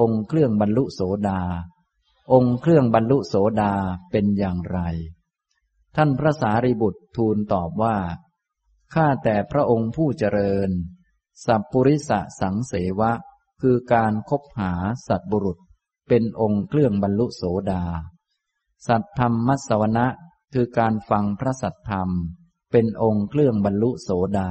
[0.00, 1.40] องค์เครื่องบรรลุโสดา
[2.32, 3.74] องค์เครื่องบรรลุโสดา
[4.10, 4.78] เป็นอย่างไร
[5.96, 7.96] ท่านพระสารีบุตรทูลตอบว่า
[8.94, 10.70] ข้าแต่พระองค์ผู้เจริญ
[11.46, 13.12] สัพปุริสะสังเสวะ
[13.60, 14.72] คือการคบหา
[15.08, 15.58] สัตบุรุษ
[16.08, 17.84] เป็นองค์เครื่องบรรลุโสดา
[18.86, 20.06] สัตธรรมมัสวนะ
[20.52, 22.10] คือการฟังพระสัตธรรม
[22.72, 24.50] เป็นองค์เครื่องบรรลุโสดา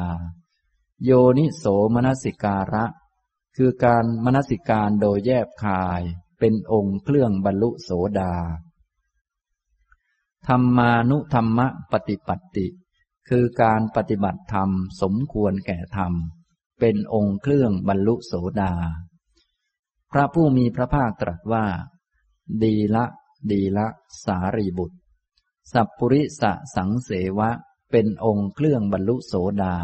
[1.04, 2.86] โยนิโสมนสิการะ
[3.58, 6.02] คือการมนสิการโดยแยบคาย
[6.40, 8.34] เป็นองค์เครื่องบรรลุโสดา
[10.48, 11.60] ธรรมานุธรรม
[11.92, 12.68] ปฏิปัติ
[13.30, 14.70] คือการปฏิบัติธรรม
[15.02, 16.14] สมควรแก่ธรรม
[16.80, 18.74] เป็นองค์เครื่องบรรลุโสดา
[20.12, 21.66] พระผู้มีพระภาคตรัสว่า
[22.64, 23.06] ดีละ
[23.52, 23.88] ดีละ
[24.26, 24.98] สารีบุตร
[25.74, 27.10] สัพปุริสะสังเส
[27.40, 27.50] วะ
[27.92, 29.34] เป็นองค์เครื่องบรรลุโส
[29.64, 29.76] ดา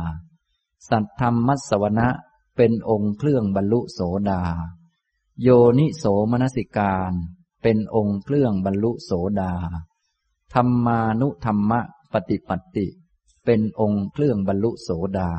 [0.89, 2.09] สัตธรรมมัสวนะ
[2.57, 3.99] เป็นองค์เครื่องบรรลุโส
[4.29, 4.41] ดา
[5.41, 7.11] โยนิโสมนสิการ
[7.61, 9.11] เป็นองค์เครื่องบรรลุโส
[9.41, 9.53] ดา
[10.53, 11.81] ธรรมานุธรรมะ
[12.13, 12.87] ปฏิปัติ
[13.45, 15.31] เป็นองค์เครื่องบรรลุโสดา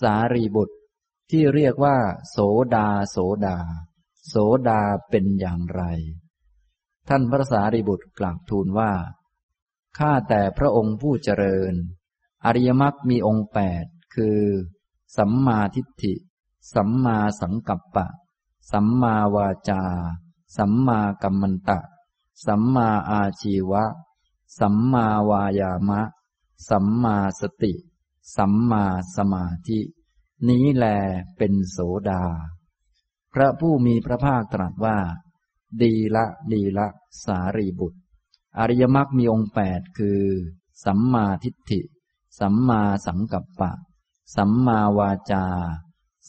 [0.00, 0.76] สารีบุตร
[1.30, 1.96] ที่เรียกว่า
[2.30, 2.38] โส
[2.74, 3.16] ดาโส
[3.46, 3.56] ดา
[4.28, 4.34] โส
[4.68, 5.82] ดาเป็นอย่างไร
[7.08, 8.92] ท่านพระสารีบุตรกล่าวทูลว่า
[9.98, 11.74] ข้าแต่พระองค์ผู้เจริญ
[12.44, 14.40] อริยมรรคมีองค์แปดคือ
[15.16, 16.14] สัมมาทิฏฐิ
[16.74, 18.06] สัมมาสังกัปปะ
[18.72, 19.82] สัมมาวาจา
[20.56, 21.80] สัมมากัมมันตะ
[22.46, 23.84] สัมมาอาชีวะ
[24.58, 26.00] สัมมาวายามะ
[26.68, 27.72] สัมมาสติ
[28.36, 28.84] สัมมา
[29.16, 29.80] สมาธิ
[30.48, 30.84] นี้แล
[31.36, 32.24] เป็นโสดา
[33.32, 34.98] พระผู้มีพระภาคตรัสว่า
[35.82, 36.86] ดีละดีละ
[37.24, 37.98] สารีบุตร
[38.58, 40.22] อริยมรรคมีองค์แปดคือ
[40.84, 41.80] สัมมาทิฏฐิ
[42.40, 43.72] สัมมาสังกัปปะ
[44.36, 45.46] สัมมาวาจา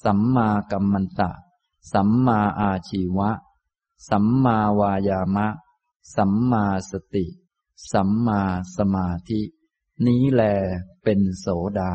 [0.03, 1.31] สัมมากัมมันตะ
[1.93, 3.31] สัมมาอาชีวะ
[4.09, 5.47] สัมมาวายามะ
[6.15, 7.25] สัมมาสติ
[7.91, 8.41] สัมมา
[8.77, 9.41] สมาธิ
[10.05, 10.43] นี้แล
[11.03, 11.47] เป็นโส
[11.79, 11.93] ดา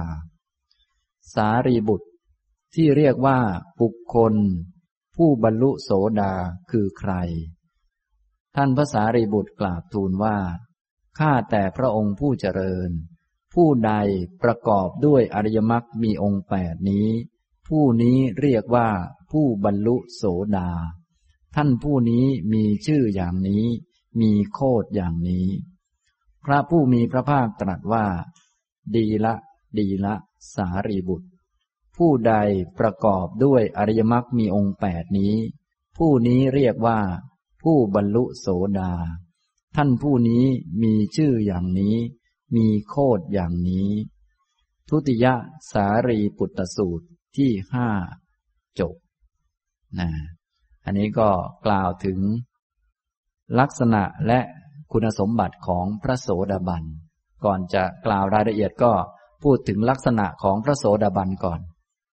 [1.34, 2.08] สารีบุตร
[2.74, 3.38] ที่เรียกว่า
[3.80, 4.34] บุคคล
[5.16, 6.32] ผู้บรรลุโสดา
[6.70, 7.12] คือใคร
[8.56, 10.38] ท่านพระสารีบุตรกราบทูลว่า
[11.18, 12.90] ข้าแต่พระองค์ผู้เจริญ
[13.54, 13.92] ผู้ใด
[14.42, 17.08] ประกอบด้วยอริยมรรคมีองค์แปดนี้
[17.68, 18.88] ผู้นี้เรียกว่า
[19.30, 20.22] ผู้บรรลุโส
[20.56, 20.70] ดา
[21.54, 23.64] ท่านผู้นี้มีชื่ออย่างนี้
[24.20, 25.48] มีโคดอย่างนี้
[26.44, 28.06] พระผู้มีพระภาคตรัสว่า
[28.94, 29.34] ดีละ
[29.78, 30.14] ดีละ
[30.54, 31.28] สารีบุตร
[31.96, 32.34] ผู้ใด
[32.78, 35.34] ประกอบด้วยอริยมรรคมีองค์แปดนี้
[35.96, 37.00] ผู้นี้เรียกว่า
[37.62, 38.46] ผู้บรรลุโส
[38.78, 38.92] ดา
[39.76, 40.44] ท่านผู้นี้
[40.82, 41.96] มีชื่ออย่างนี้
[42.56, 43.90] มีโคดอย่างนี้
[44.88, 45.26] ทุติย
[45.70, 47.06] สารีปุตตสูตร
[47.36, 47.88] ที่ห้า
[48.78, 48.94] จบ
[50.00, 50.08] นะ
[50.84, 51.28] อันนี้ก็
[51.66, 52.18] กล่าวถึง
[53.60, 54.40] ลักษณะและ
[54.92, 56.84] คุณสมบัติของพระโสดาบัน
[57.44, 58.92] ก่อนจะกล่าวรายละเอียดก็
[59.42, 61.60] พูดถึงลักษณะของพระโสดาบันก่อน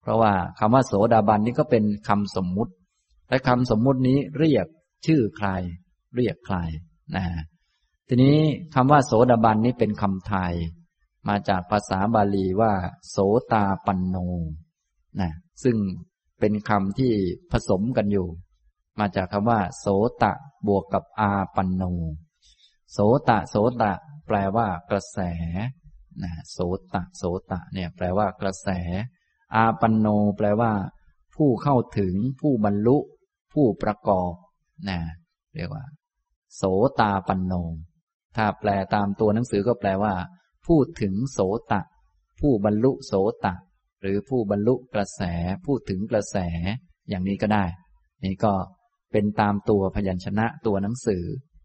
[0.02, 2.72] เพราะว่าคำว่าโสดาบันนี้ก็เป็นคำสมมุติ
[3.28, 4.66] และคำสมมุตินี้เรียก
[5.06, 5.48] ชื่อใคร
[6.16, 6.56] เรียกใคร
[7.16, 7.24] นะ
[8.08, 8.38] ทีนี้
[8.74, 10.52] คำว่าโสดาบันนี้เป็นคำไทย
[11.28, 12.72] มาจากภาษาบาลีว่า
[13.10, 13.16] โส
[13.52, 14.16] ตาปันโน
[15.20, 15.30] นะ
[15.62, 15.76] ซึ่ง
[16.40, 17.12] เป็นคำที่
[17.52, 18.28] ผสมกันอยู่
[18.98, 19.86] มาจากคำว่า โส
[20.22, 20.32] ตะ
[20.66, 21.82] บวกกับอาปันโน
[22.92, 23.92] โสตะ โสตะ
[24.26, 25.18] แปลว่ากระแส
[26.22, 26.58] นะโส
[26.94, 28.68] ตะ โสตะ เนี่ย แปลว่ากระแส
[29.54, 30.06] อาปันโน
[30.36, 30.72] แปลว่า
[31.34, 32.96] ผู้เข้าถึง ผู้บรรลุ
[33.52, 34.32] ผู้ประกอบ
[34.88, 34.98] นะ
[35.54, 35.84] เรียกว่า
[36.56, 36.62] โส
[37.00, 37.52] ตาปันโน
[38.36, 40.14] ถ้าแปลตามตัวหนังสือก็แปลว่า
[40.66, 41.38] พูดถึงโส
[41.72, 41.80] ตะ
[42.40, 43.12] ผู้บรรลุโส
[43.44, 43.54] ตะ
[44.04, 45.22] หรือผู้บรรลุกระแส
[45.66, 46.36] พูดถึงกระแส
[47.08, 47.64] อย่างนี้ก็ได้
[48.24, 48.52] นี่ก็
[49.12, 51.24] เป็นตามตัวพยัญชนะตัวหนังสือ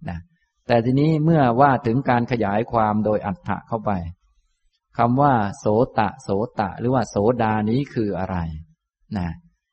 [0.09, 0.19] นะ
[0.67, 3.91] แต่ทีนี้เมื่อว่าถึงการขยายความโดยอัฏฐะเข้าไป
[4.97, 5.65] คำว่า โส
[5.99, 6.29] ตะ โส
[6.59, 8.37] ตะ หรือว่าโสดานี้คืออะไร
[9.17, 9.29] นะ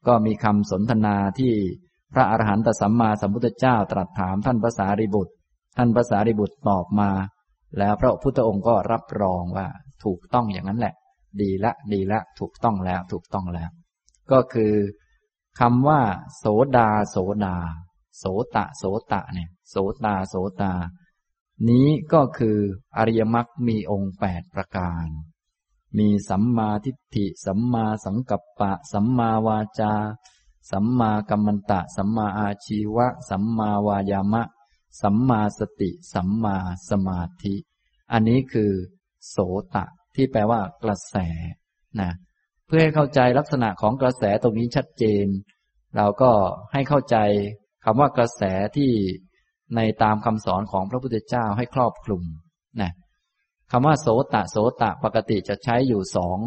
[0.07, 1.53] ก็มีคำสนทนาที่
[2.15, 5.33] พระอรหันตสัมมาสัมพุทธเจ้าตรัสถามท่านภาษาริบุตร
[5.77, 7.11] ท่านภาษาริบุตรตอบมา
[7.79, 9.67] แล้วพระพุทธองค์ก็รับรองว่า
[10.05, 10.95] ถูกต้องอย่างนั้นแหละ
[11.41, 13.71] ดีละ ดีละ ถูกต้องแล้ว ถูกต้องแล้ว
[14.31, 14.75] ก็คือ
[15.59, 16.01] คำว่า
[16.37, 16.45] โส
[16.77, 17.57] ดา โสดา
[18.19, 18.25] โส
[18.57, 20.73] ตะ โสตะ เนี่ย โสตา โสตา
[21.69, 22.59] นี้ก็คือ
[22.97, 25.07] อริยมรรคมีองค์แปดประการ
[25.99, 29.95] มีสัมมาทิฏฐิ สัมมาสังกัปปะ สัมมาวาจา
[30.71, 34.43] สัมมากัมมันตะ สัมมาอาชีวะ สัมมาวายามะ
[35.01, 36.57] สัมมาสติ สัมมา
[36.89, 37.55] สมาธิ
[38.13, 38.73] อันนี้คือ
[39.29, 39.37] โส
[39.75, 39.85] ตะ
[40.17, 41.17] ที่แปลว่ากระแส
[42.01, 42.13] นะ
[42.67, 45.27] เพื่อให้เข้าใจลักษณะของกระแสตรงนี้ชัดเจน
[45.97, 46.31] เราก็
[46.73, 47.17] ให้เข้าใจ
[47.85, 48.43] คำว่ากระแส
[48.77, 48.91] ที่
[49.77, 52.23] ในตามคำสอนของพระพุทธเจ้าให้ครอบคลุม
[52.83, 52.93] นะ
[53.71, 56.39] คำว่าโสตะโสตะปกติจะใช้อยู่สอง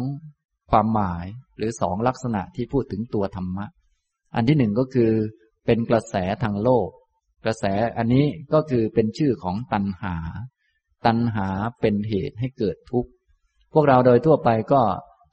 [0.70, 3.66] ความหมายหรือสองลักษณะที่พูดถึงตัวธรรมะ
[4.34, 5.12] อันที่หนึ่งก็คือ
[5.66, 6.88] เป็นกระแสทางโลก
[7.44, 7.64] กระแส
[7.98, 10.16] อันนี้ก็คือเป็นชื่อของตัณหา
[11.06, 11.48] ตัณหา
[11.80, 13.10] เป็นเหตุให้เกิดทุกข์
[13.72, 14.80] พวกเราโดยทั่วไปก็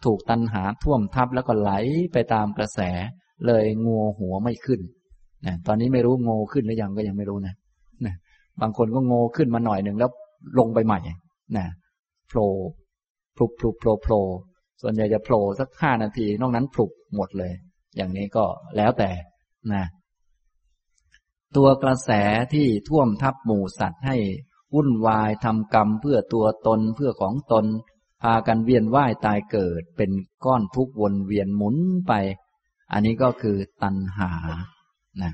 [0.06, 1.72] ถูกตัณหาท่วมทับแล้วก็ไหล
[2.14, 2.80] ไปตามกระแส
[3.48, 4.80] เลยงัวหัวไม่ขึ้น
[5.46, 7.54] นะตอนนี้ไม่รู้งงขึ้นหรือยังก็ยังไม่รู้นะ
[8.06, 8.16] นะ
[8.62, 10.10] บางคนก็ง่ขึ้นมาหน่อยหนึ่งแล้ว
[10.60, 11.00] ลงไปใหม่
[11.58, 11.66] นะ
[12.30, 12.50] โผล่
[13.36, 14.24] พลุบพลุบโผล่โผล่
[14.82, 17.54] ส่วนใหญ่จะโผล่สักห้านาที นอกนั้นพลุบหมดเลย
[17.96, 18.46] อย่างนี้ก็
[18.78, 19.10] แล้วแต่
[19.74, 19.84] นะ
[21.56, 22.12] ตัวกระแส
[22.54, 24.18] ที่ท่วมทับหมู่สัตว์ให้
[24.74, 27.66] วุ่นวายทำกรรมเพื่อตัวตนเพื่อของตน
[28.22, 30.12] พากันเวียนว่ายตายเกิด เป็น
[30.46, 31.76] ก้อนทุกวนเวียนหมุน
[32.08, 32.14] ไป
[32.92, 34.32] อันนี้ก็คือตัณหา
[35.22, 35.34] นะ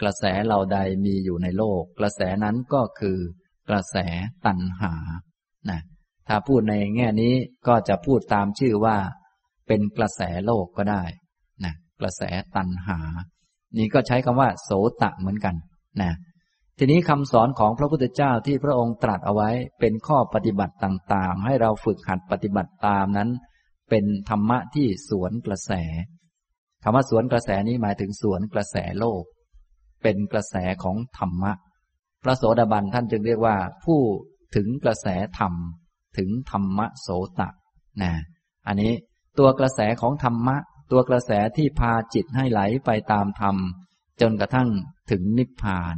[0.00, 3.18] กระแสเหล่าใดมีอยู่ในโลก กระแสนั้นก็คือ
[3.68, 3.96] กระแส
[4.46, 4.94] ตัณหา
[5.70, 5.80] นะ
[6.28, 7.34] ถ้าพูดในแง่นี้
[7.66, 8.96] ก็จะพูดตามชื่อว่า
[9.66, 11.02] เป็นกระแสโลกก็ได้
[11.64, 12.22] นะกระแส
[12.56, 12.98] ตัณหา
[13.76, 14.70] นี่ก็ใช้คำว่า โส
[15.02, 15.54] ตะเหมือนกัน
[16.02, 16.12] นะ
[16.78, 23.30] ทีนี้คำสอนของพระพุทธเจ้าที่พระองค์ตรัสเอาไว้เป็นข้อปฏิบัติต่างๆ ให้เราฝึกหัดปฏิบัติตามนั้น
[23.90, 25.72] เป็นธรรมะที่สวนกระแส
[26.82, 29.22] คำว่าสวนกระแสนี้หมายถึงสวนกระแสโลก
[30.02, 31.52] เป็นกระแสของธรรมะ
[32.22, 34.00] พระโสดาบันท่านจึงเรียกว่าผู้
[34.56, 35.06] ถึงกระแส
[35.38, 35.54] ธรรม
[36.18, 37.48] ถึงธรรมะโสตะ
[38.02, 38.12] นะ
[38.66, 38.92] อันนี้
[39.38, 40.56] ตัวกระแสของธรรมะ
[40.90, 43.56] ตัวกระแสที่พาจิตให้ไหลไปตามธรรม
[44.20, 44.68] จนกระทั่ง
[45.10, 45.96] ถึงนิพพาน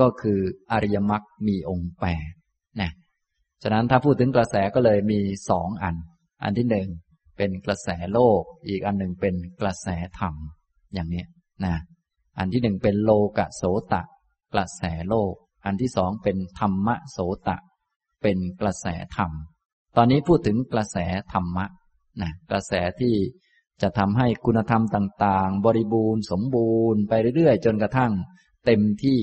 [0.00, 0.38] ก็คือ
[0.72, 2.30] อริยมรรคมีองค์แปด
[2.80, 2.90] นะ
[3.62, 5.96] ฉะนั้นถ้าพูดถึงกระแสก็เลยมีสองอัน
[6.42, 6.88] อันที่หนึ่ง
[7.36, 9.88] เป็นกระแสโลก อีกอันหนึ่งเป็นกระแส
[10.18, 10.34] ธรรม
[10.94, 11.24] อย่างนี้
[11.64, 11.74] นะ
[12.38, 13.62] อันที่หนึ่งเป็นโลกะโส
[13.92, 14.02] ตะ
[14.54, 15.34] กระแสโลก
[15.64, 17.18] อันที่สองเป็นธรรมะโส
[17.48, 17.56] ตะ
[18.22, 19.30] เป็นกระแสธรรม
[19.96, 20.96] ตอนนี้พูดถึงกระแส
[21.32, 21.66] ธรรมะ
[22.22, 23.14] นะกระแสที่
[23.82, 28.12] จะทำให้คุณธรรมต่าง ๆ บริบูรณ์ สมบูรณ์ไปเรื่อยๆ จนกระทั่ง
[28.66, 29.20] เต็มที่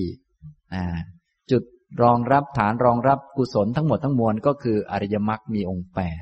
[1.51, 1.63] จุด
[2.03, 6.21] รองรับฐานรองรับกุศลทั้งหมดทั้งมวลก็คืออริยมรรคมีองค์แปด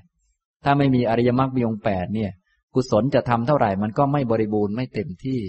[0.63, 2.31] ถ้าไม่มีอริยมรรคมีองค์แปดเนี่ย
[2.75, 5.39] กุศลจะทำเท่าไหร่มันก็ไม่บริบูรณ์ไม่เต็มที่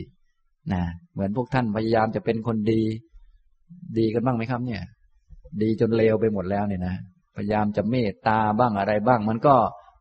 [0.73, 2.83] นะเหมือนพวกท่านพยายามจะเป็นคนดี
[3.99, 4.83] ดีกันบ้างไหมครับ เนี่ย
[5.63, 6.97] ดีจนเลวไปหมดแล้วเนี่ยนะ
[7.37, 9.57] พยายามจะเมตตาบ้างอะไรบ้าง มันก็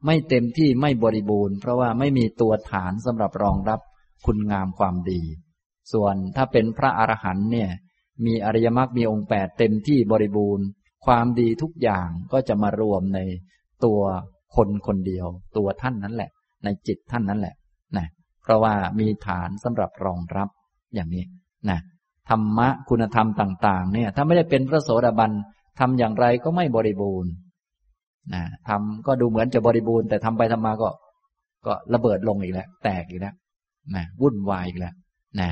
[0.06, 3.80] ไม่เต็มที่ไม่บริบูรณ์ เพราะว่าไม่มีตัวฐานสำหรับรองรับ
[4.26, 5.22] คุณงามความดี
[5.94, 7.70] ส่วนถ้าเป็นพระอรหันต์เนี่ย
[8.26, 10.66] มีอริยมรรคมีองค์แปดเต็มที่บริบูรณ์
[11.06, 13.20] ความดีทุกอย่างก็จะมารวมใน
[13.86, 14.00] ตัว
[14.56, 15.28] คนคนเดียว
[15.58, 16.30] ตัวท่านนั้นแหละ
[16.64, 17.56] ในจิตท่านนั้นแหละ
[17.98, 18.08] นะ
[18.44, 20.50] เพราะว่ามีฐานสำหรับรองรับ
[20.96, 21.24] อย่างนี้
[21.70, 21.80] นะ
[22.30, 25.32] ธรรมะคุณธรรมต่าง ๆ เนี่ย ถ้าไม่ได้เป็นพระโสดาบัน
[25.80, 27.32] ทำอย่างไรก็ไม่บริบูรณ์
[28.34, 30.90] นะทำก็ดูเหมือนจะบริบูรณ์แต่ทำไปทำมาก็
[31.66, 33.36] ก็ระเบิดลงอีกแล้ว แตกอีกแล้ว
[33.96, 34.94] นะวุ่นวายอีกแล้ว
[35.40, 35.50] นะ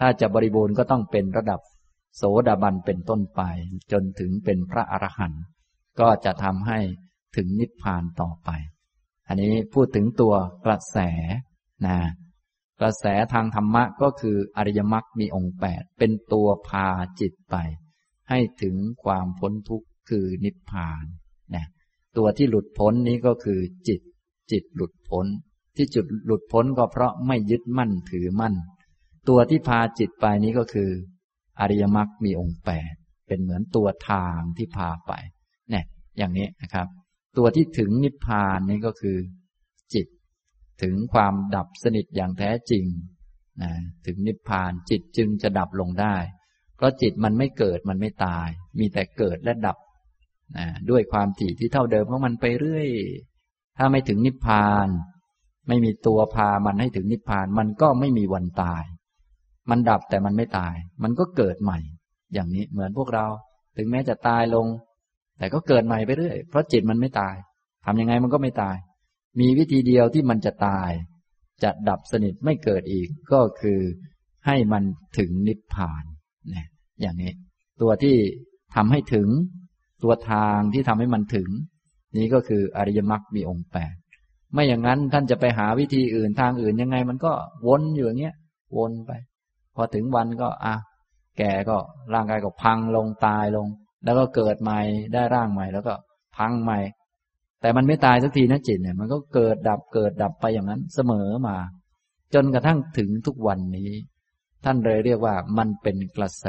[0.00, 1.60] ถ้าจะบริบูรณ์ก็ต้องเป็นระดับ
[2.18, 3.42] โสดาบันเป็นต้นไป
[3.92, 5.42] จนถึงเป็นพระอรหันต์
[6.00, 6.78] ก็จะทำให้
[7.36, 8.50] ถึงนิพพานต่อไป
[9.28, 10.34] อันนี้พูดถึงตัว
[10.64, 10.98] กระแส
[11.86, 11.98] นะ
[12.80, 16.86] กระแสทางธรรมะก็คืออริยมรรคมีองค์แปดเป็นตัวพา
[17.20, 17.56] จิตไป
[18.30, 21.04] ให้ถึงความพ้นทุกข์คือนิพพาน
[21.54, 21.66] นะ
[22.16, 24.00] ตัวที่หลุดพ้นนี้ก็คือจิต
[24.50, 25.26] จิตหลุดพ้น
[25.76, 28.54] ที่จุดหลุดพ้นก็เพราะไม่ยึดมั่นถือมั่น
[29.28, 30.90] ตัวที่พาจิตไปนี้ก็คือ
[31.60, 32.94] อริยมรรคมีองค์แปด
[33.26, 35.12] เป็นเหมือนตัวทางที่พาไป
[35.70, 35.84] เนี่ย
[36.18, 36.86] อย่างนี้นะครับ
[37.38, 39.18] ตัวที่ถึงนิพพานนี้ก็คือ
[39.94, 40.06] จิต
[40.82, 42.84] ถึงความดับสนิทอย่างแท้จริง
[43.62, 43.70] นะ
[44.06, 46.16] ถึงนิพพานจิตจึงจะดับลงได้
[46.76, 48.48] เพราะจิตมันไม่เกิดมันไม่ตาย
[48.78, 49.78] มีแต่เกิดและดับ
[50.56, 52.88] นะด้วยความถี่ที่เท่าเดิมของมันไปเรื่อย
[53.78, 54.88] ถ้าไม่ถึงนิพพาน
[55.68, 58.84] ไม่มีตัวพามันให้ถึงนิพพาน มันก็ไม่มีวันตาย
[59.70, 61.78] มันดับแต่มันไม่ตาย มันก็เกิดใหม่
[62.34, 63.26] อย่างนี้เหมือนพวกเรา
[63.76, 64.66] ถึงแม้จะตายลง
[65.38, 67.34] แต่ก็เกิดใหม่ไปเรื่อย เพราะจิตมันไม่ตาย
[67.84, 68.76] ทำยังไงมันก็ไม่ตาย
[69.40, 70.90] มีวิธีเดียวที่มันจะตาย
[71.62, 73.80] จะดับสนิทไม่เกิดอีก ก็คือ
[74.46, 74.82] ให้มัน
[75.18, 76.04] ถึงนิพพาน
[76.50, 76.66] เนี่ย
[77.00, 77.32] อย่างนี้
[77.80, 78.16] ตัวที่
[78.74, 79.28] ทำให้ถึง
[80.02, 81.48] ตัวทางที่ทำให้มันถึง
[82.16, 83.94] นี้ก็คืออริยมรรคมีองค์แปด
[84.52, 87.32] ไม่อย่างนั้นท่านจะไปหาวิธีอื่นทางอื่นยังไง มันก็
[87.66, 88.36] วนอยู่อย่างเงี้ย
[88.76, 89.12] วนไป
[89.80, 90.74] พอถึงวันก็อะ
[91.38, 91.76] แก่ก็
[92.14, 93.66] ร่างกายก็พังลงตายลง
[94.04, 94.80] แล้วก็เกิดใหม่
[95.12, 95.94] ได้ร่างใหม่ แล้วก็
[96.36, 96.78] พังใหม่
[97.60, 101.56] แต่มันไม่ตายสักทีนะจิตเนี่ย มันก็เกิดดับเกิดดับไปอย่างนั้นเสมอมา
[102.34, 103.90] จนกระทั่งถึงทุกวันนี้
[104.64, 106.46] ท่านเลยเรียกว่ามันเป็นกระแส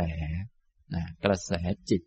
[0.95, 1.51] นะกระแส
[1.89, 2.01] จิต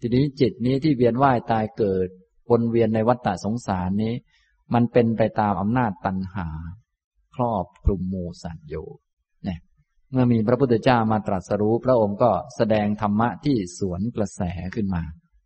[0.00, 2.08] ทีนี้จิตนี้ที่เวียนว่ายตายเกิด
[2.50, 4.14] วนเวียนในวัฏฏะสงสารนี้
[4.74, 6.48] มันเป็นไปตามอำนาจตัณหา
[7.34, 8.86] ครอบคลุมหมูสัตว์อยู่
[10.12, 14.42] เมื่อมีพระพุทธเจ้ามาตรัสรู้ พระองค์ก็แสดงธรรมะที่สวนกระแส
[14.74, 15.02] ขึ้นมา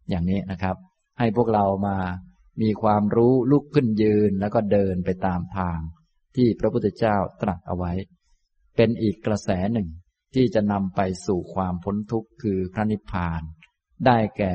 [0.08, 0.76] อย่างนี้นะครับ
[1.18, 1.98] ให้พวกเรามา
[2.62, 5.78] มีความรู้ลุกขึ้นยืนแล้วก็เดินไปตามทาง
[6.36, 7.92] ที่พระพุทธเจ้าตรัสเอาไว้
[8.76, 9.88] เป็นอีกกระแสหนึ่ง
[10.34, 13.42] ที่จะนำไปสู่ความพ้นทุกข์คือพระนิพพาน
[14.06, 14.54] ได้แก่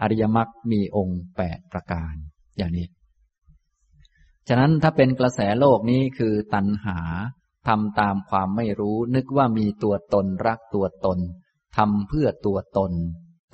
[0.00, 2.14] อริยมรรคมีองค์แปดประการ
[2.56, 2.86] อย่างนี้
[4.48, 6.98] ฉะนั้นถ้าเป็นกระแสโลกนี้คือตัณหา
[7.68, 11.18] ทำตามความไม่รู้นึกว่ามีตัวตนรักตัวตน
[11.76, 12.92] ทำเพื่อตัวตน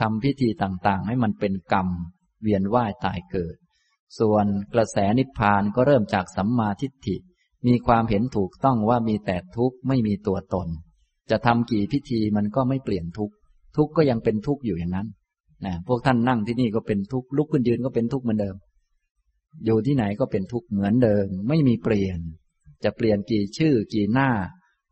[0.01, 1.89] ทำพิธีต่างๆ ให้มันเป็นกรรม
[2.43, 3.57] เวียนว่ายตายเกิด
[4.19, 7.16] ส่วนกระแสนิพพานก็เริ่มจากสัมมาทิฏฐิ
[7.66, 10.69] มีความเห็นถูกต้องว่ามีแต่ทุกข์ไม่มีตัวตน
[11.31, 13.35] จะทำกี่พิธีมันก็ไม่เปลี่ยนทุกข์
[13.77, 15.09] ทุกข์ก็ยังเป็นทุกข์อยู่อย่างนั้น
[15.66, 18.57] นะพวกท่านนั่งที่นี่ก็เป็นทุกข์ลุกขึ้นยืนก็เป็นทุกข์เหมือนเดิม
[19.65, 22.19] อยู่ที่ไหนก็เป็นทุกข์เหมือนเดิม ไม่มีเปลี่ยน
[22.85, 24.31] จะเปลี่ยนกี่ชื่อกี่หน้า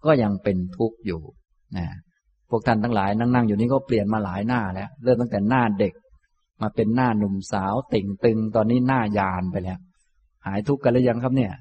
[0.05, 1.21] ก็ยังเป็นทุกข์อยู่
[1.77, 1.87] นะ
[2.51, 5.95] พวกท่านทั้งหลายนั่งนั่งอยู่นี้ก็เปลี่ยนมาหลายหน้าแล้ว เริ่มตั้งแต่หน้าเด็ก
[6.63, 9.79] มาเป็นหน้าหนุ่มสาวติ่งตึง ตอนนี้หน้ายานไปแล้ว
[10.47, 11.53] หายทุกข์กันหรือยังครับเนี่ย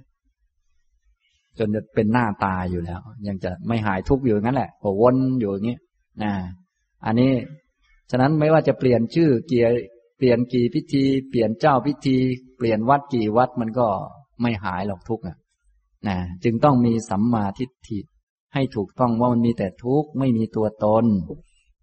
[1.60, 5.78] จนจะเป็นหน้าตายอยู่แล้ว ยังจะไม่หายทุกข์อยู่งั้นแหละก็วนอยู่อย่างนี้
[6.24, 6.34] นะ
[7.06, 7.32] อันนี้
[8.12, 9.68] ฉะนั้นไม่ว่าจะเปลี่ยนชื่อเกีย
[10.18, 12.18] เปลี่ยนกี่พิธี เปลี่ยนเจ้าพิธี
[12.58, 13.88] เปลี่ยนวัดกี่วัดมันก็
[14.42, 15.38] ไม่หายหรอกทุกข์นะ
[16.08, 18.00] นะจึงต้องมีสัมมาทิฏฐิ
[18.54, 21.06] ให้ถูกต้องว่ามันมีแต่ทุกข์ไม่มีตัวตน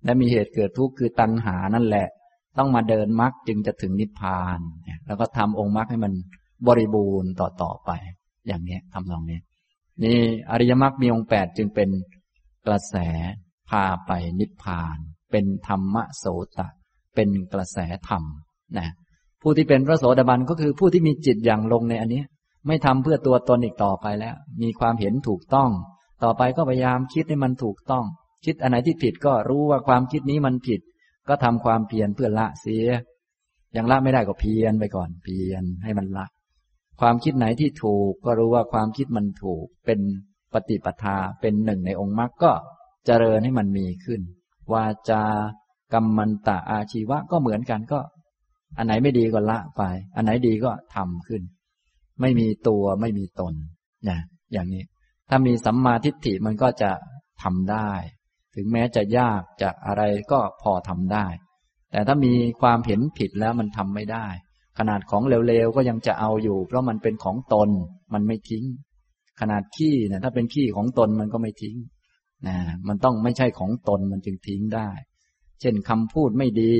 [0.05, 2.09] และมีเหตุเกิดทุกข์คือตัณหานั่นแหละ
[2.59, 4.59] ต้องมาเดินมรรคจึงจะถึงนิพพาน
[5.07, 6.13] แล้วก็ทำองค์มรรคให้มัน
[6.67, 7.91] บริบูรณ์ต่อต่อไป
[8.47, 9.41] อย่างนี้ทำลองนี้
[10.03, 10.19] นี่
[10.51, 11.89] อริยมรรคมีองค์แปดจึงเป็น
[12.67, 12.97] กระแส
[13.71, 14.97] พาไปนิพพาน
[15.31, 16.25] เป็นธรรมโส
[16.59, 16.69] ตะ
[17.15, 17.79] เป็นกระแส
[18.09, 18.23] ธรรม
[18.79, 18.89] นะ
[19.43, 22.23] ผู้ที่เป็นพระโสดาบันก็คือผู้ที่มีจิตอย่างลงในอันนี้
[22.67, 25.71] ไม่ทำเพื่อตัวตนอีกต่อไปแล้ว มีความเห็นถูกต้อง
[26.25, 28.05] ต่อไปก็พยายามคิดให้มันถูกต้อง
[28.45, 30.81] คิดอันไหนที่ผิดก็รู้ว่าความคิดนี้มันผิด
[31.29, 32.87] ก็ทำความเพียรเพื่อละเสีย
[33.77, 36.27] ยังละไม่ได้ก็เพียรไปก่อนเพียรให้มันละ
[37.01, 40.01] ความคิดไหนที่ถูกก็รู้ว่าความคิดมันถูก เป็น
[40.53, 42.53] ปฏิปทาเป็นหนึ่งในองค์มรรคก็
[43.07, 44.21] เจริญให้มันมีขึ้น
[44.73, 45.23] วาจา
[45.93, 48.01] กรรมันตะอาชีวะก็เหมือนกันก็
[48.77, 49.83] อันไหนไม่ดีก็ละไป
[50.17, 51.43] อันไหนดีก็ทำขึ้น
[52.21, 53.55] ไม่มีตัวไม่มีตน
[54.09, 54.19] นะ
[54.53, 54.85] อย่างนี้
[55.29, 56.91] ถ้ามีสัมมาทิฏฐิมันก็จะ
[57.43, 57.91] ทำได้
[58.55, 60.03] ถึงแม้จะยากจะอะไร
[60.33, 61.27] ก็พอทำได้
[61.93, 64.27] แต่ถ้ามีความเห็นผิดแล้วมันทำไม่ได้
[64.79, 67.69] ขนาดของเร็วๆก็ยังจะเอาอยู่ เพราะมันเป็นของตน
[68.15, 68.65] มันไม่ทิ้ง
[69.41, 71.77] ขนาดขี้เนี่ยถ้าเป็นขี้ของตนมันก็ไม่ทิ้ง
[72.47, 72.57] นะ
[72.89, 74.89] มันต้องไม่ใช่ของตนมันจึงทิ้งได้
[75.61, 76.77] เช่นคำพูดไม่ดี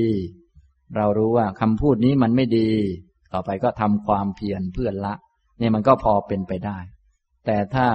[0.97, 2.69] เรารู้ว่าคำพูดนี้มันไม่ดี
[3.33, 5.13] ต่อไปก็ทำความเพียรเพื่อละ
[5.61, 6.77] เนี่ยมันก็พอเป็นไปได้
[7.45, 7.87] แต่ถ้า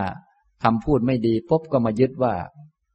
[0.65, 2.35] คำพูดไม่ดีปุ๊บก็มายึดว่า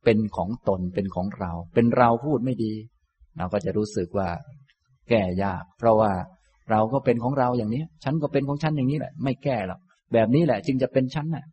[0.06, 2.73] เป็นของตนเป็นของเรา เป็นเราพูดไม่ดี
[3.38, 4.30] เราก็จะรู้สึกว่า
[5.10, 6.11] แก้ยาก เพราะว่า
[6.72, 9.80] เราก็เป็นของเราอย่างนี้ฉันก็เป็นของฉันอย่างนี้แหละ ไม่แก้หรอก
[10.14, 11.45] แบบนี้แหละ จึงจะเป็นฉันน่ะ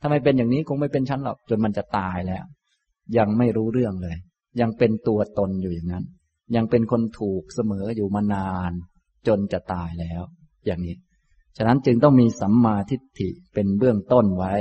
[0.00, 2.44] ถ้าไม่เป็นอย่างนี้คงไม่เป็นฉันหรอกจนมันจะตายแล้ว
[3.18, 4.16] ยังไม่รู้เรื่องเลย
[4.60, 6.04] ยังเป็นตัวตนอยู่อย่างนั้น
[6.56, 8.72] ยังเป็นคนถูกเสมออยู่มานาน
[9.26, 10.22] จนจะตายแล้ว
[10.66, 10.96] อย่างนี้
[11.56, 14.52] ฉะนั้นจึงต้องมีสัมมาทิฏฐิเป็นเบื้องต้นไว้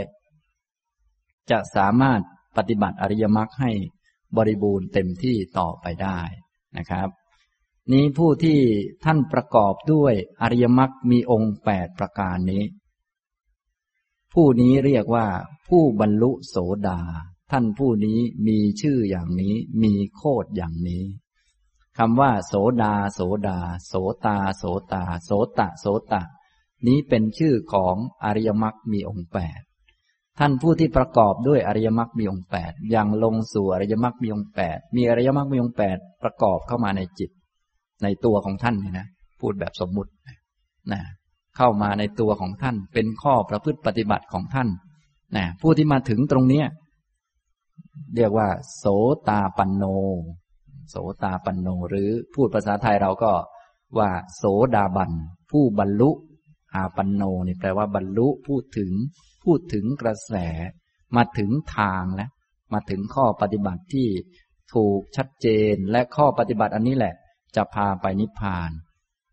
[1.51, 2.21] จะสามารถ
[2.57, 3.71] ปฏิบัติอริยมรรคให้
[4.37, 6.19] บริบูรณ์เต็มที่ต่อไปได้
[6.77, 7.09] นะครับ
[7.93, 8.59] นี้ผู้ที่
[9.05, 12.63] ท่านประกอบด้วยอริยมรรคมีองค์แปดประการนี้
[14.33, 15.27] ผู้นี้เรียกว่า
[15.67, 16.55] ผู้บรรลุโส
[16.87, 17.01] ดา
[17.51, 21.03] ท่านผู้นี้มีชื่ออย่างนี้ มีโคดอย่างนี้
[21.97, 23.93] คำว่า โสดา โสดา โส
[24.25, 26.21] ตา โสตา โสตะ โสตะ
[26.87, 29.59] นี้เป็นชื่อของอริยมรรคมีองค์แปด
[30.39, 37.29] ท่านผู้ที่ประกอบด้วยอริยมรรคมีองค์แปดยังลงสู่อริยมรรคมีองค์แปดมีอริยมรรคมีองค์แปดประกอบเข้ามาในจิต
[38.03, 39.07] ในตัวของท่านนี่นะ
[39.39, 40.11] พูดแบบสมมุติ
[40.91, 41.01] นะ
[41.57, 44.69] เข้ามาในตัวของท่าน เป็นข้อประพฤติปฏิบัติของท่าน
[45.37, 46.67] นะผู้ที่มาถึงตรงเนี้ย
[48.15, 48.47] เรียกว่า
[48.77, 48.85] โส
[49.29, 49.83] ตาปันโน
[50.89, 53.31] โสตาปันโน หรือพูดภาษาไทยเราก็
[53.97, 54.43] ว่า โส
[54.75, 55.11] ดาบัน
[55.51, 56.11] ผู้บรรลุ
[56.75, 58.91] อาปันโนนี่แปลว่าบรรลุพูดถึง
[59.43, 60.33] พูดถึงกระแส
[61.15, 62.29] มาถึงทางแล้ว
[62.73, 64.07] มาถึงข้อปฏิบัติที่
[64.73, 67.13] ถูกชัดเจนและข้อปฏิบัติอันนี้แหละ
[67.55, 68.71] จะพาไปนิพพาน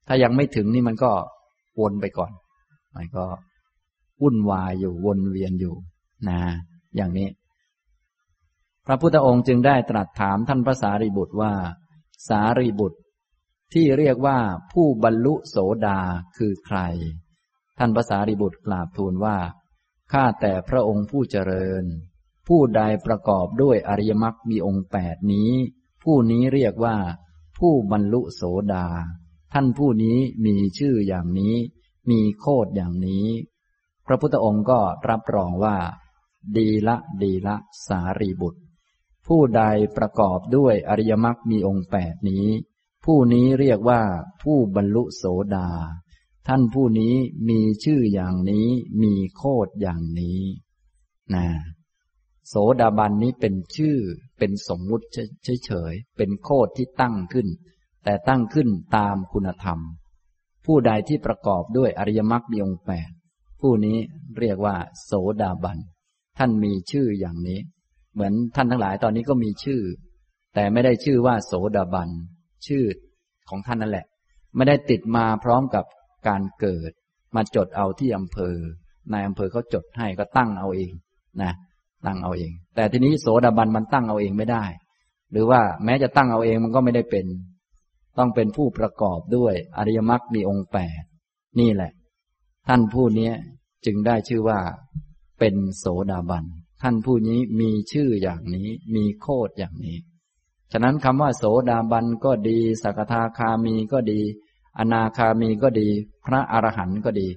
[0.06, 1.12] ถ้ายังไม่ถึงนี่มันก็
[1.80, 2.32] วนไปก่อน
[2.96, 3.24] มันก็
[4.22, 5.74] วุ่นวายอยู่วนเวียนอยู่
[6.28, 6.40] นะ
[6.96, 7.28] อย่างนี้
[8.86, 11.52] พระพุทธองค์จึงได้ตรัสถามท่านพระสารีบุตรว่า
[12.28, 12.98] สารีบุตร
[13.72, 14.38] ที่เรียกว่า
[14.72, 15.56] ผู้บรรลุโส
[15.86, 16.00] ดา
[16.36, 16.78] คือใคร
[17.84, 19.36] ท่านพระสารีบุตรกราบทูลว่า
[20.12, 21.84] ข้าแต่พระองค์ผู้เจริญ
[22.48, 25.50] ผู้ใดประกอบด้วยอริยมรรคมีองค์แปดนี้
[26.02, 26.96] ผู้นี้เรียกว่า
[27.58, 28.42] ผู้บรรลุโส
[28.72, 28.86] ดา
[29.52, 31.54] ท่านผู้นี้มีชื่ออย่างนี้
[32.10, 33.26] มีโคดอย่างนี้
[34.06, 35.76] พระพุทธองค์ก็รับรองว่า
[36.56, 37.56] ดีละดีละ
[37.86, 38.60] สารีบุตร
[39.26, 39.62] ผู้ใด
[39.96, 42.46] ประกอบด้วยอริยมรรคมีองค์แปดนี้
[43.04, 44.02] ผู้นี้เรียกว่า
[44.42, 45.24] ผู้บรรลุโส
[45.56, 45.68] ดา
[46.48, 47.14] ท่านผู้นี้
[47.48, 48.66] มีชื่ออย่างนี้
[49.02, 50.40] มีโคดอย่างนี้
[51.34, 51.46] นะ
[52.48, 53.96] โสดาบันนี้เป็นชื่อ
[54.38, 55.06] เป็นสมมุติ
[55.64, 57.48] เฉยๆเป็นโคดที่ตั้งขึ้น
[58.04, 59.78] แต่ตั้งขึ้นตามคุณธรรม
[60.66, 63.10] ผู้ใดที่ประกอบด้วยอริยมรรคมีองแปด
[63.60, 63.98] ผู้นี้
[64.38, 65.12] เรียกว่า โส
[65.42, 65.78] ดาบัน
[66.38, 67.60] ท่านมีชื่ออย่างนี้
[68.14, 69.80] เหมือนท่านทั้งหลายตอนนี้ก็มีชื่อ
[70.54, 72.08] แต่ไม่ได้ชื่อว่า โสดาบัน
[72.66, 72.84] ชื่อ
[73.50, 74.06] ของท่านนั่นแหละ
[74.56, 75.84] ไม่ได้ติดมาพร้อมกับ
[76.28, 76.90] การเกิด
[77.34, 78.56] มาจดเอาที่อำเภอ
[79.12, 80.92] นายอำเภอเขาจดให้ก็ตั้งเอาเอง
[81.42, 81.52] นะ
[82.06, 84.64] ตั้งเอาเอง แต่ทีนี้โสดาบันมันตั้งเอาเองไม่ได้
[85.32, 87.26] หรือว่าแม้จะตั้งเอาเองมันก็ไม่ได้เป็น
[88.18, 91.02] ต้องเป็นผู้ประกอบด้วยอริยมรรคมีองค์แปด
[91.60, 91.92] นี่แหละ
[92.68, 93.30] ท่านผู้นี้
[93.86, 94.58] จึงได้ชื่อว่า
[95.38, 96.44] เป็นโสดาบัน
[96.82, 99.98] ท่านผู้นี้มีชื่ออย่างนี้ มีโคดอย่างนี้
[100.72, 104.20] ฉะนั้นคำว่าโสดาบันก็ดี สักทาคามีก็ดี
[104.78, 105.88] อนาคามีก็ดี
[106.26, 107.28] พระอรหันต์ก็ดี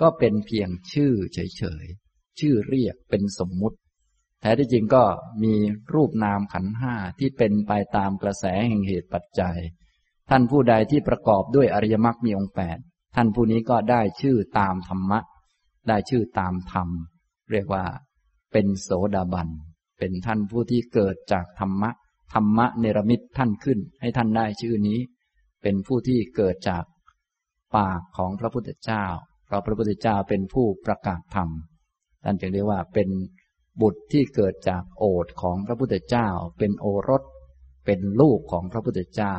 [0.00, 3.76] ก็เป็นเพียงชื่อเฉยๆ ชื่อเรียกเป็นสมมุติ
[4.40, 5.04] แท้ที่จริงก็
[5.42, 5.54] มี
[5.94, 9.58] รูปนามขันห้าที่เป็นไปตามกระแสแห่งเหตุปัจจัย
[10.30, 12.78] ท่านผู้ใดที่ประกอบด้วยอริยมรรคมีองค์แปด
[13.14, 15.20] ท่านผู้นี้ก็ได้ชื่อตามธรรมะ
[15.88, 16.88] ได้ชื่อตามธรรม
[17.50, 17.84] เรียกว่า
[18.52, 19.48] เป็นโสดาบัน
[19.98, 21.90] เป็นท่านผู้ที่เกิดจากธรรมะ
[22.34, 24.98] ธรรมะเนรมิตท่านขึ้น ให้ท่านได้ชื่อนี้
[25.62, 26.84] เป็นผู้ที่เกิดจาก
[27.76, 29.04] ปากของพระพุทธเจ้า
[29.46, 31.48] เพราะพระพุทธเจ้าเป็นผู้ประกาศธรรม
[32.24, 33.08] ท่านจึงเรียกว่าเป็น
[33.80, 36.28] บุตรที่เกิดจากโอทของพระพุทธเจ้า
[36.58, 37.22] เป็นโอรส
[37.86, 39.34] เป็นลูกของพระพุทธเจ้า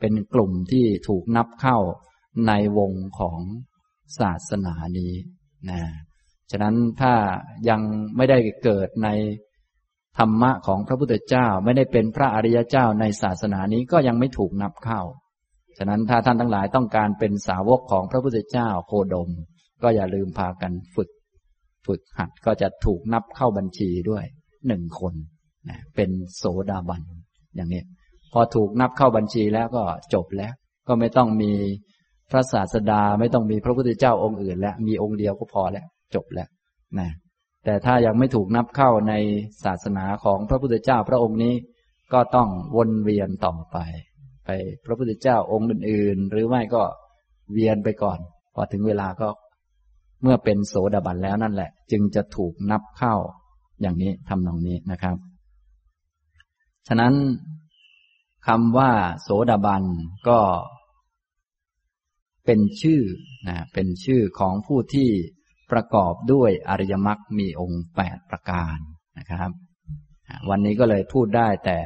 [0.00, 1.78] เป็นกลุ่มที่ถูกนับเข้า
[2.46, 3.40] ในวงของ
[4.18, 5.12] ศาสนานี้
[5.70, 5.80] นะ
[6.50, 7.14] ฉะนั้นถ้า
[7.68, 7.80] ยัง
[8.16, 9.08] ไม่ได้เกิดใน
[10.18, 15.00] ธรรมะของพระพุทธเจ้า ไม่ได้เป็นพระอริยเจ้าในศาสนานี้ก็ยังไม่ถูกนับเข้า
[15.78, 19.28] ฉะนั้นถ้าท่านทั้งหลายต้องการเป็นสาวกของพระพุทธเจ้าโคดม
[19.82, 21.10] ก็อย่าลืมพากันฝึก
[21.86, 24.24] ฝึกหัดก็จะถูกนับเข้าบัญชีด้วย
[24.68, 25.14] หนึ่งคน
[25.68, 27.02] นะเป็นโสดาบัน
[27.56, 27.82] อย่างนี้
[28.32, 29.82] พอถูกนับเข้าบัญชีแล้วก็
[30.14, 30.52] จบแล้ว
[30.88, 31.52] ก็ไม่ต้องมี
[32.30, 36.48] พระศาสดาไม่ต้องมีพระพุทธเจ้าองค์อื่น แล้วมีองค์เดียวก็พอแล้ว จบแล้ว
[36.98, 37.08] นะ
[37.64, 39.14] แต่ถ้ายังไม่ถูกนับเข้าใน
[39.64, 41.54] ศาสนาของพระพุทธเจ้าพระองค์นี้
[42.12, 43.76] ก็ต้องวนเวียนต่อไป
[44.46, 44.50] ไป
[44.84, 46.82] พระพุทธเจ้าองค์อื่น ๆ หรือไม่ก็
[47.52, 48.18] เวียนไปก่อน
[48.54, 49.28] พอถึงเวลาก็
[50.22, 53.14] เมื่อเป็นโสดาบันแล้วนั่นแหละ จึงจะถูกนับเข้า
[53.80, 55.16] อย่างนี้ทำนองนี้นะครับ
[56.88, 57.14] ฉะนั้น
[58.46, 58.92] คำว่า
[59.22, 59.84] โสดาบัน
[60.28, 60.38] ก็
[62.46, 63.02] เป็นชื่อ
[63.48, 65.10] นะเป็นชื่อของผู้ที่
[65.72, 68.78] ประกอบด้วยอริยมรรคมีองค์แปดประการ
[69.18, 69.52] นะครับ
[70.50, 71.78] วันนี้ก็เลยพูดได้แต่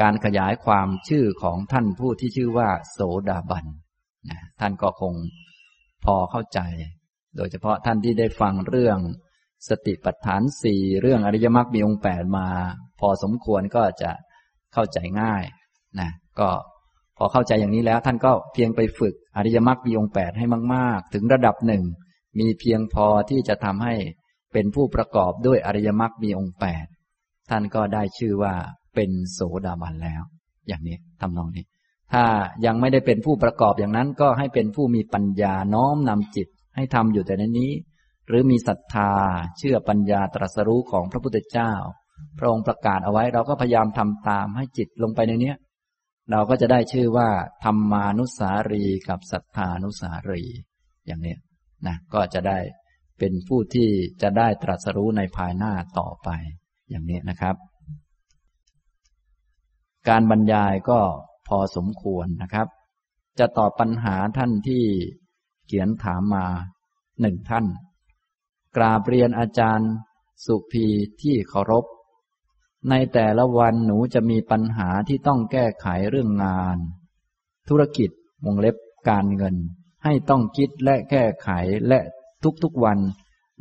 [0.00, 2.98] การขยายความชื่อของท่านผู้ที่ชื่อว่า โส
[3.28, 3.66] ดาบัน
[4.30, 5.14] นะท่านก็คง
[6.04, 6.60] พอเข้าใจ
[7.36, 8.98] โดยเฉพาะท่านที่ได้ฟังเรื่อง
[9.68, 12.48] สติปัฏฐานสี่เรื่องอริยมรรคมีองค์แปดมา
[13.00, 14.10] พอสมควรก็จะ
[14.74, 15.44] เข้าใจง่าย
[16.00, 16.10] นะ
[16.40, 16.48] ก็
[17.18, 21.84] พอเข้าใจอย่างนี้แล้ว ท่านก็เพียงไปฝึกอริยมรรคมีองค์แปดให้มาก ๆ ถึงระดับหนึ่ง
[22.38, 23.94] มีเพียงพอที่จะทำให้
[24.52, 26.86] เป็นผู้ประกอบด้วยอริยมรรคมีองค์แปด
[27.50, 28.54] ท่านก็ได้ชื่อว่า
[29.00, 30.22] เป็นโสดาบันแล้ว
[30.68, 31.64] อย่างนี้ทำนองนี้
[32.12, 32.24] ถ้า
[32.66, 37.72] ยังไม่ได้เป็นผู้ประกอบอย่างนั้นก็ให้เป็นผู้มีปัญญาน้อมนำจิต ให้ทำอยู่แต่ในนี้
[38.28, 39.12] หรือมีศรัทธา
[39.58, 41.72] เชื่อปัญญาตรัสรู้ของพระพุทธเจ้า
[42.38, 45.56] พระองค์ประกาศเอาไว้เราก็พยายามทำตามให้จิตลงไปในเนี้ย
[46.30, 47.28] เราก็จะได้ชื่อว่า
[47.64, 50.42] ธรรมานุสารีกับศรัทธานุสารี
[51.06, 51.34] อย่างนี้
[51.86, 52.58] นะก็จะได้
[53.18, 53.88] เป็นผู้ที่
[54.22, 56.28] จะได้ตรัสรู้ในภายหน้าต่อไป
[56.90, 57.56] อย่างนี้นะครับ
[60.08, 61.00] การบรรยายก็
[61.48, 62.68] พอสมควรนะครับ
[63.38, 64.84] จะตอบปัญหาท่านที่
[65.66, 66.46] เขียนถามมา
[67.20, 67.66] หนึ่งท่าน
[68.76, 69.90] กราบเรียนอาจารย์
[70.44, 70.86] สุภี
[71.20, 71.84] ที่เคารพ
[72.90, 76.76] ในแต่ละวันหนูจะมีปัญหาที่ต้องแก้ไขเรื่องงาน
[77.68, 78.10] ธุรกิจ
[78.44, 78.76] วงเล็บ
[79.08, 79.56] การเงิน
[80.04, 81.48] ให้ต้องคิดและแก้ไข
[81.88, 82.00] และ
[82.62, 82.98] ทุกๆวัน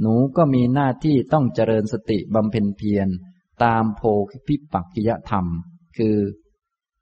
[0.02, 3.08] หนูก็มีหน้าที่ต้องเจริญสติบำเพ็ญเพียร
[3.64, 4.02] ตามโพ
[4.48, 5.46] พิปักกิยธรรม
[6.00, 6.18] คือ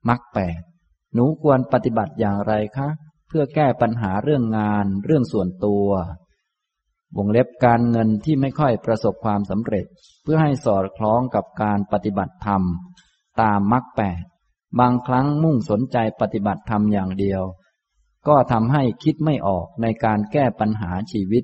[0.09, 0.61] มรรคแปด
[1.13, 2.89] หนูควรปฏิบัติอย่างไรคะ
[3.27, 5.87] เพื่อแก้ปัญหาเรื่องงานเรื่องส่วนตัว
[7.17, 9.85] วงเล็บการเงินที่ไม่ค่อยประสบความสำเร็จ
[10.23, 12.61] เพื่อให้สอดคล้องกับการปฏิบัติธรรม
[13.41, 14.23] ตามมรรคแปด
[14.79, 17.41] บางครั้งมุ่งสนใจปฏิบัติธรรมอย่างเดียว
[18.27, 21.43] ก็ทำให้คิดไม่ออกในการแก้ปัญหาชีวิต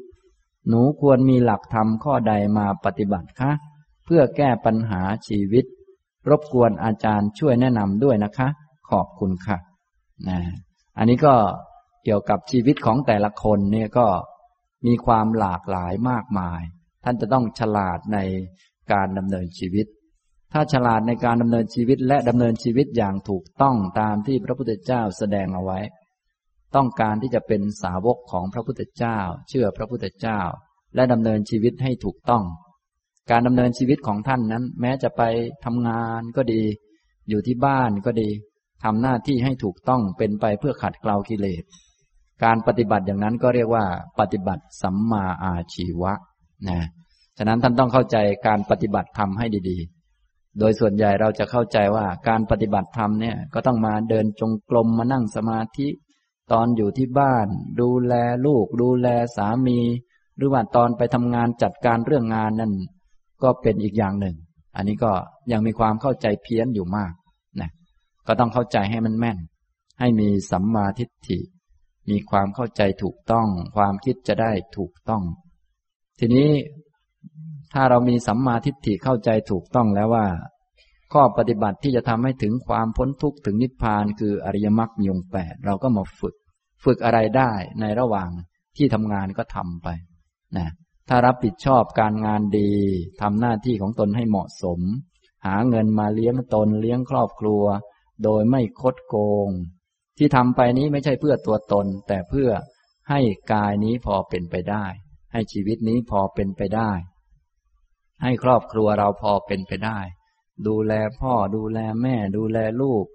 [0.67, 3.51] หนูควรมีหลักธรรมข้อใดมาปฏิบัติคะ
[4.05, 5.65] เพื่อแก้ปัญหาชีวิต
[6.29, 8.47] รบกวนอาจารย์ช่วยแนะนำด้วยนะคะ
[8.89, 9.57] ขอบคุณค่ะ
[10.29, 10.39] นะ
[10.97, 11.35] อันนี้ก็
[12.03, 14.07] เกี่ยวกับชีวิตของแต่ละคนเนี่ยก็
[14.87, 16.61] มีความหลากหลายมากมาย
[17.03, 18.19] ท่านจะต้องฉลาดใน
[18.91, 19.85] การดำเนินชีวิต
[20.53, 25.79] ถ้าฉลาดในการดำเนินชีวิตและดำเนินชีวิตอย่างถูกต้องตามที่พระพุทธเจ้าแสดงเอาไว้
[26.75, 29.19] ต้องการที่จะเป็นสาวกของพระพุทธเจ้า
[29.49, 30.39] เชื่อพระพุทธเจ้า
[30.95, 32.43] และดำเนินชีวิตให้ถูกต้อง
[33.31, 35.21] การดำเนินชีวิตของท่านนั้น แม้จะไป
[35.65, 36.61] ทำงานก็ดี
[37.29, 38.29] อยู่ที่บ้านก็ดี
[38.83, 41.63] ทำหน้าที่ให้ถูกต้องเป็นไปเพื่อขัดเกลากิเลส
[42.43, 43.85] การปฏิบัติอย่างนั้นก็เรียกว่า
[44.19, 46.13] ปฏิบัติสัมมาอาชีวะ
[46.67, 46.79] นะ
[47.37, 48.17] ฉะนั้นท่านต้องเข้าใจ
[48.47, 55.87] การปฏิบัติธรรมให้ดีๆ โดยส่วนใหญ่เราจะเข้าใจว่าการปฏิบัติธรรมเนี่ยก็ต้องมาเดินจงกรมมานั่งสมาธิ
[56.51, 57.47] ตอนอยู่ที่บ้าน
[57.81, 58.13] ดูแล
[58.45, 59.79] ลูก ดูแลสามี
[60.37, 62.73] หรือว่าตอนไปทำงานจัดการเรื่องงานนั่น
[63.43, 64.35] ก็เป็นอีกอย่างหนึ่ง
[64.75, 65.11] อันนี้ก็
[65.51, 67.13] ยังมีความเข้าใจเพี้ยนอยู่มาก
[67.61, 67.69] นะ
[68.27, 69.37] ก็ต้องเข้าใจให้มันแม่น
[69.99, 71.39] ให้มีสัมมาทิฏฐิ
[72.09, 75.23] มีความเข้าใจถูกต้อง ความคิดจะได้ถูกต้อง
[76.19, 76.49] ทีนี้
[77.73, 80.25] ถ้าเรามีสัมมาทิฏฐิเข้าใจถูกต้องแล้วว่า
[81.13, 86.35] ข้อปฏิบัติที่จะทำให้ถึงความพ้นทุกข์ถึงนิพพานคืออริยมรรคมีองแปดเราก็มาฝึก
[86.83, 87.51] ฝึกอะไรได้
[87.81, 88.29] ในระหว่าง
[88.77, 89.87] ที่ทำงานก็ทำไป
[90.57, 90.67] นะ
[91.07, 92.71] ถ้ารับผิดชอบการงานดี
[93.21, 94.79] ทำหน้าที่ของตนให้เหมาะสม
[95.45, 97.63] หาเงินมาเลี้ยงตนเลี้ยงครอบครัว
[98.23, 99.15] โดยไม่คดโก
[99.47, 99.49] ง
[100.17, 102.49] ที่ทำไปนี้ไม่ใช่เพื่อตัวตน แต่เพื่อ
[103.09, 103.19] ให้
[103.53, 104.85] กายนี้พอเป็นไปได้
[105.33, 106.91] ให้ชีวิตนี้พอเป็นไปได้
[108.23, 109.99] ให้ครอบครัวเราพอเป็นไปได้
[110.67, 113.05] ดูแลพ่อดูแลแม่ ดูแลลูก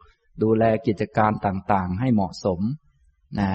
[0.43, 2.60] ดูแลกิจการต่างๆ ให้เหมาะสม
[3.39, 3.51] นะ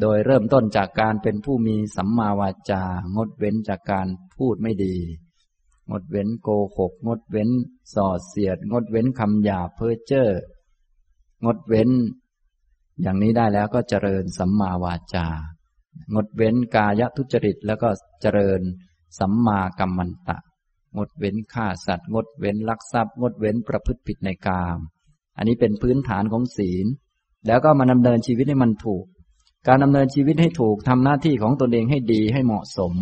[0.00, 2.82] โดยเริ่มต้นจากการเป็นผู้มีสัมมาวาจา
[3.16, 4.06] งดเว้นจากการ
[4.36, 4.96] พูดไม่ดี
[5.90, 7.50] งดเว้นโกหก งดเว้น
[7.94, 10.28] ส่อเสียด งดเว้นคำหยาเพ้อเจ้อ
[11.44, 11.90] งดเว้น
[13.02, 15.26] อย่างนี้ได้แล้วก็เจริญสัมมาวาจา
[16.14, 17.88] งดเว้นกายทุจริตแล้วก็
[18.22, 18.60] เจริญ
[19.18, 20.38] สัมมากัมมันตะ
[20.96, 24.78] งดเว้นฆ่าสัตว์ งดเว้นลักทรัพย์ งดเว้นประพฤติผิดในกาม
[25.36, 26.86] อันนี้เป็นพื้นฐานของศีล
[27.46, 29.04] แล้วก็มาดำเนินชีวิตให้มันถูก
[29.68, 32.94] การดำเนินชีวิตให้ถูกทำหน้าที่ของตนเองให้ดีให้เหมาะสม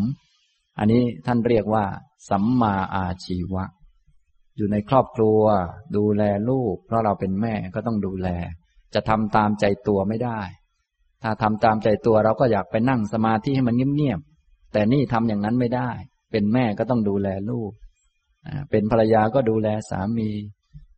[0.79, 1.85] อันนี้ท่านเรียกว่า
[2.31, 3.65] สัมมาอาชีวะ
[4.57, 5.41] อยู่ในครอบครัว
[5.97, 8.29] ดูแลลูก เพราะเราเป็นแม่ก็ต้องดูแล
[8.95, 10.41] จะทำตามใจตัวไม่ได้
[11.23, 15.91] ถ้าทำตามใจตัวเราก็อยากไปนั่งสมาธิให้มันเงียบๆแต่นี่ทำอย่างนั้นไม่ได้
[16.31, 17.71] เป็นแม่ก็ต้องดูแลลูก
[18.71, 20.31] เป็นภรรยาก็ดูแลสามี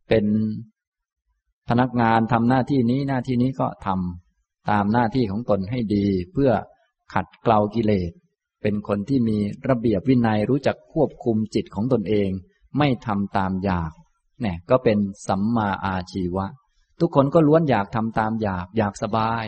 [0.09, 0.25] เป็น
[1.69, 4.26] พนักงานทำหน้าที่นี้หน้าที่นี้ก็ทำ
[4.69, 6.51] ตามหน้าที่ของตนให้ดี เพื่อ
[7.13, 8.11] ขัดเกลากิเลส
[8.61, 9.37] เป็นคนที่มี
[9.69, 12.29] ระเบียบวินัยรู้จักควบคุมจิตของตนเอง
[12.77, 13.91] ไม่ทำตามอยาก
[14.41, 16.45] เนี่ยก็เป็นสัมมาอาชีวะ
[16.99, 19.45] ทุกคนก็ล้วนอยากทำตามอยากอยากสบาย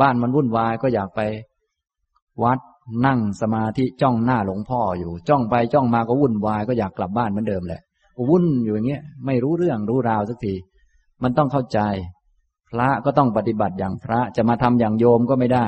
[0.00, 1.20] บ้านมันวุ่นวายก็อยากไป
[2.42, 2.58] วัด
[3.06, 7.80] นั่งสมาธิจ้องหน้าหลวงพ่ออยู่ จ้องไปจ้องมาก็วุ่นวายก็อยากกลับบ้านเหมือนเดิมแหละ
[8.28, 10.54] วุ่นอยู่อย่างเงี้ยไม่รู้เรื่องรู้ราวสักที
[11.22, 11.80] มันต้องเข้าใจ
[12.72, 15.66] พระก็ต้องปฏิบัติอย่างพระจะมาทำอย่างโยมก็ไม่ได้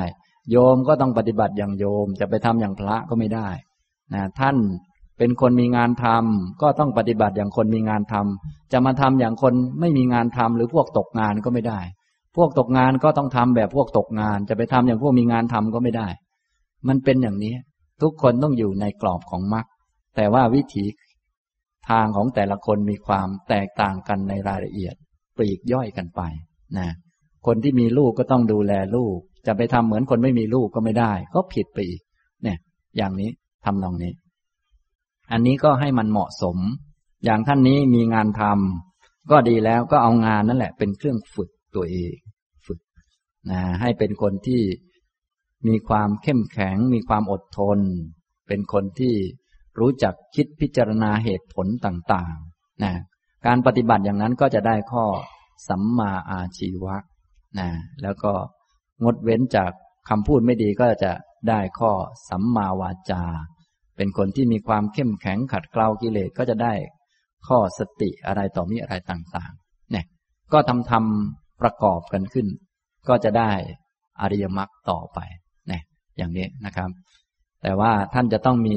[0.51, 3.49] โยมก็ต้องปฏิบัติอย่างโยม จะไปทำอย่างพระก็ไม่ได้
[4.15, 4.57] นะท่าน
[5.19, 11.81] เป็นคนมีงานทำก็ต้องปฏิบัติอย่างคนมีงานทำจะมาทำอย่างคนไม่มีงานทำหรือพวกตกงานก็ไม่ได้
[12.37, 16.09] พวกตกงานก็ต้องทำแบบพวกตกงาน จะไปทำอย่างพวกมีงานทำก็ไม่ได้
[16.89, 17.55] มันเป็นอย่างนี้
[18.03, 19.67] ทุกคนต้องอยู่ในกรอบของมรรค
[20.17, 20.85] แต่ว่าวิถี
[21.89, 24.95] ทางของแต่ละคนมีความแตกต่างกันในรายละเอียด
[25.37, 26.21] ปลีกย่อยกันไป
[26.79, 26.89] นะ
[27.47, 32.01] คนที่มีลูกก็ต้องดูแลลูก จะไปทำเหมือนคนไม่มีลูกก็ไม่ได้ ก็ผิดไปอีก
[32.43, 32.59] เนี่ย
[32.97, 33.31] อย่างนี้
[33.65, 34.13] ทำนองนี้
[35.33, 36.57] อันนี้ก็ให้มันเหมาะสม
[37.25, 42.15] อย่างท่านนี้มีงานทำก็ดีแล้วก็เอางานนั่นแหละ เป็นเครื่องฝึกตัวเอง
[42.67, 42.81] ฝึก
[43.51, 44.63] นะให้เป็นคนที่
[45.69, 47.79] มีความเข้มแข็ง มีความอดทน
[48.49, 49.15] เป็นคนที่
[49.81, 52.93] รู้จักคิดพิจารณาเหตุผลต่างๆนะ
[53.47, 55.05] การปฏิบัติอย่างนั้นก็จะได้ข้อ
[55.69, 56.97] สัมมาอาชีวะ
[57.59, 57.69] นะ
[58.03, 58.33] แล้วก็
[59.03, 59.73] งดเว้นจาก
[60.09, 61.13] คำพูดไม่ดีก็จะ
[61.49, 61.93] ได้ข้อ
[62.31, 63.25] สัมมาวาจา
[63.97, 66.75] เป็นคนที่มีความเข้มแข็งขัดเกลากิเลสก็จะได้
[67.47, 70.07] ข้อสติอะไรต่อมีอะไรต่างๆเนี่ย
[70.53, 72.47] ก็ทำทำประกอบกันขึ้น
[73.09, 73.51] ก็จะได้
[74.21, 75.19] อริยมรรคต่อไป
[75.69, 75.83] เนี่ย
[76.17, 76.91] อย่างนี้นะครับ
[77.63, 78.77] แต่ว่าท่านจะต้องมี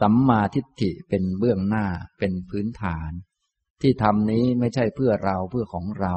[0.00, 1.86] สัมมาทิฏฐิเป็นเบื้องหน้า
[2.18, 3.10] เป็นพื้นฐาน
[3.82, 6.14] ที่ทำนี้ไม่ใช่เพื่อเราเพื่อของเรา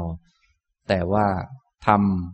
[0.90, 1.28] แต่ว่า
[1.88, 1.90] ท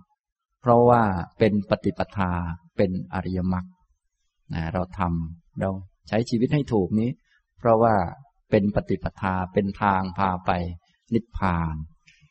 [0.09, 1.03] ำเพราะว่า
[1.39, 2.31] เป็นปฏิปทา
[2.77, 3.65] เป็นอริยมรรค
[4.53, 5.69] นะเราทำเรา
[6.07, 7.09] ใช้ชีวิตให้ถูกนี้
[7.59, 7.95] เพราะว่า
[8.51, 10.51] เป็นปฏิปทาเป็นทางพาไป
[11.13, 11.75] นิพพาน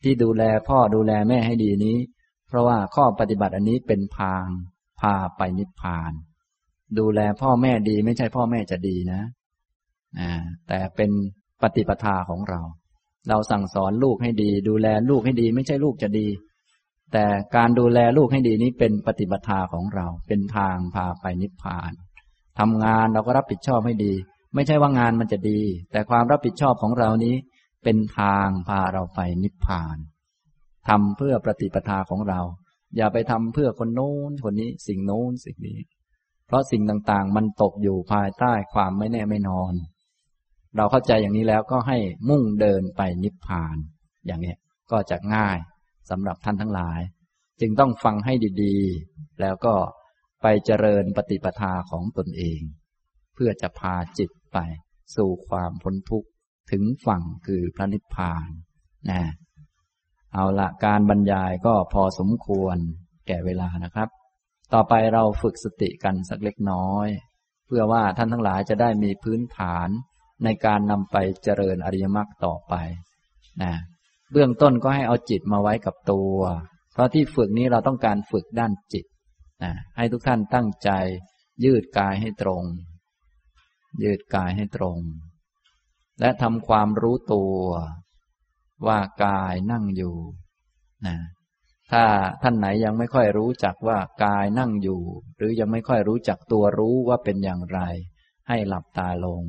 [0.03, 1.97] ที่ดูแลพ่อดูแลแม่ให้ดีนี้
[2.49, 4.45] เพราะว่าข้อปฏิบัติอันนี้เป็นทาง
[5.01, 6.13] พาไปนิพพาน
[6.99, 9.21] ดูแลพ่อแม่ดีไม่ใช่พ่อแม่จะดีนะ
[10.69, 11.11] แต่เป็น
[11.63, 12.61] ปฏิปทาของเรา
[13.29, 16.27] เราสั่งสอนลูกให้ดี ดูแลลูกให้ดี ไม่ใช่ลูกจะดี
[17.13, 17.25] แต่
[17.57, 21.93] การดูแลลูกให้ดีนี้เป็นปฏิบัติของเรา เป็นทางพาไปนิพพาน
[22.59, 24.13] ทำงานเราก็รับผิดชอบให้ดี
[24.55, 25.61] ไม่ใช่ว่างานมันจะดี
[25.93, 27.35] แต่ความรับผิดชอบของเรานี้
[27.85, 29.97] เป็นทางพาเราไปนิพพาน
[30.89, 32.41] ทำเพื่อปฏิปทาของเรา
[32.97, 35.79] อย่าไปทำเพื่อคนโน้นคนนี้สิ่งโน้นสิ่งนี้
[36.47, 39.73] เพราะสิ่งต่างๆ มันตกอยู่ภายใต้ความไม่แน่ไม่นอน
[40.77, 41.99] เราเข้าใจอย่างนี้แล้วก็ให้
[42.29, 43.77] มุ่งเดินไปนิพพาน
[44.27, 44.55] อย่างนี้
[44.93, 45.59] ก็จะง่าย
[46.11, 47.01] สำหรับท่านทั้งหลาย
[47.61, 49.75] จึงต้องฟังให้ดีๆ แล้วก็
[50.43, 52.61] ไปเจริญปฏิปทาของตนเอง
[53.35, 54.59] เพื่อจะพาจิตไป
[55.17, 56.29] สู่ความพ้นทุกข์
[56.71, 58.49] ถึงฝั่งคือพระนิพพาน
[59.11, 59.23] นะ
[60.35, 62.77] เอาละการบรรยายก็พอสมควร
[63.27, 64.09] แก่เวลานะครับ
[64.73, 67.09] ต่อไปเราฝึกสติกันสักเล็กน้อย
[67.67, 69.89] เพื่อว่าท่านทั้งหลายจะได้มีพื้นฐาน
[70.45, 72.75] ในการนำไปเจริญอริยมรรคต่อไป
[73.63, 73.73] นะ
[74.33, 76.37] เบื้องต้นก็ให้เอาจิตมาไว้กับตัว
[76.93, 79.05] เพราะที่ฝึกนี้เราต้องการฝึกด้านจิต
[79.65, 80.91] นะให้ทุกท่านตั้งใจ
[81.65, 82.63] ยืดกายให้ตรง
[84.05, 84.99] ยืดกายให้ตรง
[86.21, 87.57] และทำความรู้ตัว
[88.87, 90.17] ว่ากายนั่งอยู่
[91.07, 91.17] นะ
[91.93, 92.05] ถ้า
[92.43, 95.01] ท่านไหนยังไม่ค่อยรู้จักว่ากายนั่งอยู่
[95.37, 97.81] หรือยังไม่ค่อยรู้จักตัวรู้ว่าเป็นอย่างไร
[98.49, 99.43] ให้หลับตาลง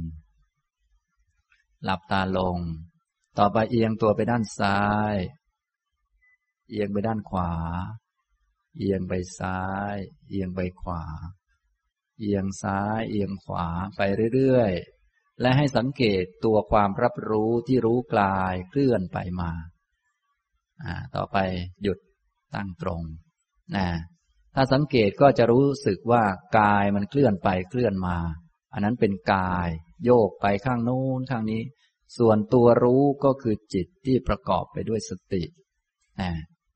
[1.84, 2.58] หลับตาลง
[3.38, 4.82] ต่อไปเอียงตัวไปด้านซ้า
[5.14, 5.16] ย
[6.70, 7.52] เอียงไปด้านขวา
[8.78, 9.62] เอียงไปซ้า
[9.94, 9.96] ย
[10.30, 11.04] เอียงไปขวา
[12.20, 14.02] เอียงซ้าย เอียงขวาไป
[14.34, 19.52] เรื่อยๆ และให้สังเกตตัวความรับรู้ที่รู้กลายเคลื่อนไปมา
[21.16, 21.38] ต่อไป
[21.82, 21.98] หยุด
[22.56, 23.02] ตั้งตรง
[23.76, 23.88] นะ
[24.56, 26.24] ถ้าสังเกตก็จะรู้สึกว่า
[26.60, 28.18] กายมันเคลื่อนไปเคลื่อนมา
[28.74, 29.70] อันนั้นเป็นกาย
[30.04, 31.62] โยกไปข้างโน้นข้างนี้
[32.18, 35.44] ส่วนตัวรู้ก็คือจิตที่ประกอบไปด้วยสติ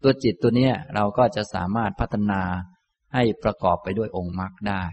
[0.04, 2.42] ตัวจิตตัวเนี้ยเราก็จะสามารถพัฒนา
[3.14, 4.84] ให้ประกอบไปด้วยองค์มรรคได้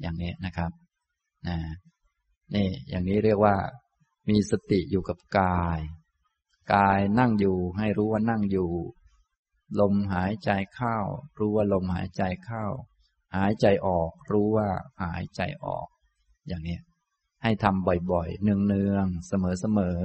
[0.00, 0.70] อย่างนี้นะครับ
[2.54, 3.56] นี่อย่างนี้เรียกว่า
[4.28, 5.80] มีสติอยู่กับกาย
[6.74, 8.70] กายนั่งอยู่ให้รู้ว่านั่งอยู่
[9.80, 10.96] ลมหายใจเข้า
[11.38, 12.64] รู้ว่าลมหายใจเข้า
[13.36, 14.68] หายใจออก รู้ว่า
[15.02, 15.86] หายใจออก
[16.48, 16.78] อย่างนี้
[17.42, 20.00] ให้ทำบ่อยๆ เนืองๆ เสมอ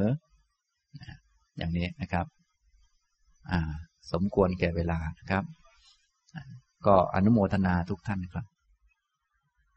[0.75, 2.25] ๆ อย่างนี้นะครับ
[4.11, 5.43] สมควรแก่เวลานะครับ
[6.85, 8.45] ก็อนุโมทนาทุกท่านครับ